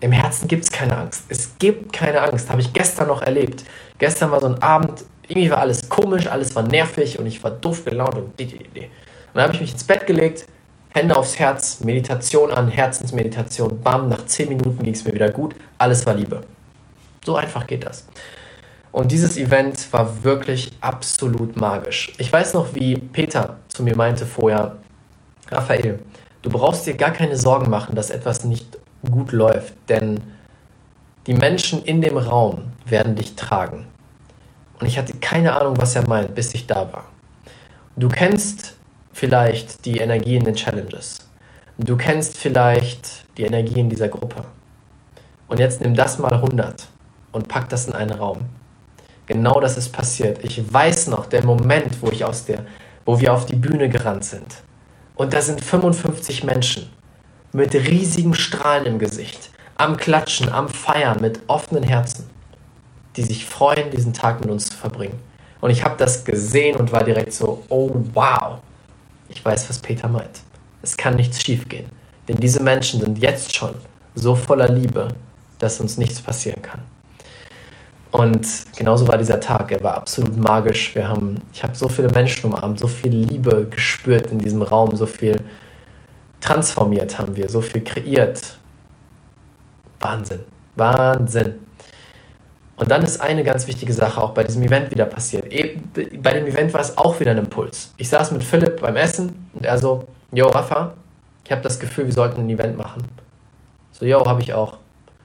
im 0.00 0.12
Herzen 0.12 0.48
gibt 0.48 0.64
es 0.64 0.70
keine 0.70 0.96
Angst. 0.96 1.24
Es 1.28 1.56
gibt 1.58 1.92
keine 1.92 2.20
Angst, 2.22 2.50
habe 2.50 2.60
ich 2.60 2.72
gestern 2.72 3.08
noch 3.08 3.22
erlebt. 3.22 3.64
Gestern 3.98 4.30
war 4.30 4.40
so 4.40 4.46
ein 4.46 4.60
Abend, 4.60 5.04
irgendwie 5.28 5.50
war 5.50 5.58
alles 5.58 5.88
komisch, 5.88 6.26
alles 6.26 6.54
war 6.56 6.64
nervig 6.64 7.18
und 7.18 7.26
ich 7.26 7.42
war 7.42 7.52
doof 7.52 7.84
gelaunt 7.84 8.16
und 8.16 8.38
die, 8.38 8.46
die, 8.46 8.58
die. 8.58 8.80
Und 8.80 8.90
dann 9.34 9.44
habe 9.44 9.54
ich 9.54 9.60
mich 9.60 9.72
ins 9.72 9.84
Bett 9.84 10.06
gelegt, 10.06 10.46
Hände 10.90 11.16
aufs 11.16 11.38
Herz, 11.38 11.80
Meditation 11.80 12.50
an, 12.50 12.68
Herzensmeditation, 12.68 13.80
bam, 13.80 14.08
nach 14.08 14.26
10 14.26 14.48
Minuten 14.48 14.82
ging 14.82 14.92
es 14.92 15.04
mir 15.04 15.14
wieder 15.14 15.30
gut, 15.30 15.54
alles 15.78 16.04
war 16.04 16.14
Liebe. 16.14 16.42
So 17.24 17.36
einfach 17.36 17.66
geht 17.66 17.86
das. 17.86 18.06
Und 18.92 19.10
dieses 19.10 19.38
Event 19.38 19.90
war 19.92 20.22
wirklich 20.22 20.70
absolut 20.82 21.58
magisch. 21.58 22.12
Ich 22.18 22.30
weiß 22.30 22.52
noch, 22.52 22.74
wie 22.74 22.96
Peter 22.96 23.56
zu 23.68 23.82
mir 23.82 23.96
meinte 23.96 24.26
vorher, 24.26 24.76
Raphael, 25.50 25.98
du 26.42 26.50
brauchst 26.50 26.86
dir 26.86 26.94
gar 26.94 27.10
keine 27.10 27.36
Sorgen 27.36 27.70
machen, 27.70 27.94
dass 27.94 28.10
etwas 28.10 28.44
nicht 28.44 28.78
gut 29.10 29.32
läuft, 29.32 29.74
denn 29.88 30.20
die 31.26 31.34
Menschen 31.34 31.82
in 31.84 32.02
dem 32.02 32.18
Raum 32.18 32.72
werden 32.84 33.16
dich 33.16 33.34
tragen. 33.34 33.86
Und 34.78 34.86
ich 34.86 34.98
hatte 34.98 35.14
keine 35.14 35.58
Ahnung, 35.58 35.78
was 35.78 35.96
er 35.96 36.06
meint, 36.06 36.34
bis 36.34 36.52
ich 36.52 36.66
da 36.66 36.92
war. 36.92 37.04
Du 37.96 38.08
kennst 38.08 38.76
vielleicht 39.12 39.84
die 39.86 39.98
Energie 39.98 40.36
in 40.36 40.44
den 40.44 40.54
Challenges. 40.54 41.30
Du 41.78 41.96
kennst 41.96 42.36
vielleicht 42.36 43.24
die 43.38 43.44
Energie 43.44 43.80
in 43.80 43.88
dieser 43.88 44.08
Gruppe. 44.08 44.44
Und 45.48 45.60
jetzt 45.60 45.80
nimm 45.80 45.94
das 45.94 46.18
mal 46.18 46.32
100 46.32 46.88
und 47.32 47.48
pack 47.48 47.68
das 47.70 47.86
in 47.86 47.94
einen 47.94 48.12
Raum. 48.12 48.40
Genau 49.26 49.60
das 49.60 49.76
ist 49.76 49.92
passiert. 49.92 50.44
Ich 50.44 50.72
weiß 50.72 51.08
noch 51.08 51.26
der 51.26 51.44
Moment, 51.44 52.02
wo 52.02 52.10
ich 52.10 52.24
aus 52.24 52.44
der, 52.44 52.66
wo 53.04 53.20
wir 53.20 53.32
auf 53.32 53.46
die 53.46 53.56
Bühne 53.56 53.88
gerannt 53.88 54.24
sind. 54.24 54.62
Und 55.14 55.32
da 55.32 55.40
sind 55.40 55.62
55 55.62 56.44
Menschen 56.44 56.90
mit 57.52 57.74
riesigen 57.74 58.34
Strahlen 58.34 58.86
im 58.86 58.98
Gesicht, 58.98 59.50
am 59.76 59.96
Klatschen, 59.96 60.48
am 60.48 60.68
Feiern, 60.68 61.20
mit 61.20 61.40
offenen 61.46 61.82
Herzen, 61.82 62.28
die 63.16 63.22
sich 63.22 63.44
freuen, 63.44 63.90
diesen 63.90 64.12
Tag 64.12 64.40
mit 64.40 64.50
uns 64.50 64.66
zu 64.66 64.76
verbringen. 64.76 65.20
Und 65.60 65.70
ich 65.70 65.84
habe 65.84 65.96
das 65.96 66.24
gesehen 66.24 66.76
und 66.76 66.92
war 66.92 67.04
direkt 67.04 67.32
so, 67.32 67.62
oh 67.68 67.90
wow, 68.14 68.58
ich 69.28 69.44
weiß, 69.44 69.68
was 69.68 69.78
Peter 69.78 70.08
meint. 70.08 70.40
Es 70.82 70.96
kann 70.96 71.14
nichts 71.16 71.40
schiefgehen. 71.40 71.86
Denn 72.26 72.36
diese 72.36 72.62
Menschen 72.62 73.00
sind 73.00 73.18
jetzt 73.18 73.54
schon 73.54 73.74
so 74.14 74.34
voller 74.34 74.68
Liebe, 74.68 75.08
dass 75.58 75.80
uns 75.80 75.98
nichts 75.98 76.20
passieren 76.20 76.60
kann. 76.62 76.80
Und 78.12 78.46
genauso 78.76 79.08
war 79.08 79.16
dieser 79.16 79.40
Tag. 79.40 79.72
Er 79.72 79.82
war 79.82 79.94
absolut 79.94 80.36
magisch. 80.36 80.94
Wir 80.94 81.08
haben, 81.08 81.40
ich 81.52 81.62
habe 81.62 81.74
so 81.74 81.88
viele 81.88 82.08
Menschen 82.10 82.52
umarmt, 82.52 82.78
so 82.78 82.86
viel 82.86 83.10
Liebe 83.10 83.66
gespürt 83.70 84.30
in 84.30 84.38
diesem 84.38 84.60
Raum, 84.62 84.94
so 84.94 85.06
viel 85.06 85.40
transformiert 86.40 87.18
haben 87.18 87.34
wir, 87.34 87.48
so 87.48 87.62
viel 87.62 87.82
kreiert. 87.82 88.58
Wahnsinn. 89.98 90.40
Wahnsinn. 90.76 91.54
Und 92.76 92.90
dann 92.90 93.02
ist 93.02 93.20
eine 93.20 93.44
ganz 93.44 93.66
wichtige 93.66 93.92
Sache 93.92 94.20
auch 94.20 94.32
bei 94.32 94.44
diesem 94.44 94.62
Event 94.62 94.90
wieder 94.90 95.06
passiert. 95.06 95.48
Bei 96.22 96.34
dem 96.34 96.46
Event 96.46 96.74
war 96.74 96.80
es 96.80 96.98
auch 96.98 97.18
wieder 97.18 97.30
ein 97.30 97.38
Impuls. 97.38 97.94
Ich 97.96 98.08
saß 98.10 98.32
mit 98.32 98.42
Philipp 98.42 98.80
beim 98.80 98.96
Essen 98.96 99.48
und 99.54 99.64
er 99.64 99.78
so, 99.78 100.06
yo, 100.32 100.48
Rafa, 100.48 100.94
ich 101.44 101.52
habe 101.52 101.62
das 101.62 101.78
Gefühl, 101.78 102.06
wir 102.06 102.12
sollten 102.12 102.42
ein 102.42 102.50
Event 102.50 102.76
machen. 102.76 103.04
So, 103.92 104.04
yo, 104.04 104.26
habe 104.26 104.42
ich 104.42 104.52
auch. 104.52 104.78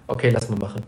Okay, 0.07 0.29
lass 0.29 0.49
mal 0.49 0.59
machen. 0.59 0.83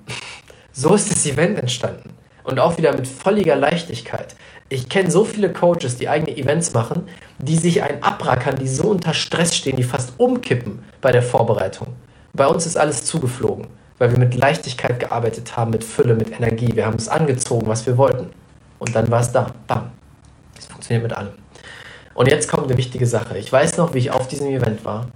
So 0.71 0.93
ist 0.95 1.12
das 1.12 1.25
Event 1.25 1.60
entstanden. 1.60 2.12
Und 2.43 2.60
auch 2.60 2.77
wieder 2.77 2.93
mit 2.95 3.08
völliger 3.08 3.55
Leichtigkeit. 3.55 4.36
Ich 4.69 4.89
kenne 4.89 5.12
so 5.12 5.25
viele 5.25 5.51
Coaches, 5.51 5.97
die 5.97 6.10
eigene 6.10 6.36
Events 6.36 6.73
machen, 6.73 7.08
die 7.38 7.58
sich 7.58 7.84
einen 7.84 8.01
abrackern, 8.03 8.55
die 8.55 8.67
so 8.67 8.84
unter 8.84 9.13
Stress 9.13 9.55
stehen, 9.55 9.75
die 9.75 9.84
fast 9.84 10.13
umkippen 10.17 10.84
bei 11.01 11.12
der 11.12 11.23
Vorbereitung. 11.23 11.88
Bei 12.34 12.47
uns 12.47 12.65
ist 12.65 12.77
alles 12.77 13.05
zugeflogen 13.05 13.67
weil 13.99 14.12
wir 14.12 14.17
mit 14.17 14.34
Leichtigkeit 14.34 14.99
gearbeitet 14.99 15.55
haben, 15.55 15.71
mit 15.71 15.84
Fülle, 15.84 16.15
mit 16.15 16.32
Energie. 16.32 16.75
Wir 16.75 16.86
haben 16.86 16.95
es 16.95 17.08
angezogen, 17.08 17.67
was 17.67 17.86
wir 17.86 17.97
wollten. 17.97 18.32
Und 18.79 18.95
dann 18.95 19.12
war 19.12 19.19
es 19.19 19.32
da. 19.32 19.53
Bam. 19.67 19.91
Es 20.58 20.65
funktioniert 20.65 21.03
mit 21.03 21.13
allem. 21.13 21.34
Und 22.15 22.27
jetzt 22.27 22.49
kommt 22.49 22.67
eine 22.67 22.77
wichtige 22.77 23.05
Sache. 23.05 23.38
Ich 23.38 23.51
weiß 23.51 23.77
noch, 23.77 23.93
wie 23.93 23.99
ich 23.99 24.12
auf 24.12 24.27
diesem 24.27 24.47
Event 24.47 24.84
war. 24.84 25.08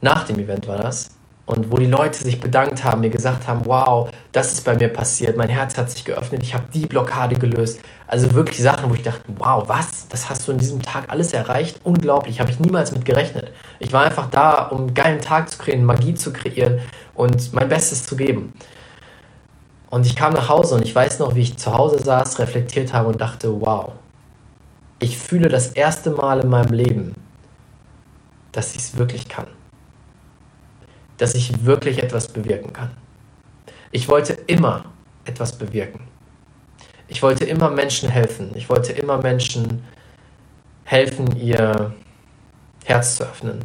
Nach 0.00 0.24
dem 0.24 0.38
Event 0.38 0.68
war 0.68 0.78
das 0.78 1.15
und 1.46 1.70
wo 1.70 1.76
die 1.76 1.86
Leute 1.86 2.24
sich 2.24 2.40
bedankt 2.40 2.82
haben, 2.82 3.00
mir 3.00 3.10
gesagt 3.10 3.46
haben, 3.46 3.62
wow, 3.64 4.10
das 4.32 4.52
ist 4.52 4.64
bei 4.64 4.74
mir 4.74 4.88
passiert, 4.88 5.36
mein 5.36 5.48
Herz 5.48 5.78
hat 5.78 5.88
sich 5.90 6.04
geöffnet, 6.04 6.42
ich 6.42 6.54
habe 6.54 6.64
die 6.74 6.86
Blockade 6.86 7.36
gelöst. 7.36 7.80
Also 8.08 8.34
wirklich 8.34 8.60
Sachen, 8.60 8.90
wo 8.90 8.94
ich 8.94 9.04
dachte, 9.04 9.22
wow, 9.38 9.62
was? 9.68 10.08
Das 10.08 10.28
hast 10.28 10.46
du 10.46 10.52
in 10.52 10.58
diesem 10.58 10.82
Tag 10.82 11.04
alles 11.08 11.32
erreicht? 11.32 11.80
Unglaublich, 11.84 12.40
habe 12.40 12.50
ich 12.50 12.58
niemals 12.58 12.90
mit 12.92 13.04
gerechnet. 13.04 13.52
Ich 13.78 13.92
war 13.92 14.04
einfach 14.04 14.28
da, 14.28 14.64
um 14.64 14.78
einen 14.78 14.94
geilen 14.94 15.20
Tag 15.20 15.48
zu 15.48 15.58
kreieren, 15.58 15.84
Magie 15.84 16.14
zu 16.14 16.32
kreieren 16.32 16.80
und 17.14 17.52
mein 17.52 17.68
Bestes 17.68 18.06
zu 18.06 18.16
geben. 18.16 18.52
Und 19.88 20.04
ich 20.04 20.16
kam 20.16 20.32
nach 20.32 20.48
Hause 20.48 20.74
und 20.74 20.84
ich 20.84 20.94
weiß 20.94 21.20
noch, 21.20 21.36
wie 21.36 21.42
ich 21.42 21.56
zu 21.56 21.72
Hause 21.72 22.02
saß, 22.02 22.40
reflektiert 22.40 22.92
habe 22.92 23.08
und 23.08 23.20
dachte, 23.20 23.60
wow, 23.60 23.92
ich 24.98 25.16
fühle 25.16 25.48
das 25.48 25.68
erste 25.68 26.10
Mal 26.10 26.40
in 26.40 26.48
meinem 26.48 26.72
Leben, 26.72 27.14
dass 28.50 28.74
ich 28.74 28.82
es 28.82 28.98
wirklich 28.98 29.28
kann 29.28 29.46
dass 31.18 31.34
ich 31.34 31.64
wirklich 31.64 32.02
etwas 32.02 32.28
bewirken 32.28 32.72
kann. 32.72 32.90
Ich 33.92 34.08
wollte 34.08 34.34
immer 34.46 34.84
etwas 35.24 35.56
bewirken. 35.56 36.00
Ich 37.08 37.22
wollte 37.22 37.44
immer 37.44 37.70
Menschen 37.70 38.08
helfen. 38.08 38.50
Ich 38.54 38.68
wollte 38.68 38.92
immer 38.92 39.18
Menschen 39.18 39.84
helfen, 40.84 41.36
ihr 41.36 41.94
Herz 42.84 43.16
zu 43.16 43.24
öffnen. 43.24 43.64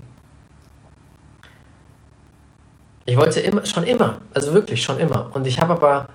Ich 3.06 3.18
wollte 3.18 3.40
immer, 3.40 3.66
schon 3.66 3.84
immer, 3.84 4.22
also 4.34 4.54
wirklich 4.54 4.84
schon 4.84 5.00
immer. 5.00 5.32
Und 5.34 5.48
ich 5.48 5.60
habe 5.60 5.74
aber 5.74 6.08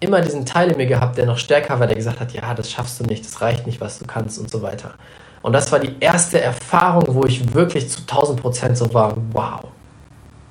immer 0.00 0.20
diesen 0.20 0.44
Teil 0.44 0.70
in 0.70 0.76
mir 0.76 0.86
gehabt, 0.86 1.16
der 1.16 1.26
noch 1.26 1.38
stärker 1.38 1.78
war, 1.78 1.86
der 1.86 1.96
gesagt 1.96 2.20
hat, 2.20 2.32
ja, 2.32 2.54
das 2.54 2.70
schaffst 2.70 2.98
du 2.98 3.04
nicht, 3.04 3.24
das 3.24 3.40
reicht 3.40 3.66
nicht, 3.66 3.80
was 3.80 3.98
du 3.98 4.06
kannst 4.06 4.38
und 4.38 4.50
so 4.50 4.62
weiter. 4.62 4.94
Und 5.42 5.52
das 5.52 5.70
war 5.70 5.78
die 5.78 5.94
erste 6.00 6.40
Erfahrung, 6.40 7.14
wo 7.14 7.24
ich 7.24 7.54
wirklich 7.54 7.88
zu 7.88 8.00
1000 8.00 8.40
Prozent 8.40 8.78
so 8.78 8.92
war, 8.94 9.14
wow, 9.32 9.64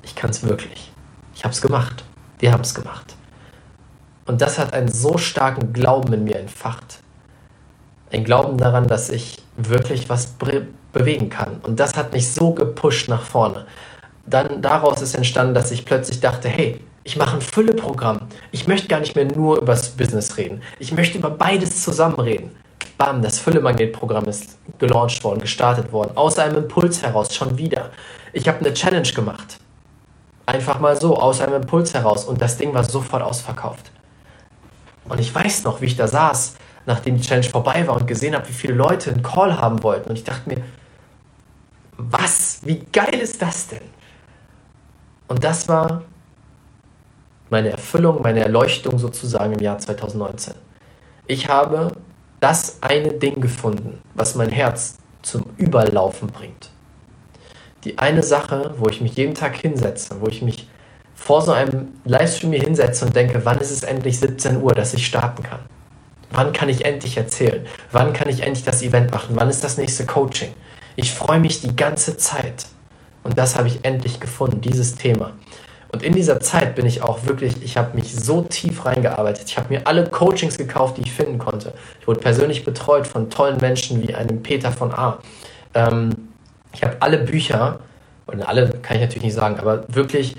ich 0.02 0.14
kann 0.14 0.30
es 0.30 0.42
wirklich. 0.42 0.90
Ich 1.34 1.44
habe 1.44 1.52
es 1.52 1.60
gemacht. 1.60 2.04
Wir 2.38 2.52
haben 2.52 2.62
es 2.62 2.74
gemacht. 2.74 3.14
Und 4.26 4.40
das 4.40 4.58
hat 4.58 4.72
einen 4.72 4.88
so 4.88 5.18
starken 5.18 5.72
Glauben 5.72 6.12
in 6.12 6.24
mir 6.24 6.36
entfacht. 6.36 7.00
Ein 8.10 8.24
Glauben 8.24 8.58
daran, 8.58 8.86
dass 8.86 9.10
ich 9.10 9.38
wirklich 9.56 10.08
was 10.08 10.34
bewegen 10.92 11.30
kann. 11.30 11.60
Und 11.62 11.80
das 11.80 11.96
hat 11.96 12.12
mich 12.12 12.32
so 12.32 12.52
gepusht 12.52 13.08
nach 13.08 13.22
vorne. 13.22 13.66
Dann 14.26 14.62
daraus 14.62 15.02
ist 15.02 15.14
entstanden, 15.14 15.54
dass 15.54 15.70
ich 15.70 15.84
plötzlich 15.84 16.20
dachte, 16.20 16.48
hey, 16.48 16.80
ich 17.04 17.16
mache 17.16 17.36
ein 17.36 17.40
Fülleprogramm. 17.40 18.20
Ich 18.52 18.68
möchte 18.68 18.86
gar 18.86 19.00
nicht 19.00 19.16
mehr 19.16 19.24
nur 19.24 19.56
über 19.56 19.72
das 19.72 19.90
Business 19.90 20.36
reden. 20.36 20.62
Ich 20.78 20.92
möchte 20.92 21.18
über 21.18 21.30
beides 21.30 21.82
zusammen 21.82 22.20
reden. 22.20 22.50
Bam, 22.96 23.22
das 23.22 23.40
Fülle-Magnet-Programm 23.40 24.26
ist 24.26 24.58
gelauncht 24.78 25.24
worden, 25.24 25.40
gestartet 25.40 25.90
worden. 25.90 26.16
Aus 26.16 26.38
einem 26.38 26.56
Impuls 26.56 27.02
heraus 27.02 27.34
schon 27.34 27.58
wieder. 27.58 27.90
Ich 28.32 28.46
habe 28.46 28.60
eine 28.60 28.72
Challenge 28.72 29.10
gemacht. 29.12 29.58
Einfach 30.52 30.80
mal 30.80 31.00
so, 31.00 31.16
aus 31.16 31.40
einem 31.40 31.54
Impuls 31.54 31.94
heraus. 31.94 32.26
Und 32.26 32.42
das 32.42 32.58
Ding 32.58 32.74
war 32.74 32.84
sofort 32.84 33.22
ausverkauft. 33.22 33.90
Und 35.08 35.18
ich 35.18 35.34
weiß 35.34 35.64
noch, 35.64 35.80
wie 35.80 35.86
ich 35.86 35.96
da 35.96 36.06
saß, 36.06 36.56
nachdem 36.84 37.16
die 37.16 37.22
Challenge 37.22 37.48
vorbei 37.48 37.86
war 37.88 37.96
und 37.96 38.06
gesehen 38.06 38.34
habe, 38.34 38.46
wie 38.48 38.52
viele 38.52 38.74
Leute 38.74 39.10
einen 39.10 39.22
Call 39.22 39.58
haben 39.58 39.82
wollten. 39.82 40.10
Und 40.10 40.16
ich 40.16 40.24
dachte 40.24 40.50
mir, 40.50 40.62
was? 41.96 42.60
Wie 42.64 42.84
geil 42.92 43.14
ist 43.14 43.40
das 43.40 43.68
denn? 43.68 43.80
Und 45.26 45.42
das 45.42 45.70
war 45.70 46.02
meine 47.48 47.70
Erfüllung, 47.70 48.20
meine 48.20 48.40
Erleuchtung 48.40 48.98
sozusagen 48.98 49.54
im 49.54 49.60
Jahr 49.60 49.78
2019. 49.78 50.52
Ich 51.28 51.48
habe 51.48 51.92
das 52.40 52.76
eine 52.82 53.14
Ding 53.14 53.40
gefunden, 53.40 54.02
was 54.12 54.34
mein 54.34 54.50
Herz 54.50 54.98
zum 55.22 55.46
Überlaufen 55.56 56.28
bringt 56.28 56.71
die 57.84 57.98
eine 57.98 58.22
Sache, 58.22 58.74
wo 58.78 58.88
ich 58.88 59.00
mich 59.00 59.16
jeden 59.16 59.34
Tag 59.34 59.56
hinsetze, 59.56 60.16
wo 60.20 60.28
ich 60.28 60.42
mich 60.42 60.68
vor 61.14 61.42
so 61.42 61.52
einem 61.52 61.88
Livestream 62.04 62.52
hier 62.52 62.62
hinsetze 62.62 63.06
und 63.06 63.14
denke, 63.14 63.44
wann 63.44 63.58
ist 63.58 63.70
es 63.70 63.82
endlich 63.82 64.18
17 64.18 64.60
Uhr, 64.60 64.72
dass 64.72 64.94
ich 64.94 65.06
starten 65.06 65.42
kann? 65.42 65.60
Wann 66.30 66.52
kann 66.52 66.68
ich 66.68 66.84
endlich 66.84 67.16
erzählen? 67.16 67.66
Wann 67.90 68.12
kann 68.12 68.28
ich 68.28 68.40
endlich 68.42 68.64
das 68.64 68.82
Event 68.82 69.10
machen? 69.12 69.36
Wann 69.36 69.50
ist 69.50 69.62
das 69.62 69.76
nächste 69.76 70.06
Coaching? 70.06 70.52
Ich 70.96 71.12
freue 71.12 71.40
mich 71.40 71.60
die 71.60 71.76
ganze 71.76 72.16
Zeit. 72.16 72.66
Und 73.22 73.38
das 73.38 73.56
habe 73.56 73.68
ich 73.68 73.84
endlich 73.84 74.18
gefunden, 74.18 74.60
dieses 74.60 74.94
Thema. 74.96 75.32
Und 75.92 76.02
in 76.02 76.14
dieser 76.14 76.40
Zeit 76.40 76.74
bin 76.74 76.86
ich 76.86 77.02
auch 77.02 77.26
wirklich, 77.26 77.62
ich 77.62 77.76
habe 77.76 77.94
mich 77.94 78.14
so 78.14 78.42
tief 78.42 78.86
reingearbeitet. 78.86 79.44
Ich 79.48 79.58
habe 79.58 79.68
mir 79.68 79.86
alle 79.86 80.08
Coachings 80.08 80.56
gekauft, 80.56 80.96
die 80.96 81.02
ich 81.02 81.12
finden 81.12 81.38
konnte. 81.38 81.74
Ich 82.00 82.08
wurde 82.08 82.20
persönlich 82.20 82.64
betreut 82.64 83.06
von 83.06 83.28
tollen 83.28 83.58
Menschen 83.58 84.02
wie 84.02 84.14
einem 84.14 84.42
Peter 84.42 84.72
von 84.72 84.92
A. 84.92 85.18
Ähm, 85.74 86.31
ich 86.72 86.82
habe 86.82 86.96
alle 87.00 87.18
Bücher, 87.18 87.80
und 88.26 88.42
alle 88.42 88.70
kann 88.82 88.96
ich 88.96 89.02
natürlich 89.02 89.24
nicht 89.24 89.34
sagen, 89.34 89.58
aber 89.58 89.84
wirklich 89.88 90.36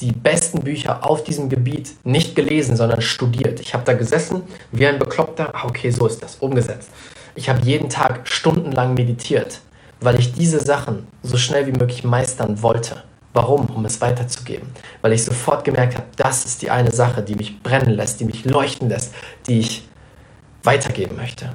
die 0.00 0.12
besten 0.12 0.62
Bücher 0.62 1.08
auf 1.08 1.24
diesem 1.24 1.48
Gebiet 1.48 1.92
nicht 2.04 2.34
gelesen, 2.34 2.76
sondern 2.76 3.00
studiert. 3.00 3.60
Ich 3.60 3.74
habe 3.74 3.84
da 3.84 3.92
gesessen, 3.92 4.42
wie 4.72 4.86
ein 4.86 4.98
Bekloppter, 4.98 5.54
ah, 5.54 5.64
okay, 5.66 5.90
so 5.90 6.06
ist 6.06 6.22
das, 6.22 6.36
umgesetzt. 6.36 6.90
Ich 7.36 7.48
habe 7.48 7.60
jeden 7.62 7.88
Tag 7.88 8.26
stundenlang 8.28 8.94
meditiert, 8.94 9.60
weil 10.00 10.18
ich 10.18 10.32
diese 10.32 10.60
Sachen 10.60 11.06
so 11.22 11.36
schnell 11.36 11.66
wie 11.66 11.72
möglich 11.72 12.02
meistern 12.04 12.62
wollte. 12.62 13.02
Warum? 13.32 13.66
Um 13.66 13.84
es 13.84 14.00
weiterzugeben. 14.00 14.68
Weil 15.02 15.12
ich 15.12 15.24
sofort 15.24 15.64
gemerkt 15.64 15.94
habe, 15.96 16.06
das 16.16 16.44
ist 16.44 16.62
die 16.62 16.70
eine 16.70 16.92
Sache, 16.92 17.22
die 17.22 17.34
mich 17.34 17.62
brennen 17.62 17.90
lässt, 17.90 18.20
die 18.20 18.24
mich 18.24 18.44
leuchten 18.44 18.88
lässt, 18.88 19.12
die 19.48 19.58
ich 19.60 19.88
weitergeben 20.62 21.16
möchte. 21.16 21.52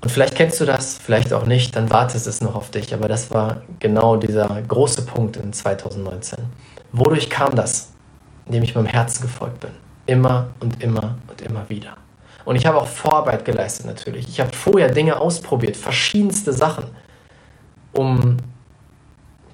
Und 0.00 0.10
vielleicht 0.10 0.36
kennst 0.36 0.60
du 0.60 0.64
das, 0.64 0.96
vielleicht 0.98 1.32
auch 1.32 1.46
nicht, 1.46 1.74
dann 1.74 1.90
wartet 1.90 2.24
es 2.26 2.40
noch 2.40 2.54
auf 2.54 2.70
dich. 2.70 2.94
Aber 2.94 3.08
das 3.08 3.30
war 3.32 3.62
genau 3.80 4.16
dieser 4.16 4.46
große 4.62 5.02
Punkt 5.02 5.36
in 5.36 5.52
2019. 5.52 6.38
Wodurch 6.92 7.28
kam 7.28 7.56
das? 7.56 7.92
Indem 8.46 8.62
ich 8.62 8.74
meinem 8.74 8.86
Herzen 8.86 9.22
gefolgt 9.22 9.60
bin. 9.60 9.70
Immer 10.06 10.48
und 10.60 10.82
immer 10.82 11.18
und 11.28 11.42
immer 11.42 11.68
wieder. 11.68 11.96
Und 12.44 12.56
ich 12.56 12.64
habe 12.64 12.78
auch 12.78 12.86
Vorarbeit 12.86 13.44
geleistet 13.44 13.86
natürlich. 13.86 14.28
Ich 14.28 14.40
habe 14.40 14.54
vorher 14.54 14.90
Dinge 14.90 15.20
ausprobiert, 15.20 15.76
verschiedenste 15.76 16.52
Sachen, 16.52 16.84
um 17.92 18.38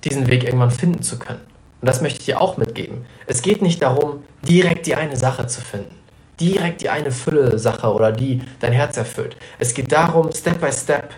diesen 0.05 0.29
Weg 0.29 0.45
irgendwann 0.45 0.71
finden 0.71 1.03
zu 1.03 1.19
können. 1.19 1.41
Und 1.81 1.89
das 1.89 2.03
möchte 2.03 2.21
ich 2.21 2.27
dir 2.27 2.41
auch 2.41 2.57
mitgeben. 2.57 3.07
Es 3.27 3.43
geht 3.43 3.63
nicht 3.63 3.83
darum, 3.83 4.23
direkt 4.47 4.87
die 4.87 4.95
eine 4.95 5.17
Sache 5.17 5.47
zu 5.47 5.61
finden 5.61 6.04
direkt 6.41 6.83
die 6.83 6.89
eine 6.89 7.11
Fülle-Sache 7.11 7.93
oder 7.93 8.13
die 8.13 8.43
dein 8.61 8.73
Herz 8.73 8.97
erfüllt. 8.97 9.37
Es 9.59 9.75
geht 9.75 9.93
darum, 9.93 10.31
Step 10.33 10.61
by 10.61 10.73
Step 10.73 11.11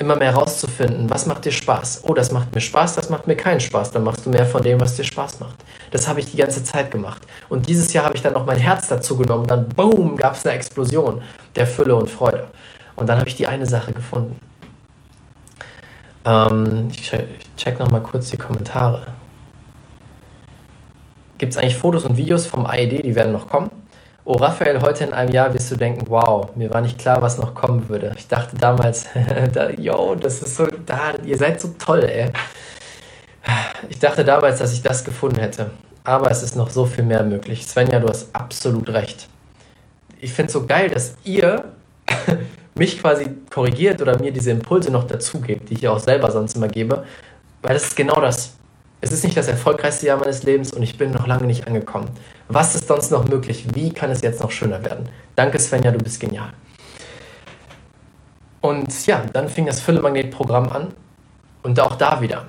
immer 0.00 0.16
mehr 0.16 0.34
rauszufinden, 0.34 1.10
was 1.10 1.26
macht 1.26 1.44
dir 1.44 1.52
Spaß. 1.52 2.04
Oh, 2.04 2.14
das 2.14 2.32
macht 2.32 2.54
mir 2.54 2.62
Spaß, 2.62 2.94
das 2.94 3.10
macht 3.10 3.26
mir 3.26 3.36
keinen 3.36 3.60
Spaß. 3.60 3.90
Dann 3.90 4.02
machst 4.02 4.24
du 4.24 4.30
mehr 4.30 4.46
von 4.46 4.62
dem, 4.62 4.80
was 4.80 4.96
dir 4.96 5.04
Spaß 5.04 5.40
macht. 5.40 5.56
Das 5.90 6.08
habe 6.08 6.20
ich 6.20 6.30
die 6.30 6.38
ganze 6.38 6.64
Zeit 6.64 6.90
gemacht. 6.90 7.20
Und 7.50 7.68
dieses 7.68 7.92
Jahr 7.92 8.06
habe 8.06 8.16
ich 8.16 8.22
dann 8.22 8.32
noch 8.32 8.46
mein 8.46 8.56
Herz 8.56 8.88
dazu 8.88 9.18
genommen. 9.18 9.46
Dann, 9.46 9.68
boom, 9.68 10.16
gab 10.16 10.34
es 10.34 10.46
eine 10.46 10.56
Explosion 10.56 11.20
der 11.54 11.66
Fülle 11.66 11.94
und 11.94 12.08
Freude. 12.08 12.48
Und 12.96 13.08
dann 13.08 13.18
habe 13.18 13.28
ich 13.28 13.36
die 13.36 13.46
eine 13.46 13.66
Sache 13.66 13.92
gefunden. 13.92 14.38
Ähm, 16.24 16.88
ich 16.90 17.02
check, 17.02 17.26
check 17.58 17.78
nochmal 17.78 18.02
kurz 18.02 18.30
die 18.30 18.38
Kommentare. 18.38 19.06
Gibt 21.36 21.52
es 21.52 21.58
eigentlich 21.58 21.76
Fotos 21.76 22.04
und 22.04 22.16
Videos 22.16 22.46
vom 22.46 22.64
AED, 22.66 23.04
die 23.04 23.14
werden 23.14 23.32
noch 23.32 23.48
kommen? 23.48 23.70
Oh, 24.32 24.34
Raphael, 24.34 24.80
heute 24.80 25.02
in 25.02 25.12
einem 25.12 25.32
Jahr 25.32 25.52
wirst 25.52 25.72
du 25.72 25.76
denken, 25.76 26.04
wow, 26.08 26.54
mir 26.54 26.72
war 26.72 26.80
nicht 26.80 27.00
klar, 27.00 27.20
was 27.20 27.36
noch 27.36 27.52
kommen 27.52 27.88
würde. 27.88 28.14
Ich 28.16 28.28
dachte 28.28 28.56
damals, 28.56 29.06
da, 29.52 29.70
yo, 29.70 30.14
das 30.14 30.40
ist 30.40 30.54
so, 30.54 30.68
da, 30.86 31.14
ihr 31.24 31.36
seid 31.36 31.60
so 31.60 31.74
toll, 31.76 32.04
ey. 32.04 32.30
Ich 33.88 33.98
dachte 33.98 34.24
damals, 34.24 34.60
dass 34.60 34.72
ich 34.72 34.82
das 34.82 35.02
gefunden 35.02 35.40
hätte. 35.40 35.72
Aber 36.04 36.30
es 36.30 36.44
ist 36.44 36.54
noch 36.54 36.70
so 36.70 36.86
viel 36.86 37.02
mehr 37.02 37.24
möglich. 37.24 37.66
Svenja, 37.66 37.98
du 37.98 38.08
hast 38.08 38.28
absolut 38.32 38.88
recht. 38.90 39.26
Ich 40.20 40.32
finde 40.32 40.46
es 40.46 40.52
so 40.52 40.64
geil, 40.64 40.90
dass 40.90 41.16
ihr 41.24 41.64
mich 42.76 43.00
quasi 43.00 43.26
korrigiert 43.52 44.00
oder 44.00 44.16
mir 44.20 44.30
diese 44.30 44.52
Impulse 44.52 44.92
noch 44.92 45.08
dazu 45.08 45.40
gebt, 45.40 45.70
die 45.70 45.74
ich 45.74 45.88
auch 45.88 45.98
selber 45.98 46.30
sonst 46.30 46.54
immer 46.54 46.68
gebe. 46.68 47.04
Weil 47.62 47.74
das 47.74 47.82
ist 47.82 47.96
genau 47.96 48.20
das. 48.20 48.52
Es 49.00 49.10
ist 49.10 49.24
nicht 49.24 49.36
das 49.36 49.48
erfolgreichste 49.48 50.06
Jahr 50.06 50.18
meines 50.18 50.44
Lebens 50.44 50.72
und 50.72 50.84
ich 50.84 50.96
bin 50.96 51.10
noch 51.10 51.26
lange 51.26 51.46
nicht 51.46 51.66
angekommen. 51.66 52.10
Was 52.52 52.74
ist 52.74 52.88
sonst 52.88 53.12
noch 53.12 53.28
möglich? 53.28 53.64
Wie 53.74 53.92
kann 53.92 54.10
es 54.10 54.22
jetzt 54.22 54.40
noch 54.42 54.50
schöner 54.50 54.84
werden? 54.84 55.08
Danke 55.36 55.56
Svenja, 55.60 55.92
du 55.92 55.98
bist 55.98 56.18
genial. 56.18 56.52
Und 58.60 59.06
ja, 59.06 59.22
dann 59.32 59.48
fing 59.48 59.66
das 59.66 59.80
Fülle-Magnet-Programm 59.80 60.68
an 60.68 60.88
und 61.62 61.78
auch 61.78 61.94
da 61.94 62.20
wieder 62.20 62.48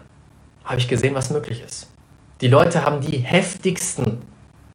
habe 0.65 0.79
ich 0.79 0.87
gesehen, 0.87 1.13
was 1.13 1.29
möglich 1.29 1.63
ist. 1.63 1.87
Die 2.41 2.47
Leute 2.47 2.83
haben 2.83 3.01
die 3.01 3.17
heftigsten, 3.17 4.23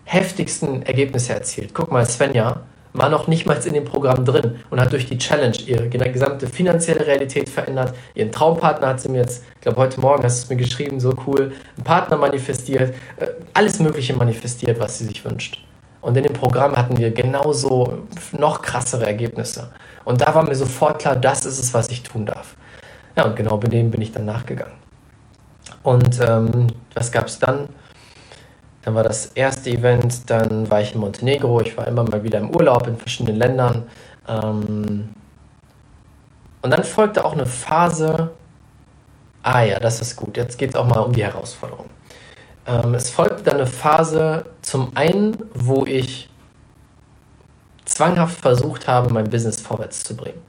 heftigsten 0.04 0.82
Ergebnisse 0.82 1.34
erzielt. 1.34 1.74
Guck 1.74 1.90
mal, 1.90 2.06
Svenja 2.06 2.60
war 2.98 3.08
noch 3.08 3.26
nicht 3.26 3.46
mal 3.46 3.56
in 3.64 3.74
dem 3.74 3.84
Programm 3.84 4.24
drin 4.24 4.56
und 4.70 4.80
hat 4.80 4.92
durch 4.92 5.06
die 5.06 5.18
Challenge 5.18 5.56
ihre 5.66 5.88
gesamte 5.88 6.46
finanzielle 6.46 7.06
Realität 7.06 7.48
verändert. 7.48 7.94
Ihren 8.14 8.32
Traumpartner 8.32 8.88
hat 8.88 9.00
sie 9.00 9.08
mir 9.08 9.22
jetzt, 9.22 9.44
ich 9.54 9.60
glaube 9.60 9.78
heute 9.78 10.00
Morgen 10.00 10.22
hast 10.22 10.38
du 10.38 10.42
es 10.44 10.50
mir 10.50 10.56
geschrieben, 10.56 11.00
so 11.00 11.14
cool, 11.26 11.52
einen 11.76 11.84
Partner 11.84 12.16
manifestiert, 12.16 12.94
äh, 13.18 13.26
alles 13.54 13.78
Mögliche 13.80 14.14
manifestiert, 14.14 14.78
was 14.80 14.98
sie 14.98 15.04
sich 15.04 15.24
wünscht. 15.24 15.62
Und 16.00 16.16
in 16.16 16.22
dem 16.22 16.34
Programm 16.34 16.76
hatten 16.76 16.96
wir 16.98 17.10
genauso 17.10 18.04
noch 18.32 18.62
krassere 18.62 19.06
Ergebnisse. 19.06 19.70
Und 20.04 20.20
da 20.20 20.34
war 20.34 20.44
mir 20.44 20.54
sofort 20.54 21.00
klar, 21.00 21.16
das 21.16 21.44
ist 21.44 21.58
es, 21.58 21.74
was 21.74 21.88
ich 21.88 22.02
tun 22.04 22.26
darf. 22.26 22.54
Ja, 23.16 23.24
und 23.24 23.34
genau 23.34 23.56
bei 23.56 23.68
dem 23.68 23.90
bin 23.90 24.02
ich 24.02 24.12
dann 24.12 24.24
nachgegangen. 24.24 24.74
Und 25.82 26.20
ähm, 26.20 26.68
was 26.94 27.10
gab 27.10 27.26
es 27.26 27.38
dann? 27.38 27.68
Dann 28.86 28.94
war 28.94 29.02
das 29.02 29.32
erste 29.34 29.68
Event, 29.70 30.30
dann 30.30 30.70
war 30.70 30.80
ich 30.80 30.94
in 30.94 31.00
Montenegro, 31.00 31.60
ich 31.60 31.76
war 31.76 31.88
immer 31.88 32.04
mal 32.04 32.22
wieder 32.22 32.38
im 32.38 32.54
Urlaub 32.54 32.86
in 32.86 32.96
verschiedenen 32.96 33.36
Ländern. 33.36 33.82
Ähm 34.28 35.08
und 36.62 36.70
dann 36.70 36.84
folgte 36.84 37.24
auch 37.24 37.32
eine 37.32 37.46
Phase, 37.46 38.30
ah 39.42 39.62
ja, 39.62 39.80
das 39.80 40.00
ist 40.00 40.14
gut, 40.14 40.36
jetzt 40.36 40.56
geht 40.56 40.70
es 40.70 40.76
auch 40.76 40.86
mal 40.86 41.00
um 41.00 41.12
die 41.12 41.24
Herausforderung. 41.24 41.90
Ähm 42.64 42.94
es 42.94 43.10
folgte 43.10 43.42
dann 43.42 43.56
eine 43.56 43.66
Phase 43.66 44.44
zum 44.62 44.96
einen, 44.96 45.36
wo 45.52 45.84
ich 45.84 46.30
zwanghaft 47.86 48.40
versucht 48.40 48.86
habe, 48.86 49.12
mein 49.12 49.28
Business 49.28 49.60
vorwärts 49.60 50.04
zu 50.04 50.14
bringen. 50.14 50.40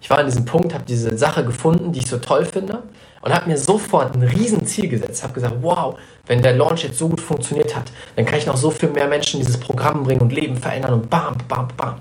Ich 0.00 0.08
war 0.08 0.20
an 0.20 0.26
diesem 0.26 0.46
Punkt, 0.46 0.72
habe 0.72 0.84
diese 0.84 1.18
Sache 1.18 1.44
gefunden, 1.44 1.92
die 1.92 1.98
ich 1.98 2.08
so 2.08 2.16
toll 2.16 2.46
finde 2.46 2.82
und 3.24 3.34
habe 3.34 3.48
mir 3.48 3.56
sofort 3.56 4.14
ein 4.14 4.22
Riesenziel 4.22 4.86
gesetzt. 4.86 5.22
Habe 5.22 5.32
gesagt, 5.32 5.54
wow, 5.62 5.96
wenn 6.26 6.42
der 6.42 6.52
Launch 6.52 6.84
jetzt 6.84 6.98
so 6.98 7.08
gut 7.08 7.22
funktioniert 7.22 7.74
hat, 7.74 7.90
dann 8.16 8.26
kann 8.26 8.38
ich 8.38 8.44
noch 8.44 8.58
so 8.58 8.70
viel 8.70 8.90
mehr 8.90 9.08
Menschen 9.08 9.40
dieses 9.40 9.58
Programm 9.58 10.02
bringen 10.02 10.20
und 10.20 10.30
Leben 10.30 10.58
verändern 10.58 10.92
und 10.92 11.08
bam, 11.08 11.38
bam, 11.48 11.68
bam. 11.74 11.96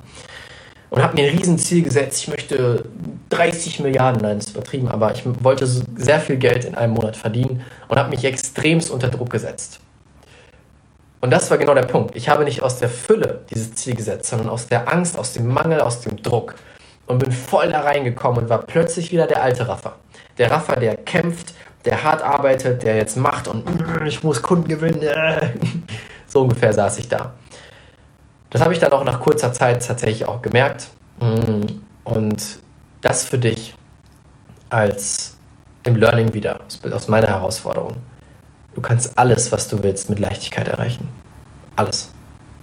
Und 0.90 1.02
habe 1.02 1.16
mir 1.16 1.30
ein 1.30 1.38
Riesenziel 1.38 1.82
gesetzt. 1.82 2.22
Ich 2.22 2.28
möchte 2.28 2.84
30 3.30 3.80
Milliarden, 3.80 4.22
nein, 4.22 4.38
das 4.38 4.48
ist 4.48 4.52
übertrieben, 4.52 4.90
aber 4.90 5.14
ich 5.14 5.24
wollte 5.42 5.66
sehr 5.66 6.20
viel 6.20 6.36
Geld 6.36 6.66
in 6.66 6.76
einem 6.76 6.94
Monat 6.94 7.16
verdienen 7.16 7.62
und 7.88 7.98
habe 7.98 8.10
mich 8.10 8.26
extremst 8.26 8.92
unter 8.92 9.08
Druck 9.08 9.30
gesetzt. 9.30 9.80
Und 11.22 11.32
das 11.32 11.50
war 11.50 11.58
genau 11.58 11.74
der 11.74 11.84
Punkt. 11.84 12.18
Ich 12.18 12.28
habe 12.28 12.44
nicht 12.44 12.62
aus 12.62 12.80
der 12.80 12.90
Fülle 12.90 13.46
dieses 13.50 13.74
Ziel 13.76 13.96
gesetzt, 13.96 14.30
sondern 14.30 14.50
aus 14.50 14.68
der 14.68 14.92
Angst, 14.92 15.18
aus 15.18 15.32
dem 15.32 15.48
Mangel, 15.48 15.80
aus 15.80 16.02
dem 16.02 16.22
Druck. 16.22 16.56
Und 17.06 17.20
bin 17.20 17.32
voll 17.32 17.70
da 17.70 17.82
reingekommen 17.82 18.44
und 18.44 18.50
war 18.50 18.60
plötzlich 18.60 19.12
wieder 19.12 19.28
der 19.28 19.44
alte 19.44 19.68
Raffer. 19.68 19.96
Der 20.38 20.50
Raffer, 20.50 20.78
der 20.78 20.96
kämpft, 20.96 21.54
der 21.86 22.04
hart 22.04 22.22
arbeitet, 22.22 22.84
der 22.84 22.96
jetzt 22.96 23.18
macht 23.18 23.48
und 23.48 23.66
ich 24.06 24.24
muss 24.24 24.42
Kunden 24.42 24.68
gewinnen. 24.68 25.02
So 26.26 26.42
ungefähr 26.42 26.74
saß 26.74 26.98
ich 26.98 27.08
da. 27.08 27.34
Das 28.50 28.64
habe 28.64 28.74
ich 28.74 28.80
dann 28.80 28.92
auch 28.92 29.04
nach 29.04 29.20
kurzer 29.20 29.54
Zeit 29.54 29.86
tatsächlich 29.86 30.26
auch 30.26 30.42
gemerkt. 30.42 30.88
Und 32.04 32.60
das 33.02 33.26
für 33.26 33.38
dich 33.38 33.76
als 34.70 35.38
im 35.84 35.96
Learning 35.96 36.34
wieder, 36.34 36.62
aus 36.92 37.08
meiner 37.08 37.28
Herausforderung. 37.28 37.98
Du 38.74 38.82
kannst 38.82 39.18
alles, 39.18 39.52
was 39.52 39.68
du 39.68 39.84
willst, 39.84 40.10
mit 40.10 40.18
Leichtigkeit 40.18 40.68
erreichen. 40.68 41.08
Alles. 41.76 42.12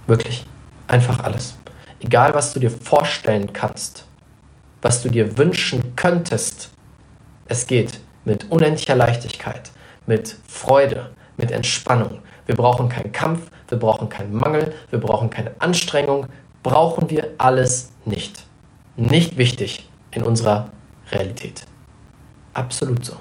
Wirklich. 0.07 0.45
Einfach 0.87 1.23
alles. 1.23 1.55
Egal, 2.01 2.33
was 2.33 2.51
du 2.53 2.59
dir 2.59 2.71
vorstellen 2.71 3.53
kannst, 3.53 4.05
was 4.81 5.01
du 5.01 5.09
dir 5.09 5.37
wünschen 5.37 5.95
könntest, 5.95 6.71
es 7.47 7.67
geht 7.67 7.99
mit 8.25 8.49
unendlicher 8.49 8.95
Leichtigkeit, 8.95 9.71
mit 10.07 10.37
Freude, 10.47 11.11
mit 11.37 11.51
Entspannung. 11.51 12.19
Wir 12.45 12.55
brauchen 12.55 12.89
keinen 12.89 13.11
Kampf, 13.11 13.49
wir 13.67 13.77
brauchen 13.77 14.09
keinen 14.09 14.33
Mangel, 14.33 14.73
wir 14.89 14.99
brauchen 14.99 15.29
keine 15.29 15.51
Anstrengung, 15.59 16.27
brauchen 16.63 17.09
wir 17.09 17.29
alles 17.37 17.91
nicht. 18.05 18.45
Nicht 18.95 19.37
wichtig 19.37 19.89
in 20.11 20.23
unserer 20.23 20.69
Realität. 21.11 21.63
Absolut 22.53 23.05
so. 23.05 23.15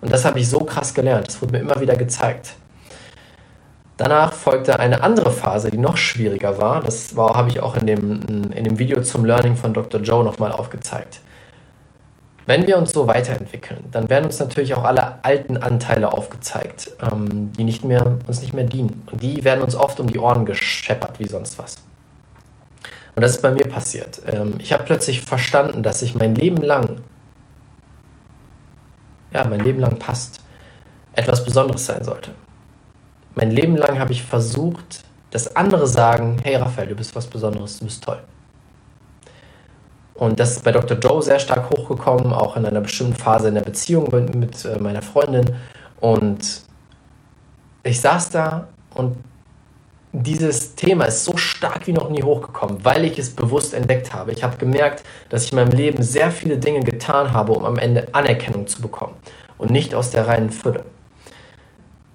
Und 0.00 0.12
das 0.12 0.24
habe 0.24 0.40
ich 0.40 0.48
so 0.48 0.60
krass 0.60 0.92
gelernt, 0.92 1.28
das 1.28 1.40
wurde 1.40 1.52
mir 1.52 1.60
immer 1.60 1.80
wieder 1.80 1.96
gezeigt. 1.96 2.54
Danach 4.02 4.32
folgte 4.32 4.80
eine 4.80 5.04
andere 5.04 5.30
Phase, 5.30 5.70
die 5.70 5.78
noch 5.78 5.96
schwieriger 5.96 6.60
war. 6.60 6.80
Das 6.82 7.14
war, 7.14 7.36
habe 7.36 7.50
ich 7.50 7.60
auch 7.60 7.76
in 7.76 7.86
dem, 7.86 8.50
in 8.50 8.64
dem 8.64 8.80
Video 8.80 9.00
zum 9.00 9.24
Learning 9.24 9.54
von 9.54 9.72
Dr. 9.72 10.00
Joe 10.00 10.24
nochmal 10.24 10.50
aufgezeigt. 10.50 11.20
Wenn 12.44 12.66
wir 12.66 12.78
uns 12.78 12.90
so 12.90 13.06
weiterentwickeln, 13.06 13.84
dann 13.92 14.10
werden 14.10 14.24
uns 14.24 14.40
natürlich 14.40 14.74
auch 14.74 14.82
alle 14.82 15.24
alten 15.24 15.56
Anteile 15.56 16.12
aufgezeigt, 16.12 16.90
ähm, 17.00 17.52
die 17.52 17.62
nicht 17.62 17.84
mehr, 17.84 18.18
uns 18.26 18.40
nicht 18.40 18.52
mehr 18.54 18.64
dienen. 18.64 19.06
Und 19.12 19.22
die 19.22 19.44
werden 19.44 19.62
uns 19.62 19.76
oft 19.76 20.00
um 20.00 20.08
die 20.08 20.18
Ohren 20.18 20.46
gescheppert 20.46 21.20
wie 21.20 21.28
sonst 21.28 21.56
was. 21.60 21.76
Und 23.14 23.22
das 23.22 23.36
ist 23.36 23.42
bei 23.42 23.52
mir 23.52 23.68
passiert. 23.68 24.20
Ähm, 24.26 24.54
ich 24.58 24.72
habe 24.72 24.82
plötzlich 24.82 25.20
verstanden, 25.20 25.84
dass 25.84 26.02
ich 26.02 26.16
mein 26.16 26.34
Leben 26.34 26.60
lang, 26.60 27.02
ja, 29.32 29.44
mein 29.44 29.60
Leben 29.60 29.78
lang 29.78 30.00
passt, 30.00 30.40
etwas 31.12 31.44
Besonderes 31.44 31.86
sein 31.86 32.02
sollte. 32.02 32.32
Mein 33.34 33.50
Leben 33.50 33.76
lang 33.76 33.98
habe 33.98 34.12
ich 34.12 34.22
versucht, 34.22 35.04
dass 35.30 35.56
andere 35.56 35.86
sagen, 35.86 36.36
hey 36.42 36.56
Raphael, 36.56 36.88
du 36.88 36.94
bist 36.94 37.14
was 37.16 37.26
Besonderes, 37.26 37.78
du 37.78 37.86
bist 37.86 38.04
toll. 38.04 38.18
Und 40.14 40.38
das 40.38 40.52
ist 40.52 40.64
bei 40.64 40.72
Dr. 40.72 40.98
Joe 40.98 41.22
sehr 41.22 41.38
stark 41.38 41.70
hochgekommen, 41.70 42.32
auch 42.32 42.56
in 42.56 42.66
einer 42.66 42.82
bestimmten 42.82 43.14
Phase 43.14 43.48
in 43.48 43.54
der 43.54 43.62
Beziehung 43.62 44.08
mit, 44.12 44.34
mit 44.34 44.64
äh, 44.64 44.78
meiner 44.78 45.02
Freundin. 45.02 45.56
Und 46.00 46.62
ich 47.82 48.00
saß 48.00 48.30
da 48.30 48.68
und 48.94 49.16
dieses 50.12 50.74
Thema 50.74 51.06
ist 51.06 51.24
so 51.24 51.38
stark 51.38 51.86
wie 51.86 51.94
noch 51.94 52.10
nie 52.10 52.22
hochgekommen, 52.22 52.84
weil 52.84 53.06
ich 53.06 53.18
es 53.18 53.30
bewusst 53.30 53.72
entdeckt 53.72 54.12
habe. 54.12 54.32
Ich 54.32 54.44
habe 54.44 54.58
gemerkt, 54.58 55.02
dass 55.30 55.44
ich 55.44 55.52
in 55.52 55.56
meinem 55.56 55.72
Leben 55.72 56.02
sehr 56.02 56.30
viele 56.30 56.58
Dinge 56.58 56.80
getan 56.80 57.32
habe, 57.32 57.52
um 57.52 57.64
am 57.64 57.78
Ende 57.78 58.08
Anerkennung 58.12 58.66
zu 58.66 58.82
bekommen 58.82 59.14
und 59.56 59.70
nicht 59.70 59.94
aus 59.94 60.10
der 60.10 60.28
reinen 60.28 60.50
Fülle. 60.50 60.84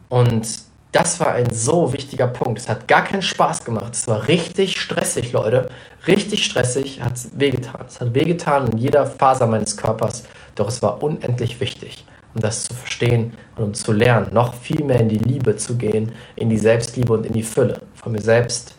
Und 0.09 0.66
das 0.91 1.19
war 1.19 1.33
ein 1.33 1.51
so 1.51 1.93
wichtiger 1.93 2.27
Punkt. 2.27 2.59
Es 2.59 2.69
hat 2.69 2.87
gar 2.87 3.03
keinen 3.03 3.21
Spaß 3.21 3.65
gemacht. 3.65 3.93
Es 3.93 4.07
war 4.07 4.27
richtig 4.27 4.79
stressig, 4.79 5.31
Leute. 5.31 5.69
Richtig 6.07 6.45
stressig, 6.45 7.01
hat 7.01 7.13
wehgetan. 7.33 7.85
Es 7.87 7.99
hat 7.99 8.13
wehgetan 8.13 8.71
in 8.71 8.77
jeder 8.77 9.05
Faser 9.05 9.47
meines 9.47 9.75
Körpers, 9.75 10.23
doch 10.55 10.69
es 10.69 10.81
war 10.81 11.03
unendlich 11.03 11.59
wichtig 11.59 12.05
um 12.37 12.41
das 12.41 12.65
zu 12.65 12.73
verstehen 12.75 13.33
und 13.55 13.63
um 13.63 13.73
zu 13.73 13.91
lernen, 13.91 14.27
noch 14.31 14.53
viel 14.53 14.83
mehr 14.83 14.99
in 14.99 15.09
die 15.09 15.17
Liebe 15.17 15.55
zu 15.55 15.75
gehen, 15.75 16.11
in 16.35 16.49
die 16.49 16.57
Selbstliebe 16.57 17.11
und 17.11 17.25
in 17.25 17.33
die 17.33 17.41
Fülle 17.41 17.81
von 17.95 18.11
mir 18.11 18.21
selbst, 18.21 18.75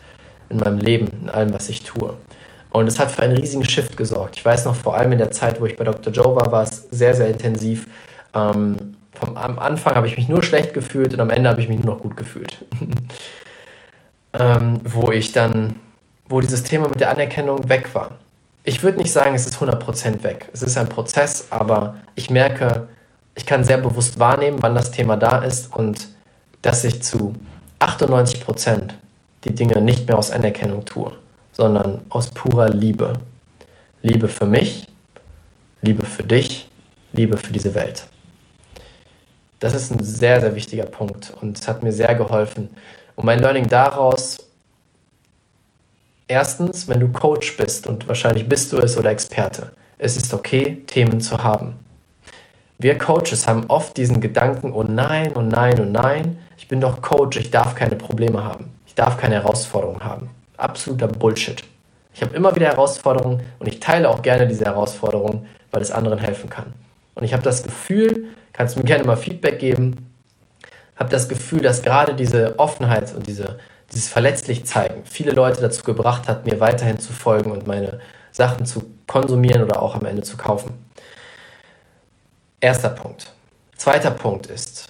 in 0.49 0.57
meinem 0.57 0.77
Leben, 0.79 1.09
in 1.21 1.29
allem, 1.29 1.53
was 1.53 1.67
ich 1.67 1.83
tue. 1.83 2.13
Und 2.71 2.87
es 2.87 2.99
hat 2.99 3.11
für 3.11 3.23
einen 3.23 3.35
riesigen 3.35 3.65
Shift 3.65 3.97
gesorgt. 3.97 4.37
Ich 4.37 4.45
weiß 4.45 4.65
noch, 4.65 4.75
vor 4.75 4.95
allem 4.95 5.11
in 5.11 5.17
der 5.17 5.31
Zeit, 5.31 5.59
wo 5.59 5.65
ich 5.65 5.75
bei 5.75 5.83
Dr. 5.83 6.13
Joe 6.13 6.35
war, 6.35 6.51
war 6.51 6.63
es 6.63 6.87
sehr, 6.91 7.13
sehr 7.15 7.27
intensiv. 7.27 7.87
Ähm, 8.33 8.95
vom, 9.19 9.37
am 9.37 9.59
Anfang 9.59 9.95
habe 9.95 10.07
ich 10.07 10.17
mich 10.17 10.29
nur 10.29 10.43
schlecht 10.43 10.73
gefühlt 10.73 11.13
und 11.13 11.19
am 11.19 11.29
Ende 11.29 11.49
habe 11.49 11.61
ich 11.61 11.69
mich 11.69 11.83
nur 11.83 11.95
noch 11.95 12.01
gut 12.01 12.17
gefühlt. 12.17 12.65
ähm, 14.33 14.79
wo 14.83 15.11
ich 15.11 15.31
dann, 15.31 15.75
wo 16.27 16.41
dieses 16.41 16.63
Thema 16.63 16.87
mit 16.87 16.99
der 16.99 17.09
Anerkennung 17.11 17.69
weg 17.69 17.93
war. 17.93 18.11
Ich 18.63 18.83
würde 18.83 18.97
nicht 18.97 19.11
sagen, 19.11 19.35
es 19.35 19.47
ist 19.47 19.57
100% 19.57 20.23
weg. 20.23 20.49
Es 20.53 20.61
ist 20.61 20.77
ein 20.77 20.89
Prozess, 20.89 21.47
aber 21.49 21.95
ich 22.15 22.29
merke, 22.29 22.87
ich 23.35 23.45
kann 23.45 23.63
sehr 23.63 23.77
bewusst 23.77 24.19
wahrnehmen, 24.19 24.57
wann 24.61 24.75
das 24.75 24.91
Thema 24.91 25.17
da 25.17 25.39
ist 25.39 25.73
und 25.73 26.07
dass 26.61 26.83
ich 26.83 27.01
zu 27.01 27.35
98 27.79 28.43
Prozent 28.43 28.95
die 29.45 29.55
Dinge 29.55 29.81
nicht 29.81 30.07
mehr 30.07 30.17
aus 30.17 30.31
Anerkennung 30.31 30.85
tue, 30.85 31.13
sondern 31.53 32.01
aus 32.09 32.27
purer 32.27 32.69
Liebe. 32.69 33.13
Liebe 34.01 34.27
für 34.27 34.45
mich, 34.45 34.87
Liebe 35.81 36.05
für 36.05 36.23
dich, 36.23 36.69
Liebe 37.13 37.37
für 37.37 37.53
diese 37.53 37.73
Welt. 37.73 38.07
Das 39.59 39.73
ist 39.73 39.91
ein 39.91 40.03
sehr, 40.03 40.39
sehr 40.39 40.55
wichtiger 40.55 40.85
Punkt 40.85 41.33
und 41.41 41.67
hat 41.67 41.83
mir 41.83 41.91
sehr 41.91 42.15
geholfen. 42.15 42.69
Und 43.15 43.25
mein 43.25 43.39
Learning 43.39 43.67
daraus, 43.67 44.37
erstens, 46.27 46.87
wenn 46.87 47.01
du 47.01 47.09
Coach 47.09 47.57
bist 47.57 47.85
und 47.85 48.07
wahrscheinlich 48.07 48.47
bist 48.47 48.71
du 48.71 48.77
es 48.77 48.97
oder 48.97 49.11
Experte, 49.11 49.73
es 49.97 50.15
ist 50.15 50.33
okay, 50.33 50.81
Themen 50.87 51.19
zu 51.19 51.43
haben. 51.43 51.75
Wir 52.77 52.97
Coaches 52.97 53.45
haben 53.45 53.65
oft 53.67 53.97
diesen 53.97 54.21
Gedanken, 54.21 54.71
oh 54.71 54.83
nein, 54.83 55.33
oh 55.35 55.41
nein, 55.41 55.77
oh 55.81 55.83
nein, 55.83 56.39
ich 56.57 56.69
bin 56.69 56.79
doch 56.79 57.01
Coach, 57.01 57.35
ich 57.35 57.51
darf 57.51 57.75
keine 57.75 57.97
Probleme 57.97 58.41
haben, 58.41 58.71
ich 58.87 58.95
darf 58.95 59.17
keine 59.17 59.35
Herausforderungen 59.35 60.05
haben. 60.05 60.29
Absoluter 60.55 61.09
Bullshit. 61.09 61.61
Ich 62.13 62.21
habe 62.21 62.35
immer 62.35 62.55
wieder 62.55 62.67
Herausforderungen 62.67 63.41
und 63.59 63.67
ich 63.67 63.81
teile 63.81 64.09
auch 64.09 64.21
gerne 64.21 64.47
diese 64.47 64.63
Herausforderungen, 64.63 65.45
weil 65.71 65.81
es 65.81 65.91
anderen 65.91 66.19
helfen 66.19 66.49
kann. 66.49 66.73
Und 67.15 67.25
ich 67.25 67.33
habe 67.33 67.43
das 67.43 67.63
Gefühl, 67.63 68.29
kannst 68.59 68.75
du 68.75 68.81
mir 68.81 68.85
gerne 68.87 69.05
mal 69.05 69.15
Feedback 69.15 69.57
geben, 69.57 70.13
habe 70.97 71.09
das 71.09 71.29
Gefühl, 71.29 71.61
dass 71.61 71.81
gerade 71.81 72.13
diese 72.13 72.59
Offenheit 72.59 73.15
und 73.15 73.25
diese, 73.25 73.57
dieses 73.89 74.09
verletzlich 74.09 74.65
zeigen 74.65 75.05
viele 75.05 75.31
Leute 75.31 75.61
dazu 75.61 75.81
gebracht 75.83 76.27
hat, 76.27 76.45
mir 76.45 76.59
weiterhin 76.59 76.99
zu 76.99 77.13
folgen 77.13 77.51
und 77.51 77.67
meine 77.67 78.01
Sachen 78.33 78.65
zu 78.65 78.83
konsumieren 79.07 79.63
oder 79.63 79.81
auch 79.81 79.95
am 79.95 80.05
Ende 80.05 80.23
zu 80.23 80.35
kaufen. 80.35 80.73
Erster 82.59 82.89
Punkt. 82.89 83.31
Zweiter 83.77 84.11
Punkt 84.11 84.47
ist, 84.47 84.89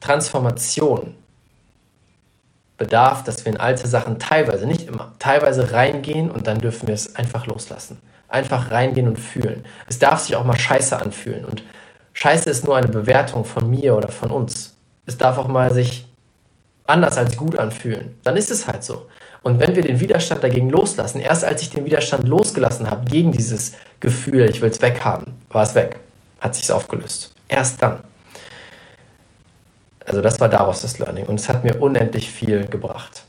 Transformation 0.00 1.14
bedarf, 2.78 3.22
dass 3.22 3.44
wir 3.44 3.52
in 3.52 3.60
alte 3.60 3.86
Sachen 3.86 4.18
teilweise, 4.18 4.66
nicht 4.66 4.88
immer, 4.88 5.12
teilweise 5.20 5.70
reingehen 5.70 6.32
und 6.32 6.48
dann 6.48 6.58
dürfen 6.58 6.88
wir 6.88 6.94
es 6.96 7.14
einfach 7.14 7.46
loslassen. 7.46 8.00
Einfach 8.26 8.72
reingehen 8.72 9.06
und 9.06 9.20
fühlen. 9.20 9.64
Es 9.86 10.00
darf 10.00 10.18
sich 10.18 10.34
auch 10.34 10.44
mal 10.44 10.58
scheiße 10.58 11.00
anfühlen 11.00 11.44
und 11.44 11.62
scheiße 12.18 12.50
ist 12.50 12.64
nur 12.64 12.76
eine 12.76 12.88
Bewertung 12.88 13.44
von 13.44 13.68
mir 13.68 13.96
oder 13.96 14.08
von 14.08 14.30
uns. 14.30 14.74
Es 15.06 15.16
darf 15.16 15.38
auch 15.38 15.48
mal 15.48 15.72
sich 15.72 16.06
anders 16.86 17.16
als 17.16 17.36
gut 17.36 17.58
anfühlen. 17.58 18.16
Dann 18.24 18.36
ist 18.36 18.50
es 18.50 18.66
halt 18.66 18.84
so. 18.84 19.06
Und 19.42 19.60
wenn 19.60 19.76
wir 19.76 19.82
den 19.82 20.00
Widerstand 20.00 20.42
dagegen 20.42 20.70
loslassen, 20.70 21.20
erst 21.20 21.44
als 21.44 21.62
ich 21.62 21.70
den 21.70 21.84
Widerstand 21.84 22.26
losgelassen 22.26 22.90
habe 22.90 23.04
gegen 23.04 23.32
dieses 23.32 23.74
Gefühl, 24.00 24.48
ich 24.50 24.60
will 24.60 24.70
es 24.70 24.82
weghaben, 24.82 25.34
war 25.50 25.62
es 25.62 25.74
weg 25.74 26.00
hat 26.40 26.54
sich 26.54 26.70
aufgelöst. 26.70 27.34
Erst 27.48 27.82
dann. 27.82 28.00
Also 30.04 30.22
das 30.22 30.40
war 30.40 30.48
daraus 30.48 30.82
das 30.82 30.98
Learning 30.98 31.26
und 31.26 31.38
es 31.38 31.48
hat 31.48 31.64
mir 31.64 31.80
unendlich 31.80 32.30
viel 32.30 32.66
gebracht. 32.66 33.24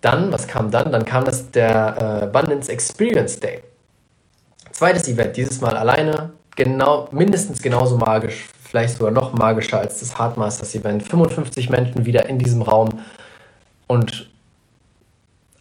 Dann, 0.00 0.32
was 0.32 0.46
kam 0.46 0.70
dann? 0.70 0.92
Dann 0.92 1.04
kam 1.04 1.24
das 1.24 1.50
der 1.50 2.20
äh, 2.22 2.24
Abundance 2.24 2.70
Experience 2.70 3.40
Day. 3.40 3.62
Zweites 4.70 5.08
Event, 5.08 5.36
dieses 5.36 5.60
Mal 5.60 5.76
alleine, 5.76 6.32
genau, 6.62 7.08
mindestens 7.10 7.62
genauso 7.62 7.96
magisch, 7.96 8.46
vielleicht 8.62 8.96
sogar 8.96 9.12
noch 9.12 9.32
magischer 9.32 9.78
als 9.78 10.00
das 10.00 10.18
Hardmasters 10.18 10.74
Event. 10.74 11.02
55 11.02 11.70
Menschen 11.70 12.04
wieder 12.04 12.28
in 12.28 12.38
diesem 12.38 12.62
Raum 12.62 13.00
und 13.86 14.28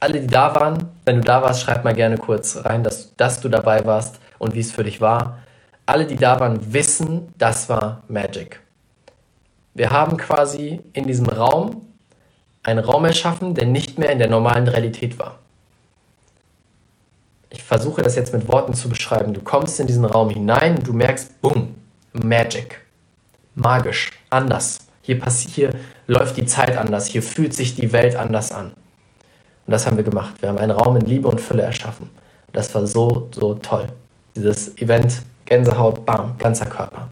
alle, 0.02 0.22
die 0.22 0.28
da 0.28 0.56
waren, 0.56 0.90
wenn 1.06 1.18
du 1.18 1.22
da 1.22 1.42
warst, 1.42 1.62
schreib 1.62 1.84
mal 1.84 1.94
gerne 1.94 2.18
kurz 2.18 2.58
rein, 2.64 2.84
dass, 2.84 3.16
dass 3.16 3.42
du 3.42 3.50
dabei 3.50 3.86
warst 3.86 4.20
und 4.38 4.54
wie 4.56 4.62
es 4.62 4.72
für 4.72 4.84
dich 4.84 5.02
war 5.02 5.40
alle, 5.90 6.06
die 6.06 6.16
da 6.16 6.40
waren, 6.40 6.72
wissen, 6.72 7.34
das 7.38 7.68
war 7.68 8.04
Magic. 8.08 8.62
Wir 9.74 9.90
haben 9.90 10.18
quasi 10.18 10.82
in 10.94 11.08
diesem 11.08 11.26
Raum 11.28 11.82
einen 12.64 12.80
Raum 12.80 13.06
erschaffen, 13.06 13.56
der 13.56 13.66
nicht 13.66 13.98
mehr 13.98 14.12
in 14.12 14.20
der 14.20 14.30
normalen 14.30 14.68
Realität 14.68 15.18
war. 15.18 15.40
Ich 17.50 17.64
versuche 17.64 18.02
das 18.02 18.16
jetzt 18.16 18.34
mit 18.34 18.48
Worten 18.48 18.74
zu 18.74 18.90
beschreiben. 18.90 19.34
Du 19.34 19.42
kommst 19.42 19.80
in 19.80 19.88
diesen 19.88 20.06
Raum 20.06 20.30
hinein 20.30 20.84
du 20.84 20.94
merkst, 20.94 21.42
boom, 21.42 21.76
Magic. 22.14 22.82
Magisch, 23.56 24.12
anders. 24.30 24.80
Hier, 25.02 25.20
hier 25.26 25.72
läuft 26.08 26.38
die 26.38 26.46
Zeit 26.46 26.78
anders, 26.78 27.08
hier 27.08 27.24
fühlt 27.24 27.54
sich 27.54 27.76
die 27.76 27.92
Welt 27.92 28.16
anders 28.16 28.52
an. 28.52 28.74
Und 29.66 29.72
das 29.72 29.86
haben 29.86 29.98
wir 29.98 30.04
gemacht. 30.04 30.36
Wir 30.42 30.50
haben 30.50 30.58
einen 30.58 30.72
Raum 30.72 30.96
in 30.98 31.06
Liebe 31.06 31.28
und 31.28 31.42
Fülle 31.42 31.64
erschaffen. 31.64 32.10
Das 32.54 32.74
war 32.74 32.86
so, 32.88 33.30
so 33.32 33.56
toll. 33.56 33.88
Dieses 34.36 34.78
Event 34.78 35.22
Gänsehaut, 35.46 36.06
bam, 36.06 36.38
ganzer 36.38 36.68
Körper. 36.68 37.10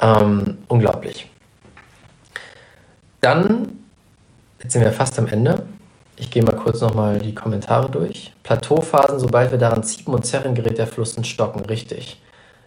Ähm, 0.00 0.58
unglaublich. 0.68 1.28
Dann, 3.20 3.78
jetzt 4.62 4.72
sind 4.72 4.82
wir 4.82 4.92
fast 4.92 5.18
am 5.18 5.26
Ende. 5.26 5.64
Ich 6.22 6.30
gehe 6.30 6.44
mal 6.44 6.54
kurz 6.54 6.80
nochmal 6.80 7.18
die 7.18 7.34
Kommentare 7.34 7.90
durch. 7.90 8.32
Plateauphasen, 8.44 9.18
sobald 9.18 9.50
wir 9.50 9.58
daran 9.58 9.82
ziehen 9.82 10.06
und 10.06 10.24
zerren, 10.24 10.54
gerät 10.54 10.78
der 10.78 10.86
Fluss 10.86 11.16
ins 11.16 11.26
Stocken. 11.26 11.64
Richtig. 11.64 12.22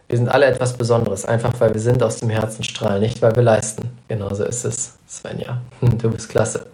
Wir 0.10 0.18
sind 0.18 0.28
alle 0.28 0.46
etwas 0.46 0.74
Besonderes, 0.74 1.24
einfach 1.24 1.54
weil 1.62 1.74
wir 1.74 1.80
sind 1.80 2.04
aus 2.04 2.18
dem 2.18 2.30
Herzen 2.30 2.66
strahlen, 2.66 3.00
nicht 3.02 3.22
weil 3.22 3.34
wir 3.34 3.44
leisten. 3.44 3.98
Genauso 4.10 4.44
ist 4.44 4.66
es, 4.66 4.98
Svenja. 5.08 5.62
Du 5.82 6.12
bist 6.12 6.28
klasse. 6.28 6.66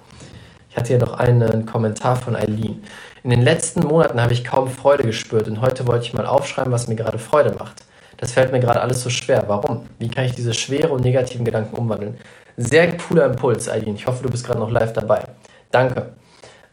Ich 0.71 0.75
hatte 0.75 0.87
hier 0.87 0.97
noch 0.97 1.13
einen 1.13 1.67
Kommentar 1.67 2.15
von 2.15 2.35
Eileen. 2.35 2.81
In 3.23 3.29
den 3.29 3.43
letzten 3.43 3.81
Monaten 3.81 4.19
habe 4.19 4.33
ich 4.33 4.43
kaum 4.43 4.67
Freude 4.67 5.03
gespürt 5.03 5.47
und 5.47 5.61
heute 5.61 5.85
wollte 5.85 6.05
ich 6.05 6.13
mal 6.15 6.25
aufschreiben, 6.25 6.73
was 6.73 6.87
mir 6.87 6.95
gerade 6.95 7.19
Freude 7.19 7.55
macht. 7.59 7.83
Das 8.17 8.31
fällt 8.31 8.51
mir 8.51 8.59
gerade 8.59 8.81
alles 8.81 9.03
so 9.03 9.11
schwer. 9.11 9.43
Warum? 9.45 9.85
Wie 9.99 10.09
kann 10.09 10.25
ich 10.25 10.33
diese 10.33 10.55
schwere 10.55 10.89
und 10.89 11.03
negativen 11.03 11.45
Gedanken 11.45 11.75
umwandeln? 11.75 12.17
Sehr 12.57 12.97
cooler 12.97 13.27
Impuls, 13.27 13.69
Aidin. 13.69 13.93
Ich 13.93 14.07
hoffe, 14.07 14.23
du 14.23 14.31
bist 14.31 14.47
gerade 14.47 14.59
noch 14.59 14.71
live 14.71 14.93
dabei. 14.93 15.25
Danke. 15.69 16.13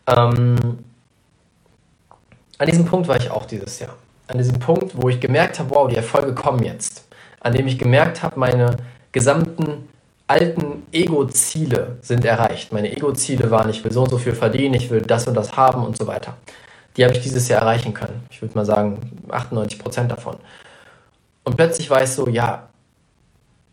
Ähm, 0.08 0.78
an 2.58 2.66
diesem 2.66 2.84
Punkt 2.86 3.08
war 3.08 3.16
ich 3.16 3.30
auch 3.30 3.44
dieses 3.44 3.78
Jahr. 3.78 3.94
An 4.26 4.38
diesem 4.38 4.58
Punkt, 4.58 4.92
wo 4.94 5.08
ich 5.08 5.20
gemerkt 5.20 5.58
habe, 5.58 5.70
wow, 5.74 5.88
die 5.88 5.96
Erfolge 5.96 6.34
kommen 6.34 6.62
jetzt. 6.62 7.06
An 7.40 7.52
dem 7.52 7.66
ich 7.66 7.78
gemerkt 7.78 8.22
habe, 8.22 8.38
meine 8.38 8.76
gesamten 9.12 9.88
alten 10.26 10.86
Ego-Ziele 10.92 11.98
sind 12.02 12.24
erreicht. 12.24 12.72
Meine 12.72 12.92
Ego-Ziele 12.92 13.50
waren, 13.50 13.70
ich 13.70 13.82
will 13.84 13.92
so 13.92 14.02
und 14.02 14.10
so 14.10 14.18
viel 14.18 14.34
verdienen, 14.34 14.74
ich 14.74 14.90
will 14.90 15.00
das 15.00 15.26
und 15.26 15.34
das 15.34 15.56
haben 15.56 15.84
und 15.84 15.96
so 15.96 16.06
weiter. 16.06 16.36
Die 16.96 17.04
habe 17.04 17.14
ich 17.14 17.20
dieses 17.20 17.48
Jahr 17.48 17.62
erreichen 17.62 17.94
können. 17.94 18.26
Ich 18.30 18.42
würde 18.42 18.54
mal 18.54 18.66
sagen, 18.66 18.98
98 19.28 19.78
Prozent 19.78 20.10
davon. 20.10 20.36
Und 21.44 21.56
plötzlich 21.56 21.88
war 21.88 22.02
ich 22.02 22.10
so, 22.10 22.28
ja, 22.28 22.68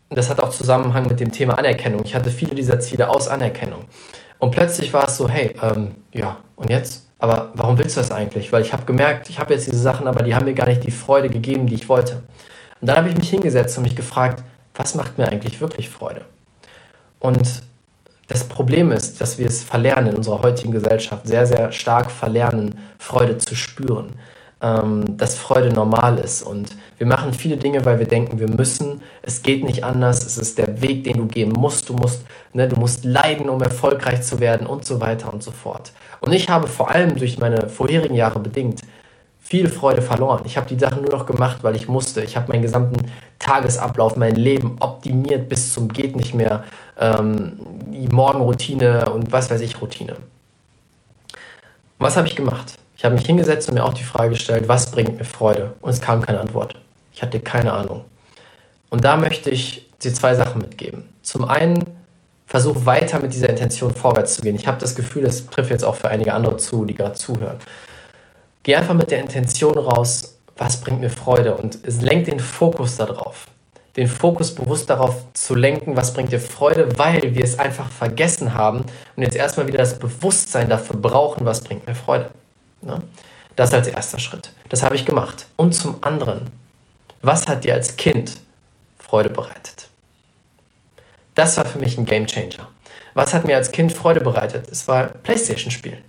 das 0.08 0.30
hat 0.30 0.40
auch 0.40 0.50
Zusammenhang 0.50 1.08
mit 1.08 1.20
dem 1.20 1.32
Thema 1.32 1.58
Anerkennung. 1.58 2.02
Ich 2.04 2.14
hatte 2.14 2.30
viele 2.30 2.54
dieser 2.54 2.80
Ziele 2.80 3.08
aus 3.10 3.28
Anerkennung. 3.28 3.84
Und 4.38 4.50
plötzlich 4.50 4.92
war 4.92 5.08
es 5.08 5.16
so, 5.16 5.28
hey, 5.28 5.54
ähm, 5.62 5.94
ja, 6.12 6.38
und 6.56 6.70
jetzt? 6.70 7.06
Aber 7.18 7.50
warum 7.54 7.78
willst 7.78 7.96
du 7.96 8.00
das 8.00 8.10
eigentlich? 8.10 8.52
Weil 8.52 8.62
ich 8.62 8.72
habe 8.72 8.84
gemerkt, 8.84 9.30
ich 9.30 9.38
habe 9.38 9.54
jetzt 9.54 9.66
diese 9.66 9.78
Sachen, 9.78 10.06
aber 10.06 10.22
die 10.22 10.34
haben 10.34 10.44
mir 10.44 10.54
gar 10.54 10.66
nicht 10.66 10.84
die 10.84 10.90
Freude 10.90 11.30
gegeben, 11.30 11.66
die 11.66 11.74
ich 11.74 11.88
wollte. 11.88 12.22
Und 12.80 12.88
dann 12.88 12.96
habe 12.96 13.08
ich 13.08 13.16
mich 13.16 13.30
hingesetzt 13.30 13.76
und 13.78 13.84
mich 13.84 13.96
gefragt, 13.96 14.42
was 14.74 14.94
macht 14.94 15.16
mir 15.16 15.28
eigentlich 15.28 15.60
wirklich 15.60 15.88
Freude? 15.88 16.26
Und 17.18 17.62
das 18.28 18.44
Problem 18.44 18.92
ist, 18.92 19.20
dass 19.20 19.38
wir 19.38 19.46
es 19.46 19.62
verlernen 19.62 20.08
in 20.08 20.16
unserer 20.16 20.42
heutigen 20.42 20.72
Gesellschaft, 20.72 21.26
sehr, 21.26 21.46
sehr 21.46 21.72
stark 21.72 22.10
verlernen, 22.10 22.78
Freude 22.98 23.38
zu 23.38 23.54
spüren. 23.54 24.18
Ähm, 24.62 25.18
dass 25.18 25.36
Freude 25.36 25.70
normal 25.70 26.18
ist 26.18 26.42
und 26.42 26.70
Wir 26.98 27.06
machen 27.06 27.34
viele 27.34 27.56
Dinge, 27.56 27.84
weil 27.84 27.98
wir 27.98 28.06
denken, 28.06 28.38
wir 28.38 28.48
müssen. 28.48 29.02
Es 29.22 29.42
geht 29.42 29.64
nicht 29.64 29.84
anders. 29.84 30.24
Es 30.24 30.38
ist 30.38 30.56
der 30.56 30.80
Weg, 30.80 31.04
den 31.04 31.18
du 31.18 31.26
gehen 31.26 31.52
musst. 31.52 31.88
Du 31.88 31.92
musst, 31.92 32.24
ne, 32.54 32.68
du 32.68 32.76
musst 32.76 33.04
leiden, 33.04 33.50
um 33.50 33.60
erfolgreich 33.62 34.22
zu 34.22 34.40
werden 34.40 34.66
und 34.66 34.84
so 34.86 35.00
weiter 35.00 35.32
und 35.32 35.42
so 35.42 35.50
fort. 35.50 35.92
Und 36.20 36.32
ich 36.32 36.48
habe 36.48 36.66
vor 36.66 36.90
allem 36.90 37.16
durch 37.16 37.38
meine 37.38 37.68
vorherigen 37.68 38.14
Jahre 38.14 38.38
bedingt 38.38 38.80
viel 39.40 39.68
Freude 39.68 40.02
verloren. 40.02 40.42
Ich 40.44 40.56
habe 40.56 40.66
die 40.66 40.78
Sachen 40.78 41.02
nur 41.02 41.12
noch 41.12 41.26
gemacht, 41.26 41.58
weil 41.62 41.76
ich 41.76 41.86
musste. 41.86 42.22
Ich 42.22 42.36
habe 42.36 42.50
meinen 42.50 42.62
gesamten 42.62 43.10
Tagesablauf, 43.38 44.16
mein 44.16 44.34
Leben 44.34 44.76
optimiert 44.80 45.48
bis 45.48 45.72
zum 45.72 45.88
geht 45.88 46.16
nicht 46.16 46.34
mehr. 46.34 46.64
Ähm, 46.98 47.60
die 47.92 48.08
Morgenroutine 48.08 49.10
und 49.10 49.30
was 49.30 49.50
weiß 49.50 49.60
ich 49.60 49.80
Routine. 49.80 50.16
Was 51.98 52.16
habe 52.16 52.26
ich 52.26 52.34
gemacht? 52.34 52.78
Ich 52.96 53.04
habe 53.04 53.14
mich 53.14 53.26
hingesetzt 53.26 53.68
und 53.68 53.74
mir 53.74 53.84
auch 53.84 53.94
die 53.94 54.02
Frage 54.02 54.30
gestellt, 54.30 54.68
was 54.68 54.90
bringt 54.90 55.18
mir 55.18 55.24
Freude? 55.24 55.74
Und 55.80 55.90
es 55.90 56.00
kam 56.00 56.22
keine 56.22 56.40
Antwort. 56.40 56.74
Ich 57.16 57.22
hatte 57.22 57.40
keine 57.40 57.72
Ahnung. 57.72 58.04
Und 58.90 59.04
da 59.04 59.16
möchte 59.16 59.50
ich 59.50 59.90
dir 60.02 60.14
zwei 60.14 60.34
Sachen 60.34 60.60
mitgeben. 60.60 61.08
Zum 61.22 61.46
einen, 61.46 61.84
versuch 62.46 62.86
weiter 62.86 63.18
mit 63.20 63.34
dieser 63.34 63.48
Intention 63.48 63.92
vorwärts 63.92 64.34
zu 64.34 64.42
gehen. 64.42 64.54
Ich 64.54 64.68
habe 64.68 64.78
das 64.78 64.94
Gefühl, 64.94 65.24
das 65.24 65.46
trifft 65.46 65.70
jetzt 65.70 65.84
auch 65.84 65.96
für 65.96 66.08
einige 66.08 66.32
andere 66.32 66.58
zu, 66.58 66.84
die 66.84 66.94
gerade 66.94 67.14
zuhören. 67.14 67.58
Geh 68.62 68.76
einfach 68.76 68.94
mit 68.94 69.10
der 69.10 69.20
Intention 69.20 69.76
raus, 69.76 70.38
was 70.56 70.80
bringt 70.80 71.00
mir 71.00 71.10
Freude 71.10 71.56
und 71.56 71.78
es 71.84 72.00
lenkt 72.02 72.28
den 72.28 72.38
Fokus 72.38 72.96
darauf. 72.96 73.48
Den 73.96 74.08
Fokus 74.08 74.54
bewusst 74.54 74.90
darauf 74.90 75.24
zu 75.32 75.54
lenken, 75.54 75.96
was 75.96 76.12
bringt 76.12 76.30
dir 76.30 76.40
Freude, 76.40 76.98
weil 76.98 77.34
wir 77.34 77.44
es 77.44 77.58
einfach 77.58 77.88
vergessen 77.88 78.54
haben 78.54 78.84
und 79.16 79.22
jetzt 79.22 79.36
erstmal 79.36 79.66
wieder 79.66 79.78
das 79.78 79.98
Bewusstsein 79.98 80.68
dafür 80.68 80.96
brauchen, 80.96 81.46
was 81.46 81.62
bringt 81.62 81.86
mir 81.86 81.94
Freude. 81.94 82.30
Ne? 82.82 83.02
Das 83.56 83.72
als 83.72 83.88
erster 83.88 84.18
Schritt. 84.18 84.52
Das 84.68 84.82
habe 84.82 84.96
ich 84.96 85.06
gemacht. 85.06 85.46
Und 85.56 85.74
zum 85.74 85.96
anderen, 86.02 86.50
was 87.26 87.48
hat 87.48 87.64
dir 87.64 87.74
als 87.74 87.96
Kind 87.96 88.40
Freude 88.98 89.30
bereitet? 89.30 89.88
Das 91.34 91.56
war 91.56 91.64
für 91.64 91.78
mich 91.78 91.98
ein 91.98 92.06
Game 92.06 92.26
Changer. 92.26 92.68
Was 93.14 93.34
hat 93.34 93.44
mir 93.46 93.56
als 93.56 93.72
Kind 93.72 93.92
Freude 93.92 94.20
bereitet? 94.20 94.68
Es 94.70 94.86
war 94.88 95.08
Playstation 95.08 95.70
spielen. 95.70 96.02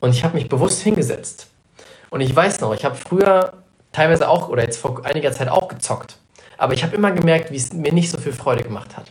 Und 0.00 0.10
ich 0.10 0.24
habe 0.24 0.36
mich 0.36 0.48
bewusst 0.48 0.82
hingesetzt 0.82 1.48
und 2.10 2.20
ich 2.20 2.34
weiß 2.34 2.60
noch, 2.60 2.74
ich 2.74 2.84
habe 2.84 2.96
früher 2.96 3.54
teilweise 3.92 4.28
auch 4.28 4.48
oder 4.48 4.62
jetzt 4.62 4.76
vor 4.76 5.04
einiger 5.04 5.32
Zeit 5.32 5.48
auch 5.48 5.68
gezockt. 5.68 6.18
Aber 6.58 6.74
ich 6.74 6.82
habe 6.82 6.94
immer 6.94 7.12
gemerkt, 7.12 7.50
wie 7.50 7.56
es 7.56 7.72
mir 7.72 7.92
nicht 7.92 8.10
so 8.10 8.18
viel 8.18 8.32
Freude 8.32 8.62
gemacht 8.62 8.96
hat. 8.96 9.10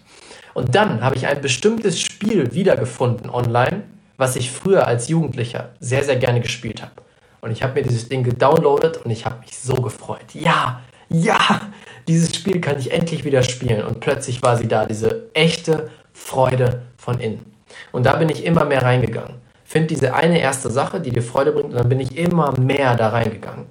Und 0.53 0.75
dann 0.75 1.01
habe 1.01 1.15
ich 1.15 1.27
ein 1.27 1.41
bestimmtes 1.41 1.99
Spiel 1.99 2.53
wiedergefunden 2.53 3.29
online, 3.29 3.83
was 4.17 4.35
ich 4.35 4.51
früher 4.51 4.85
als 4.85 5.07
Jugendlicher 5.07 5.69
sehr, 5.79 6.03
sehr 6.03 6.17
gerne 6.17 6.41
gespielt 6.41 6.81
habe. 6.81 6.91
Und 7.39 7.51
ich 7.51 7.63
habe 7.63 7.73
mir 7.73 7.83
dieses 7.83 8.09
Ding 8.09 8.23
gedownloadet 8.23 8.97
und 8.97 9.09
ich 9.09 9.25
habe 9.25 9.39
mich 9.39 9.57
so 9.57 9.73
gefreut. 9.75 10.33
Ja, 10.33 10.81
ja, 11.11 11.61
dieses 12.07 12.35
Spiel 12.35 12.61
kann 12.61 12.79
ich 12.79 12.91
endlich 12.91 13.23
wieder 13.23 13.43
spielen. 13.43 13.83
Und 13.83 13.99
plötzlich 13.99 14.41
war 14.41 14.57
sie 14.57 14.67
da, 14.67 14.85
diese 14.85 15.29
echte 15.33 15.89
Freude 16.13 16.81
von 16.97 17.19
innen. 17.19 17.45
Und 17.91 18.05
da 18.05 18.15
bin 18.15 18.29
ich 18.29 18.43
immer 18.45 18.65
mehr 18.65 18.83
reingegangen 18.83 19.41
finde 19.71 19.87
diese 19.87 20.13
eine 20.13 20.37
erste 20.37 20.69
Sache, 20.69 20.99
die 20.99 21.11
dir 21.11 21.23
Freude 21.23 21.53
bringt, 21.53 21.69
und 21.69 21.75
dann 21.75 21.87
bin 21.87 22.01
ich 22.01 22.17
immer 22.17 22.59
mehr 22.59 22.97
da 22.97 23.07
reingegangen. 23.07 23.67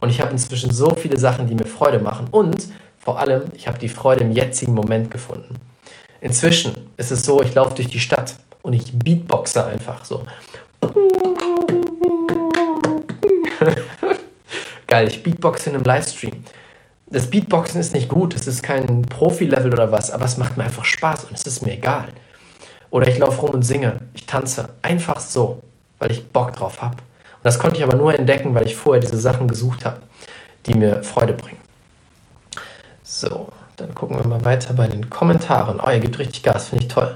Und 0.00 0.10
ich 0.10 0.20
habe 0.20 0.32
inzwischen 0.32 0.72
so 0.72 0.90
viele 0.96 1.16
Sachen, 1.16 1.46
die 1.46 1.54
mir 1.54 1.66
Freude 1.66 2.00
machen. 2.00 2.26
Und 2.32 2.66
vor 2.98 3.20
allem, 3.20 3.44
ich 3.54 3.68
habe 3.68 3.78
die 3.78 3.88
Freude 3.88 4.24
im 4.24 4.32
jetzigen 4.32 4.74
Moment 4.74 5.12
gefunden. 5.12 5.54
Inzwischen 6.20 6.90
ist 6.96 7.12
es 7.12 7.24
so, 7.24 7.40
ich 7.40 7.54
laufe 7.54 7.76
durch 7.76 7.86
die 7.86 8.00
Stadt 8.00 8.34
und 8.62 8.72
ich 8.72 8.98
beatboxe 8.98 9.64
einfach 9.64 10.04
so. 10.04 10.26
Geil, 14.88 15.06
ich 15.06 15.22
beatboxe 15.22 15.70
in 15.70 15.76
einem 15.76 15.84
Livestream. 15.84 16.42
Das 17.14 17.30
Beatboxen 17.30 17.80
ist 17.80 17.94
nicht 17.94 18.08
gut, 18.08 18.34
es 18.34 18.48
ist 18.48 18.64
kein 18.64 19.02
Profi-Level 19.02 19.72
oder 19.72 19.92
was, 19.92 20.10
aber 20.10 20.24
es 20.24 20.36
macht 20.36 20.56
mir 20.56 20.64
einfach 20.64 20.84
Spaß 20.84 21.26
und 21.26 21.34
es 21.34 21.44
ist 21.44 21.64
mir 21.64 21.74
egal. 21.74 22.08
Oder 22.90 23.06
ich 23.06 23.18
laufe 23.18 23.40
rum 23.40 23.50
und 23.50 23.62
singe, 23.62 23.98
ich 24.14 24.26
tanze. 24.26 24.70
Einfach 24.82 25.20
so, 25.20 25.62
weil 26.00 26.10
ich 26.10 26.26
Bock 26.26 26.54
drauf 26.54 26.82
habe. 26.82 26.96
Und 26.96 27.44
das 27.44 27.60
konnte 27.60 27.76
ich 27.76 27.84
aber 27.84 27.96
nur 27.96 28.18
entdecken, 28.18 28.52
weil 28.56 28.66
ich 28.66 28.74
vorher 28.74 29.00
diese 29.00 29.16
Sachen 29.16 29.46
gesucht 29.46 29.84
habe, 29.84 29.98
die 30.66 30.74
mir 30.74 31.04
Freude 31.04 31.34
bringen. 31.34 31.60
So, 33.04 33.46
dann 33.76 33.94
gucken 33.94 34.18
wir 34.18 34.26
mal 34.26 34.44
weiter 34.44 34.74
bei 34.74 34.88
den 34.88 35.08
Kommentaren. 35.08 35.78
Oh, 35.80 35.90
ihr 35.90 36.00
gebt 36.00 36.18
richtig 36.18 36.42
Gas, 36.42 36.70
finde 36.70 36.86
ich 36.86 36.92
toll. 36.92 37.14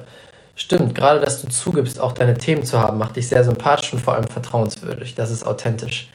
Stimmt, 0.54 0.94
gerade 0.94 1.18
dass 1.18 1.42
du 1.42 1.48
zugibst, 1.48 1.98
auch 1.98 2.12
deine 2.12 2.38
Themen 2.38 2.64
zu 2.64 2.78
haben, 2.78 2.98
macht 2.98 3.16
dich 3.16 3.26
sehr 3.26 3.42
sympathisch 3.42 3.92
und 3.92 3.98
vor 3.98 4.14
allem 4.14 4.28
vertrauenswürdig. 4.28 5.16
Das 5.16 5.32
ist 5.32 5.44
authentisch. 5.44 6.08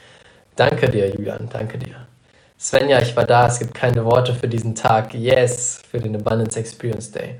Danke 0.56 0.88
dir, 0.88 1.10
Julian, 1.10 1.50
danke 1.52 1.76
dir. 1.76 1.96
Svenja, 2.64 3.00
ich 3.02 3.14
war 3.14 3.26
da, 3.26 3.46
es 3.46 3.58
gibt 3.58 3.74
keine 3.74 4.06
Worte 4.06 4.34
für 4.34 4.48
diesen 4.48 4.74
Tag. 4.74 5.12
Yes, 5.12 5.82
für 5.90 5.98
den 5.98 6.16
Abundance 6.16 6.58
Experience 6.58 7.10
Day. 7.10 7.38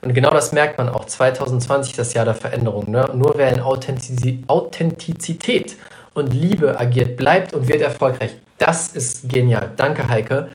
Und 0.00 0.14
genau 0.14 0.30
das 0.30 0.52
merkt 0.52 0.78
man 0.78 0.88
auch. 0.88 1.04
2020 1.04 1.92
das 1.92 2.14
Jahr 2.14 2.24
der 2.24 2.34
Veränderung. 2.34 2.90
Ne? 2.90 3.06
Nur 3.14 3.34
wer 3.36 3.52
in 3.52 3.60
Authentizität 3.60 5.76
und 6.14 6.32
Liebe 6.32 6.80
agiert, 6.80 7.18
bleibt 7.18 7.52
und 7.52 7.68
wird 7.68 7.82
erfolgreich. 7.82 8.30
Das 8.56 8.96
ist 8.96 9.28
genial. 9.28 9.72
Danke, 9.76 10.08
Heike. 10.08 10.48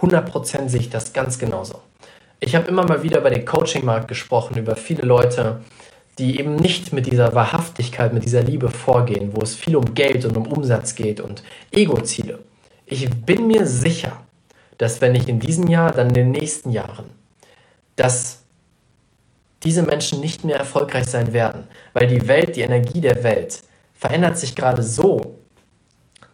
100% 0.00 0.70
sehe 0.70 0.80
ich 0.80 0.88
das 0.88 1.12
ganz 1.12 1.38
genauso. 1.38 1.82
Ich 2.40 2.56
habe 2.56 2.68
immer 2.68 2.86
mal 2.86 3.02
wieder 3.02 3.20
bei 3.20 3.28
dem 3.28 3.44
Coaching-Markt 3.44 4.08
gesprochen 4.08 4.56
über 4.56 4.74
viele 4.74 5.02
Leute, 5.02 5.60
die 6.18 6.40
eben 6.40 6.56
nicht 6.56 6.94
mit 6.94 7.04
dieser 7.04 7.34
Wahrhaftigkeit, 7.34 8.14
mit 8.14 8.24
dieser 8.24 8.42
Liebe 8.42 8.70
vorgehen, 8.70 9.32
wo 9.34 9.42
es 9.42 9.54
viel 9.54 9.76
um 9.76 9.92
Geld 9.92 10.24
und 10.24 10.34
um 10.34 10.46
Umsatz 10.46 10.94
geht 10.94 11.20
und 11.20 11.42
Ego-Ziele. 11.72 12.38
Ich 12.86 13.08
bin 13.10 13.46
mir 13.46 13.66
sicher, 13.66 14.20
dass 14.78 15.00
wenn 15.00 15.14
ich 15.14 15.28
in 15.28 15.40
diesem 15.40 15.68
Jahr, 15.68 15.92
dann 15.92 16.08
in 16.08 16.14
den 16.14 16.30
nächsten 16.30 16.70
Jahren 16.70 17.10
das 17.96 18.40
diese 19.62 19.82
Menschen 19.82 20.20
nicht 20.20 20.44
mehr 20.44 20.58
erfolgreich 20.58 21.06
sein 21.06 21.32
werden, 21.32 21.66
weil 21.94 22.06
die 22.06 22.28
Welt, 22.28 22.56
die 22.56 22.60
Energie 22.60 23.00
der 23.00 23.22
Welt 23.22 23.62
verändert 23.94 24.36
sich 24.36 24.54
gerade 24.54 24.82
so, 24.82 25.38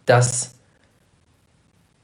dass 0.05 0.55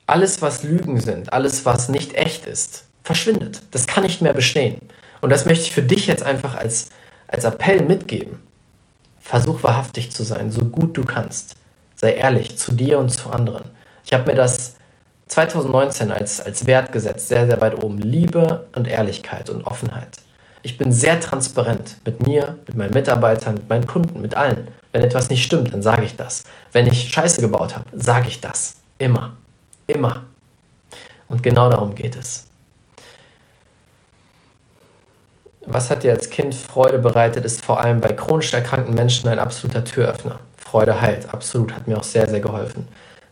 alles, 0.05 0.41
was 0.41 0.63
Lügen 0.63 1.01
sind, 1.01 1.33
alles, 1.33 1.65
was 1.65 1.89
nicht 1.89 2.13
echt 2.13 2.45
ist, 2.45 2.85
verschwindet. 3.03 3.61
Das 3.71 3.87
kann 3.87 4.03
nicht 4.03 4.21
mehr 4.21 4.33
bestehen. 4.33 4.79
Und 5.19 5.29
das 5.31 5.45
möchte 5.45 5.65
ich 5.65 5.73
für 5.73 5.83
dich 5.83 6.07
jetzt 6.07 6.23
einfach 6.23 6.55
als, 6.55 6.89
als 7.27 7.43
Appell 7.43 7.81
mitgeben. 7.81 8.39
Versuch 9.19 9.63
wahrhaftig 9.63 10.11
zu 10.11 10.23
sein, 10.23 10.51
so 10.51 10.63
gut 10.63 10.95
du 10.95 11.03
kannst. 11.03 11.57
Sei 11.95 12.13
ehrlich 12.13 12.57
zu 12.57 12.71
dir 12.71 12.99
und 12.99 13.09
zu 13.09 13.29
anderen. 13.29 13.69
Ich 14.07 14.13
habe 14.13 14.31
mir 14.31 14.35
das 14.35 14.75
2019 15.27 16.13
als, 16.13 16.39
als 16.39 16.65
Wert 16.65 16.93
gesetzt, 16.93 17.27
sehr, 17.27 17.45
sehr 17.45 17.59
weit 17.59 17.83
oben. 17.83 17.97
Liebe 17.97 18.65
und 18.73 18.87
Ehrlichkeit 18.87 19.49
und 19.49 19.67
Offenheit. 19.67 20.19
Ich 20.63 20.77
bin 20.77 20.93
sehr 20.93 21.19
transparent 21.19 21.97
mit 22.05 22.25
mir, 22.25 22.57
mit 22.67 22.77
meinen 22.77 22.93
Mitarbeitern, 22.93 23.55
mit 23.55 23.67
meinen 23.67 23.85
Kunden, 23.85 24.21
mit 24.21 24.35
allen. 24.35 24.69
Wenn 24.93 25.03
etwas 25.03 25.29
nicht 25.29 25.43
stimmt, 25.43 25.73
dann 25.73 25.81
sage 25.81 26.05
ich 26.05 26.15
das. 26.15 26.45
Wenn 26.71 26.87
ich 26.87 27.09
Scheiße 27.09 27.41
gebaut 27.41 27.75
habe, 27.75 27.83
sage 27.91 28.29
ich 28.29 28.39
das. 28.39 28.77
Immer. 28.97 29.35
Immer. 29.87 30.23
Und 31.27 31.43
genau 31.43 31.69
darum 31.69 31.93
geht 31.93 32.15
es. 32.15 32.45
Was 35.65 35.89
hat 35.89 36.03
dir 36.03 36.13
als 36.13 36.29
Kind 36.29 36.55
Freude 36.55 36.99
bereitet, 36.99 37.43
ist 37.43 37.65
vor 37.65 37.81
allem 37.81 37.99
bei 37.99 38.13
chronisch 38.13 38.53
erkrankten 38.53 38.95
Menschen 38.95 39.27
ein 39.27 39.37
absoluter 39.37 39.83
Türöffner. 39.83 40.39
Freude 40.55 41.01
heilt, 41.01 41.33
absolut, 41.33 41.73
hat 41.73 41.89
mir 41.89 41.97
auch 41.97 42.05
sehr, 42.05 42.29
sehr 42.29 42.39
geholfen. 42.39 42.87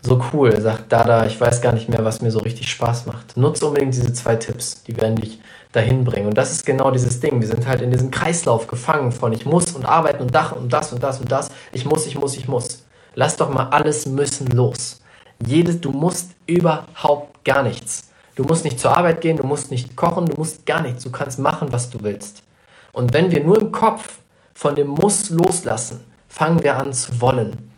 So 0.06 0.22
cool, 0.32 0.62
sagt 0.62 0.92
Dada, 0.92 1.26
ich 1.26 1.42
weiß 1.42 1.62
gar 1.62 1.72
nicht 1.72 1.90
mehr, 1.90 2.06
was 2.06 2.22
mir 2.22 2.30
so 2.30 2.38
richtig 2.38 2.70
Spaß 2.70 3.08
macht. 3.08 3.36
Nutze 3.38 3.66
unbedingt 3.66 3.96
diese 3.96 4.14
zwei 4.14 4.36
Tipps, 4.36 4.84
die 4.84 4.96
werden 4.98 5.16
dich 5.16 5.40
dahin 5.72 6.04
bringen. 6.04 6.28
Und 6.28 6.38
das 6.38 6.52
ist 6.52 6.64
genau 6.64 6.92
dieses 6.92 7.20
Ding. 7.22 7.42
Wir 7.42 7.48
sind 7.48 7.66
halt 7.66 7.82
in 7.82 7.90
diesem 7.90 8.12
Kreislauf 8.12 8.68
gefangen 8.68 9.12
von 9.12 9.34
ich 9.34 9.48
muss 9.48 9.72
und 9.72 9.84
arbeiten 9.84 10.22
und 10.22 10.36
Dach 10.36 10.52
und 10.52 10.72
das 10.72 10.94
und 10.94 11.02
das 11.02 11.20
und 11.20 11.32
das. 11.32 11.50
Ich 11.72 11.86
muss, 11.86 12.06
ich 12.06 12.20
muss, 12.20 12.38
ich 12.38 12.48
muss. 12.48 12.84
Lass 13.16 13.36
doch 13.38 13.50
mal 13.50 13.70
alles 13.70 14.06
müssen 14.06 14.46
los. 14.52 15.02
Jedes, 15.44 15.82
du 15.82 15.90
musst 15.90 16.30
überhaupt 16.46 17.44
gar 17.44 17.64
nichts. 17.64 18.12
Du 18.36 18.44
musst 18.44 18.64
nicht 18.64 18.80
zur 18.80 18.96
Arbeit 18.96 19.22
gehen, 19.22 19.38
du 19.38 19.48
musst 19.48 19.72
nicht 19.72 19.96
kochen, 19.96 20.28
du 20.28 20.36
musst 20.36 20.68
gar 20.68 20.82
nichts. 20.82 21.04
Du 21.04 21.10
kannst 21.10 21.40
machen, 21.40 21.70
was 21.72 21.90
du 21.90 22.04
willst. 22.04 22.44
Und 22.92 23.12
wenn 23.12 23.32
wir 23.32 23.44
nur 23.44 23.60
im 23.60 23.72
Kopf 23.72 24.20
von 24.54 24.76
dem 24.76 24.88
Muss 24.88 25.32
loslassen, 25.32 26.02
fangen 26.30 26.62
wir 26.62 26.78
an 26.78 26.94
zu 26.94 27.20
wollen. 27.20 27.75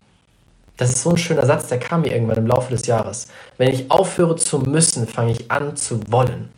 Das 0.78 0.90
ist 0.90 1.02
so 1.02 1.10
ein 1.10 1.18
schöner 1.18 1.46
Satz, 1.46 1.68
der 1.68 1.80
kam 1.80 2.02
mir 2.02 2.14
irgendwann 2.14 2.38
im 2.38 2.48
Laufe 2.48 2.72
des 2.72 2.86
Jahres. 2.86 3.28
Wenn 3.58 3.74
ich 3.74 3.90
aufhöre 3.90 4.36
zu 4.36 4.60
müssen, 4.60 5.08
fange 5.08 5.32
ich 5.32 5.52
an 5.52 5.76
zu 5.76 6.00
wollen. 6.12 6.50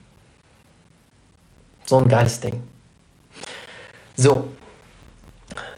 So 1.86 1.98
ein 1.98 2.08
geiles 2.08 2.40
Ding. 2.40 2.62
So, 4.16 4.50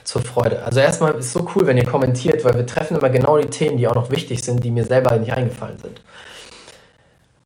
zur 0.03 0.21
Freude. 0.23 0.63
Also 0.63 0.79
erstmal 0.79 1.13
ist 1.13 1.27
es 1.27 1.33
so 1.33 1.47
cool, 1.55 1.67
wenn 1.67 1.77
ihr 1.77 1.85
kommentiert, 1.85 2.43
weil 2.43 2.55
wir 2.55 2.65
treffen 2.65 2.97
immer 2.97 3.09
genau 3.09 3.37
die 3.37 3.47
Themen, 3.47 3.77
die 3.77 3.87
auch 3.87 3.95
noch 3.95 4.11
wichtig 4.11 4.43
sind, 4.43 4.63
die 4.63 4.71
mir 4.71 4.83
selber 4.83 5.15
nicht 5.17 5.31
eingefallen 5.31 5.77
sind. 5.77 6.01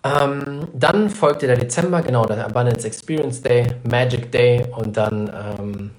Ähm, 0.04 0.68
dann 0.74 1.10
folgte 1.10 1.48
der 1.48 1.58
Dezember, 1.58 2.02
genau, 2.02 2.26
der 2.26 2.46
Abundance 2.46 2.88
Experience 2.88 3.42
Day, 3.42 3.68
Magic 3.84 4.32
Day 4.32 4.66
und 4.76 4.96
dann 4.98 5.32
ähm, 5.60 5.92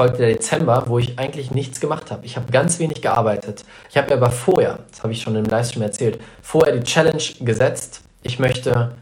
folgte 0.00 0.22
der 0.22 0.32
Dezember, 0.32 0.84
wo 0.86 0.98
ich 0.98 1.18
eigentlich 1.18 1.50
nichts 1.50 1.78
gemacht 1.78 2.10
habe. 2.10 2.24
Ich 2.24 2.36
habe 2.36 2.50
ganz 2.50 2.78
wenig 2.78 3.02
gearbeitet. 3.02 3.66
Ich 3.90 3.98
habe 3.98 4.08
mir 4.08 4.14
aber 4.14 4.30
vorher, 4.30 4.78
das 4.90 5.02
habe 5.02 5.12
ich 5.12 5.20
schon 5.20 5.36
im 5.36 5.44
Livestream 5.44 5.82
erzählt, 5.82 6.18
vorher 6.40 6.74
die 6.74 6.82
Challenge 6.82 7.22
gesetzt, 7.40 8.00
ich 8.22 8.38
möchte 8.38 8.92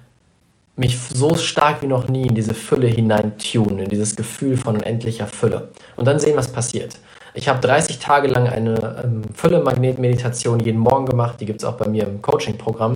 mich 0.74 0.98
so 0.98 1.36
stark 1.36 1.82
wie 1.82 1.86
noch 1.86 2.08
nie 2.08 2.26
in 2.26 2.34
diese 2.34 2.52
Fülle 2.52 2.88
hinein 2.88 3.38
tunen, 3.38 3.78
in 3.78 3.88
dieses 3.88 4.16
Gefühl 4.16 4.56
von 4.56 4.74
unendlicher 4.74 5.28
Fülle. 5.28 5.68
Und 5.94 6.06
dann 6.08 6.18
sehen, 6.18 6.36
was 6.36 6.50
passiert. 6.50 6.98
Ich 7.32 7.48
habe 7.48 7.60
30 7.60 8.00
Tage 8.00 8.26
lang 8.26 8.48
eine 8.48 9.04
ähm, 9.04 9.22
Fülle-Magnet-Meditation 9.34 10.58
jeden 10.58 10.80
Morgen 10.80 11.06
gemacht. 11.06 11.40
Die 11.40 11.46
gibt 11.46 11.60
es 11.60 11.64
auch 11.64 11.76
bei 11.76 11.88
mir 11.88 12.08
im 12.08 12.20
Coaching-Programm. 12.22 12.94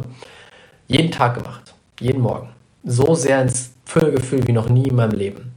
Jeden 0.88 1.12
Tag 1.12 1.34
gemacht. 1.34 1.72
Jeden 2.00 2.20
Morgen. 2.20 2.48
So 2.82 3.14
sehr 3.14 3.42
ins 3.42 3.74
Füllegefühl 3.84 4.44
wie 4.48 4.52
noch 4.52 4.68
nie 4.68 4.88
in 4.88 4.96
meinem 4.96 5.12
Leben. 5.12 5.52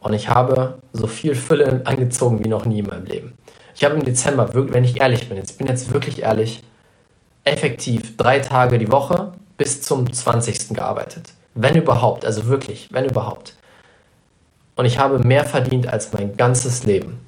Und 0.00 0.14
ich 0.14 0.28
habe 0.28 0.78
so 0.92 1.06
viel 1.06 1.34
Fülle 1.34 1.82
angezogen 1.84 2.42
wie 2.44 2.48
noch 2.48 2.64
nie 2.64 2.80
in 2.80 2.86
meinem 2.86 3.04
Leben. 3.04 3.34
Ich 3.74 3.84
habe 3.84 3.94
im 3.94 4.04
Dezember, 4.04 4.50
wenn 4.52 4.84
ich 4.84 5.00
ehrlich 5.00 5.28
bin, 5.28 5.36
jetzt 5.36 5.58
bin 5.58 5.66
jetzt 5.66 5.92
wirklich 5.92 6.22
ehrlich, 6.22 6.62
effektiv 7.44 8.16
drei 8.16 8.40
Tage 8.40 8.78
die 8.78 8.90
Woche 8.90 9.32
bis 9.56 9.82
zum 9.82 10.12
20. 10.12 10.74
gearbeitet. 10.74 11.32
Wenn 11.54 11.76
überhaupt, 11.76 12.24
also 12.24 12.46
wirklich, 12.46 12.88
wenn 12.92 13.04
überhaupt. 13.04 13.54
Und 14.76 14.86
ich 14.86 14.98
habe 14.98 15.18
mehr 15.18 15.44
verdient 15.44 15.86
als 15.86 16.12
mein 16.12 16.36
ganzes 16.36 16.84
Leben. 16.84 17.20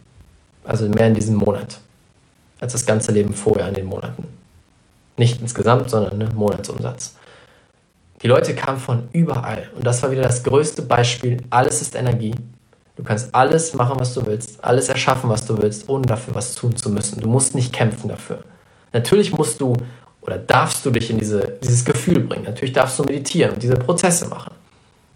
Also 0.64 0.89
mehr 0.89 1.09
in 1.09 1.14
diesem 1.14 1.37
Monat. 1.37 1.81
Als 2.61 2.73
das 2.73 2.87
ganze 2.87 3.12
Leben 3.12 3.35
vorher 3.35 3.68
in 3.68 3.75
den 3.75 3.87
Monaten. 3.87 4.27
Nicht 5.16 5.43
insgesamt, 5.43 5.91
sondern 5.91 6.18
ne, 6.18 6.29
Monatsumsatz. 6.35 7.16
Die 8.23 8.29
Leute 8.29 8.55
kamen 8.55 8.79
von 8.79 9.09
überall. 9.12 9.68
Und 9.77 9.87
das 9.87 10.03
war 10.03 10.11
wieder 10.11 10.23
das 10.23 10.45
größte 10.45 10.83
Beispiel. 10.83 11.39
Alles 11.51 11.83
ist 11.83 11.95
Energie. 11.95 12.35
Du 13.03 13.09
kannst 13.09 13.34
alles 13.34 13.74
machen, 13.74 13.98
was 13.98 14.14
du 14.14 14.24
willst, 14.26 14.62
alles 14.62 14.88
erschaffen, 14.88 15.28
was 15.28 15.44
du 15.44 15.61
willst, 15.61 15.88
ohne 15.88 16.07
dafür 16.07 16.36
was 16.36 16.55
tun 16.55 16.76
zu 16.76 16.88
müssen. 16.88 17.20
Du 17.20 17.28
musst 17.28 17.53
nicht 17.53 17.72
kämpfen 17.72 18.09
dafür. 18.09 18.44
Natürlich 18.92 19.36
musst 19.36 19.61
du 19.61 19.74
oder 20.20 20.38
darfst 20.38 20.86
du 20.86 20.90
dich 20.92 21.11
in 21.11 21.18
diese, 21.18 21.59
dieses 21.64 21.84
Gefühl 21.84 22.20
bringen. 22.20 22.44
Natürlich 22.44 22.74
darfst 22.74 23.00
du 23.00 23.03
meditieren 23.03 23.55
und 23.55 23.61
diese 23.61 23.74
Prozesse 23.74 24.28
machen. 24.28 24.55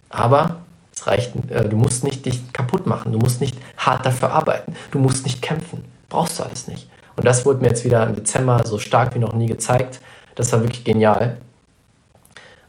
Aber 0.09 0.57
es 0.93 1.07
reicht, 1.07 1.33
äh, 1.49 1.69
du 1.69 1.77
musst 1.77 2.03
nicht 2.03 2.27
dich 2.27 2.53
kaputt 2.53 2.89
machen, 2.89 3.13
du 3.13 3.19
musst 3.19 3.41
nicht 3.41 3.57
hart 3.77 4.05
dafür 4.05 4.33
arbeiten, 4.33 4.75
du 4.91 4.99
musst 4.99 5.25
nicht 5.25 5.41
kämpfen. 5.41 5.85
Brauchst 6.09 6.41
du 6.41 6.43
alles 6.43 6.67
nicht. 6.67 6.91
Und 7.15 7.25
das 7.25 7.47
wurde 7.47 7.61
mir 7.61 7.69
jetzt 7.69 7.85
wieder 7.85 8.05
im 8.05 8.17
Dezember 8.17 8.67
so 8.67 8.81
stark 8.81 9.15
wie 9.15 9.21
noch 9.21 9.33
nie 9.33 9.47
gezeigt. 9.47 10.01
Das 10.35 10.53
war 10.53 10.61
wirklich 10.63 10.83
genial. 10.83 11.37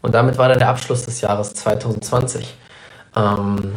Und 0.03 0.13
damit 0.13 0.37
war 0.37 0.47
dann 0.47 0.59
der 0.59 0.69
Abschluss 0.69 1.05
des 1.05 1.21
Jahres 1.21 1.55
2020. 1.55 2.55
Ähm, 3.15 3.73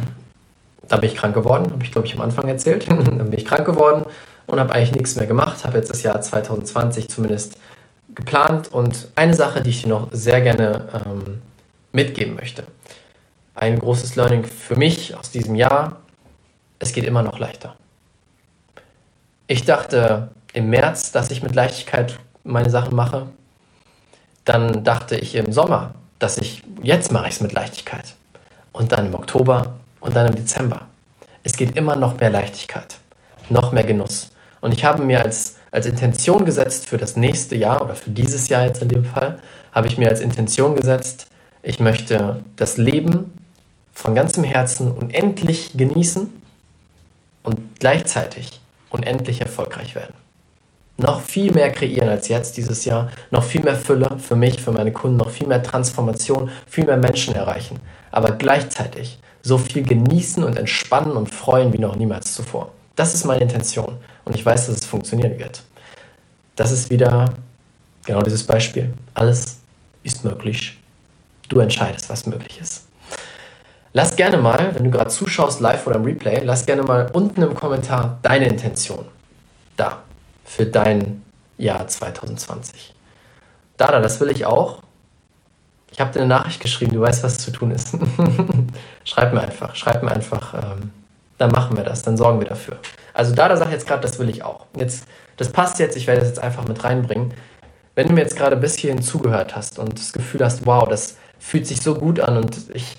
da 0.91 0.97
bin 0.97 1.09
ich 1.09 1.15
krank 1.15 1.33
geworden, 1.33 1.71
habe 1.71 1.83
ich 1.83 1.91
glaube 1.91 2.05
ich 2.07 2.15
am 2.15 2.21
Anfang 2.21 2.47
erzählt. 2.47 2.87
dann 2.89 3.05
bin 3.05 3.33
ich 3.33 3.45
krank 3.45 3.65
geworden 3.65 4.05
und 4.45 4.59
habe 4.59 4.73
eigentlich 4.73 4.91
nichts 4.91 5.15
mehr 5.15 5.25
gemacht, 5.25 5.63
habe 5.63 5.77
jetzt 5.77 5.89
das 5.89 6.03
Jahr 6.03 6.19
2020 6.19 7.07
zumindest 7.07 7.57
geplant 8.13 8.73
und 8.73 9.07
eine 9.15 9.33
Sache, 9.33 9.61
die 9.61 9.69
ich 9.69 9.83
dir 9.83 9.89
noch 9.89 10.09
sehr 10.11 10.41
gerne 10.41 10.89
ähm, 11.05 11.41
mitgeben 11.93 12.35
möchte. 12.35 12.63
Ein 13.55 13.79
großes 13.79 14.17
Learning 14.17 14.43
für 14.43 14.75
mich 14.75 15.15
aus 15.15 15.31
diesem 15.31 15.55
Jahr, 15.55 16.01
es 16.79 16.91
geht 16.91 17.05
immer 17.05 17.23
noch 17.23 17.39
leichter. 17.39 17.75
Ich 19.47 19.63
dachte 19.63 20.29
im 20.51 20.69
März, 20.69 21.13
dass 21.13 21.31
ich 21.31 21.41
mit 21.41 21.55
Leichtigkeit 21.55 22.19
meine 22.43 22.69
Sachen 22.69 22.95
mache. 22.95 23.27
Dann 24.43 24.83
dachte 24.83 25.15
ich 25.15 25.35
im 25.35 25.53
Sommer, 25.53 25.93
dass 26.19 26.37
ich, 26.37 26.63
jetzt 26.81 27.13
mache 27.13 27.27
ich 27.27 27.35
es 27.35 27.41
mit 27.41 27.53
Leichtigkeit. 27.53 28.15
Und 28.73 28.91
dann 28.91 29.05
im 29.05 29.15
Oktober 29.15 29.75
und 30.01 30.15
dann 30.15 30.27
im 30.27 30.35
Dezember. 30.35 30.87
Es 31.43 31.55
geht 31.55 31.77
immer 31.77 31.95
noch 31.95 32.19
mehr 32.19 32.29
Leichtigkeit, 32.29 32.97
noch 33.49 33.71
mehr 33.71 33.83
Genuss. 33.83 34.31
Und 34.59 34.73
ich 34.73 34.83
habe 34.83 35.03
mir 35.03 35.21
als 35.21 35.55
als 35.71 35.85
Intention 35.85 36.45
gesetzt 36.45 36.87
für 36.87 36.97
das 36.97 37.15
nächste 37.15 37.55
Jahr 37.55 37.81
oder 37.81 37.95
für 37.95 38.09
dieses 38.09 38.49
Jahr 38.49 38.65
jetzt 38.65 38.81
in 38.81 38.89
dem 38.89 39.05
Fall, 39.05 39.39
habe 39.71 39.87
ich 39.87 39.97
mir 39.97 40.09
als 40.09 40.19
Intention 40.19 40.75
gesetzt, 40.75 41.27
ich 41.63 41.79
möchte 41.79 42.43
das 42.57 42.77
Leben 42.77 43.33
von 43.93 44.13
ganzem 44.13 44.43
Herzen 44.43 44.91
unendlich 44.91 45.77
genießen 45.77 46.29
und 47.43 47.79
gleichzeitig 47.79 48.59
unendlich 48.89 49.41
erfolgreich 49.41 49.95
werden. 49.95 50.13
Noch 50.97 51.21
viel 51.21 51.53
mehr 51.53 51.71
kreieren 51.71 52.09
als 52.09 52.27
jetzt 52.27 52.57
dieses 52.57 52.83
Jahr, 52.83 53.09
noch 53.31 53.43
viel 53.43 53.63
mehr 53.63 53.75
Fülle 53.75 54.17
für 54.19 54.35
mich, 54.35 54.61
für 54.61 54.71
meine 54.71 54.91
Kunden, 54.91 55.17
noch 55.17 55.29
viel 55.29 55.47
mehr 55.47 55.63
Transformation, 55.63 56.51
viel 56.67 56.85
mehr 56.85 56.97
Menschen 56.97 57.33
erreichen, 57.33 57.79
aber 58.11 58.31
gleichzeitig 58.31 59.19
so 59.41 59.57
viel 59.57 59.83
genießen 59.83 60.43
und 60.43 60.57
entspannen 60.57 61.13
und 61.13 61.33
freuen 61.33 61.73
wie 61.73 61.79
noch 61.79 61.95
niemals 61.95 62.33
zuvor. 62.33 62.71
Das 62.95 63.13
ist 63.13 63.25
meine 63.25 63.41
Intention 63.41 63.97
und 64.25 64.35
ich 64.35 64.45
weiß, 64.45 64.67
dass 64.67 64.77
es 64.77 64.85
funktionieren 64.85 65.39
wird. 65.39 65.63
Das 66.55 66.71
ist 66.71 66.89
wieder 66.89 67.33
genau 68.05 68.21
dieses 68.21 68.43
Beispiel. 68.43 68.93
Alles 69.13 69.57
ist 70.03 70.23
möglich. 70.23 70.79
Du 71.49 71.59
entscheidest, 71.59 72.09
was 72.09 72.25
möglich 72.25 72.59
ist. 72.61 72.87
Lass 73.93 74.15
gerne 74.15 74.37
mal, 74.37 74.73
wenn 74.73 74.85
du 74.85 74.91
gerade 74.91 75.09
zuschaust, 75.09 75.59
live 75.59 75.85
oder 75.85 75.97
im 75.97 76.05
Replay, 76.05 76.41
lass 76.43 76.65
gerne 76.65 76.83
mal 76.83 77.09
unten 77.11 77.41
im 77.41 77.53
Kommentar 77.53 78.19
deine 78.21 78.47
Intention 78.47 79.05
da 79.75 80.03
für 80.45 80.65
dein 80.65 81.23
Jahr 81.57 81.87
2020. 81.87 82.93
Dada, 83.77 83.99
das 83.99 84.19
will 84.19 84.29
ich 84.29 84.45
auch. 84.45 84.81
Ich 85.91 85.99
habe 85.99 86.11
dir 86.11 86.19
eine 86.19 86.29
Nachricht 86.29 86.61
geschrieben, 86.61 86.93
du 86.93 87.01
weißt, 87.01 87.23
was 87.23 87.37
zu 87.37 87.51
tun 87.51 87.71
ist. 87.71 87.97
schreib 89.03 89.33
mir 89.33 89.41
einfach, 89.41 89.75
schreib 89.75 90.03
mir 90.03 90.11
einfach, 90.11 90.53
ähm, 90.53 90.91
dann 91.37 91.51
machen 91.51 91.75
wir 91.75 91.83
das, 91.83 92.01
dann 92.01 92.17
sorgen 92.17 92.39
wir 92.39 92.47
dafür. 92.47 92.77
Also 93.13 93.35
Dada 93.35 93.57
sagt 93.57 93.71
jetzt 93.71 93.87
gerade, 93.87 94.01
das 94.01 94.17
will 94.17 94.29
ich 94.29 94.43
auch. 94.43 94.67
Jetzt, 94.77 95.05
das 95.37 95.49
passt 95.49 95.79
jetzt, 95.79 95.97
ich 95.97 96.07
werde 96.07 96.21
das 96.21 96.29
jetzt 96.29 96.39
einfach 96.39 96.67
mit 96.67 96.83
reinbringen. 96.83 97.33
Wenn 97.93 98.07
du 98.07 98.13
mir 98.13 98.21
jetzt 98.21 98.37
gerade 98.37 98.55
bis 98.55 98.77
hierhin 98.77 99.01
zugehört 99.01 99.55
hast 99.55 99.79
und 99.79 99.99
das 99.99 100.13
Gefühl 100.13 100.41
hast, 100.41 100.65
wow, 100.65 100.87
das 100.87 101.17
fühlt 101.39 101.67
sich 101.67 101.81
so 101.81 101.95
gut 101.95 102.21
an 102.21 102.37
und 102.37 102.57
ich, 102.73 102.95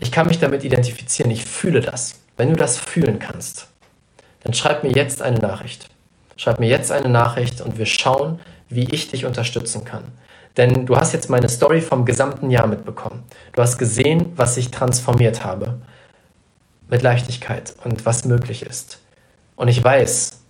ich 0.00 0.10
kann 0.10 0.26
mich 0.26 0.40
damit 0.40 0.64
identifizieren, 0.64 1.30
ich 1.30 1.44
fühle 1.44 1.80
das. 1.80 2.16
Wenn 2.36 2.50
du 2.50 2.56
das 2.56 2.78
fühlen 2.78 3.18
kannst, 3.20 3.68
dann 4.42 4.54
schreib 4.54 4.82
mir 4.82 4.90
jetzt 4.90 5.22
eine 5.22 5.38
Nachricht. 5.38 5.88
Schreib 6.36 6.58
mir 6.58 6.68
jetzt 6.68 6.90
eine 6.90 7.08
Nachricht 7.08 7.60
und 7.60 7.78
wir 7.78 7.86
schauen, 7.86 8.40
wie 8.68 8.84
ich 8.92 9.10
dich 9.10 9.24
unterstützen 9.24 9.84
kann. 9.84 10.04
Denn 10.58 10.86
du 10.86 10.96
hast 10.96 11.12
jetzt 11.12 11.30
meine 11.30 11.48
Story 11.48 11.80
vom 11.80 12.04
gesamten 12.04 12.50
Jahr 12.50 12.66
mitbekommen. 12.66 13.22
Du 13.52 13.62
hast 13.62 13.78
gesehen, 13.78 14.32
was 14.34 14.56
ich 14.56 14.72
transformiert 14.72 15.44
habe 15.44 15.78
mit 16.90 17.00
Leichtigkeit 17.02 17.74
und 17.84 18.04
was 18.04 18.24
möglich 18.24 18.66
ist. 18.66 18.98
Und 19.54 19.68
ich 19.68 19.82
weiß, 19.82 20.40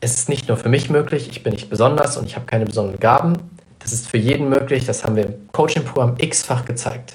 es 0.00 0.14
ist 0.14 0.28
nicht 0.28 0.48
nur 0.48 0.56
für 0.56 0.70
mich 0.70 0.88
möglich, 0.88 1.28
ich 1.30 1.42
bin 1.42 1.52
nicht 1.52 1.68
besonders 1.68 2.16
und 2.16 2.26
ich 2.26 2.36
habe 2.36 2.46
keine 2.46 2.64
besonderen 2.64 3.00
Gaben. 3.00 3.34
Das 3.80 3.92
ist 3.92 4.08
für 4.08 4.16
jeden 4.16 4.48
möglich, 4.48 4.86
das 4.86 5.04
haben 5.04 5.16
wir 5.16 5.26
im 5.26 5.48
Coaching-Programm 5.52 6.14
x-fach 6.18 6.64
gezeigt. 6.64 7.14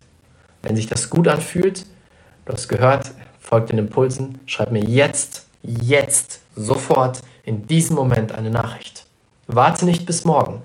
Wenn 0.62 0.76
sich 0.76 0.88
das 0.88 1.10
gut 1.10 1.28
anfühlt, 1.28 1.86
du 2.46 2.54
hast 2.54 2.68
gehört, 2.68 3.12
folgt 3.40 3.70
den 3.70 3.80
Impulsen, 3.80 4.40
schreib 4.46 4.72
mir 4.72 4.84
jetzt, 4.84 5.48
jetzt, 5.64 6.42
sofort, 6.56 7.22
in 7.44 7.66
diesem 7.66 7.96
Moment 7.96 8.34
eine 8.34 8.52
Nachricht. 8.52 9.06
Warte 9.48 9.86
nicht 9.86 10.06
bis 10.06 10.26
morgen. 10.26 10.62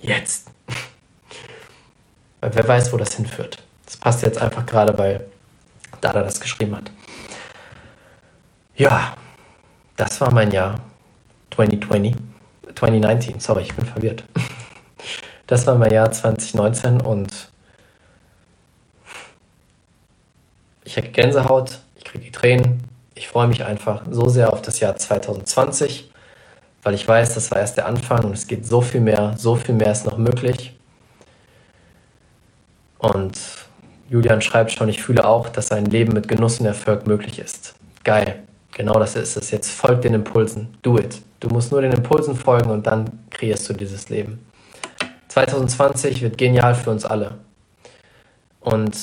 Jetzt. 0.00 0.50
Weil 2.40 2.54
wer 2.54 2.66
weiß, 2.66 2.92
wo 2.92 2.96
das 2.96 3.14
hinführt. 3.14 3.58
Das 3.84 3.96
passt 3.96 4.22
jetzt 4.22 4.40
einfach 4.40 4.64
gerade, 4.66 4.96
weil 4.96 5.26
Dada 6.00 6.22
das 6.22 6.40
geschrieben 6.40 6.76
hat. 6.76 6.90
Ja, 8.76 9.14
das 9.96 10.20
war 10.20 10.32
mein 10.32 10.50
Jahr 10.50 10.80
2020. 11.50 12.16
2019, 12.74 13.40
sorry, 13.40 13.62
ich 13.62 13.74
bin 13.74 13.86
verwirrt. 13.86 14.24
Das 15.46 15.66
war 15.66 15.74
mein 15.74 15.92
Jahr 15.92 16.12
2019 16.12 17.00
und 17.00 17.50
ich 20.84 20.96
habe 20.96 21.08
Gänsehaut, 21.08 21.80
ich 21.96 22.04
kriege 22.04 22.22
die 22.22 22.30
Tränen. 22.30 22.84
Ich 23.16 23.26
freue 23.26 23.48
mich 23.48 23.64
einfach 23.64 24.02
so 24.08 24.28
sehr 24.28 24.52
auf 24.52 24.62
das 24.62 24.78
Jahr 24.78 24.94
2020, 24.94 26.08
weil 26.84 26.94
ich 26.94 27.08
weiß, 27.08 27.34
das 27.34 27.50
war 27.50 27.58
erst 27.58 27.76
der 27.78 27.86
Anfang 27.86 28.26
und 28.26 28.34
es 28.34 28.46
geht 28.46 28.64
so 28.64 28.80
viel 28.80 29.00
mehr, 29.00 29.34
so 29.36 29.56
viel 29.56 29.74
mehr 29.74 29.90
ist 29.90 30.06
noch 30.06 30.18
möglich. 30.18 30.78
Und 33.00 33.38
Julian 34.08 34.42
schreibt 34.42 34.72
schon, 34.72 34.88
ich 34.88 35.02
fühle 35.02 35.26
auch, 35.26 35.48
dass 35.48 35.72
ein 35.72 35.86
Leben 35.86 36.12
mit 36.12 36.28
Genuss 36.28 36.60
und 36.60 36.66
Erfolg 36.66 37.06
möglich 37.06 37.38
ist. 37.38 37.74
Geil. 38.04 38.42
Genau 38.72 38.98
das 38.98 39.16
ist 39.16 39.36
es. 39.36 39.50
Jetzt 39.50 39.70
folgt 39.70 40.04
den 40.04 40.14
Impulsen. 40.14 40.68
Do 40.82 40.98
it. 40.98 41.20
Du 41.40 41.48
musst 41.48 41.72
nur 41.72 41.80
den 41.80 41.92
Impulsen 41.92 42.36
folgen 42.36 42.70
und 42.70 42.86
dann 42.86 43.10
kreierst 43.30 43.68
du 43.68 43.72
dieses 43.72 44.08
Leben. 44.10 44.44
2020 45.28 46.22
wird 46.22 46.38
genial 46.38 46.74
für 46.74 46.90
uns 46.90 47.04
alle. 47.04 47.38
Und 48.60 48.96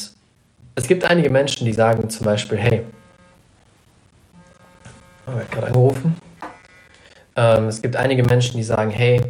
es 0.75 0.87
gibt 0.87 1.03
einige 1.03 1.29
Menschen, 1.29 1.65
die 1.65 1.73
sagen 1.73 2.09
zum 2.09 2.25
Beispiel, 2.25 2.57
hey, 2.57 2.83
oh, 5.25 5.31
hat 5.31 5.51
gerade 5.51 5.67
angerufen. 5.67 6.15
Ähm, 7.35 7.67
es 7.67 7.81
gibt 7.81 7.95
einige 7.95 8.23
Menschen, 8.23 8.57
die 8.57 8.63
sagen, 8.63 8.91
hey, 8.91 9.21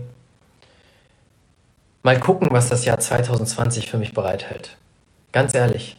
mal 2.08 2.22
gucken, 2.22 2.47
was 2.51 2.70
das 2.70 2.86
Jahr 2.86 2.99
2020 2.99 3.89
für 3.89 3.97
mich 3.97 4.14
bereithält. 4.14 4.78
Ganz 5.34 5.53
ehrlich, 5.53 5.97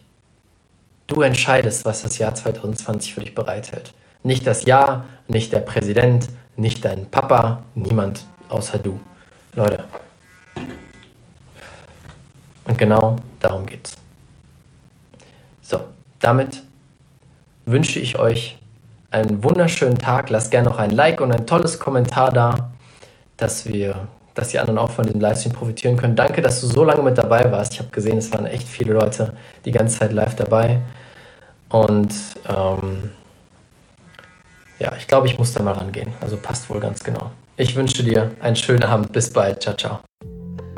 du 1.06 1.20
entscheidest, 1.20 1.84
was 1.84 2.00
das 2.00 2.16
Jahr 2.16 2.34
2020 2.34 3.12
für 3.12 3.20
dich 3.20 3.34
bereithält. 3.34 3.92
Nicht 4.22 4.46
das 4.46 4.64
Ja, 4.64 5.04
nicht 5.26 5.52
der 5.52 5.60
Präsident, 5.60 6.30
nicht 6.56 6.82
dein 6.82 7.10
Papa, 7.10 7.62
niemand 7.74 8.24
außer 8.48 8.78
du. 8.78 8.98
Leute. 9.54 9.84
Und 12.64 12.78
genau 12.78 13.16
darum 13.38 13.66
geht's. 13.66 13.98
So, 15.60 15.80
damit 16.20 16.62
wünsche 17.66 18.00
ich 18.00 18.18
euch 18.18 18.56
einen 19.10 19.44
wunderschönen 19.44 19.98
Tag. 19.98 20.30
Lasst 20.30 20.52
gerne 20.52 20.70
noch 20.70 20.78
ein 20.78 20.90
Like 20.90 21.20
und 21.20 21.32
ein 21.32 21.46
tolles 21.46 21.78
Kommentar 21.78 22.32
da, 22.32 22.70
dass 23.36 23.66
wir, 23.66 24.08
dass 24.38 24.50
die 24.50 24.58
anderen 24.58 24.78
auch 24.78 24.90
von 24.90 25.04
diesem 25.04 25.20
Livestream 25.20 25.52
profitieren 25.52 25.96
können. 25.96 26.14
Danke, 26.14 26.40
dass 26.42 26.60
du 26.60 26.68
so 26.68 26.84
lange 26.84 27.02
mit 27.02 27.18
dabei 27.18 27.50
warst. 27.50 27.72
Ich 27.72 27.80
habe 27.80 27.90
gesehen, 27.90 28.18
es 28.18 28.32
waren 28.32 28.46
echt 28.46 28.68
viele 28.68 28.92
Leute 28.92 29.32
die 29.64 29.72
ganze 29.72 29.98
Zeit 29.98 30.12
live 30.12 30.36
dabei. 30.36 30.80
Und 31.68 32.14
ähm, 32.48 33.10
ja, 34.78 34.92
ich 34.96 35.08
glaube, 35.08 35.26
ich 35.26 35.38
muss 35.38 35.52
da 35.52 35.62
mal 35.62 35.72
rangehen. 35.72 36.12
Also 36.20 36.36
passt 36.36 36.70
wohl 36.70 36.78
ganz 36.78 37.02
genau. 37.02 37.32
Ich 37.56 37.74
wünsche 37.74 38.04
dir 38.04 38.30
einen 38.40 38.54
schönen 38.54 38.84
Abend. 38.84 39.12
Bis 39.12 39.32
bald. 39.32 39.60
Ciao, 39.60 39.74
ciao. 39.74 40.07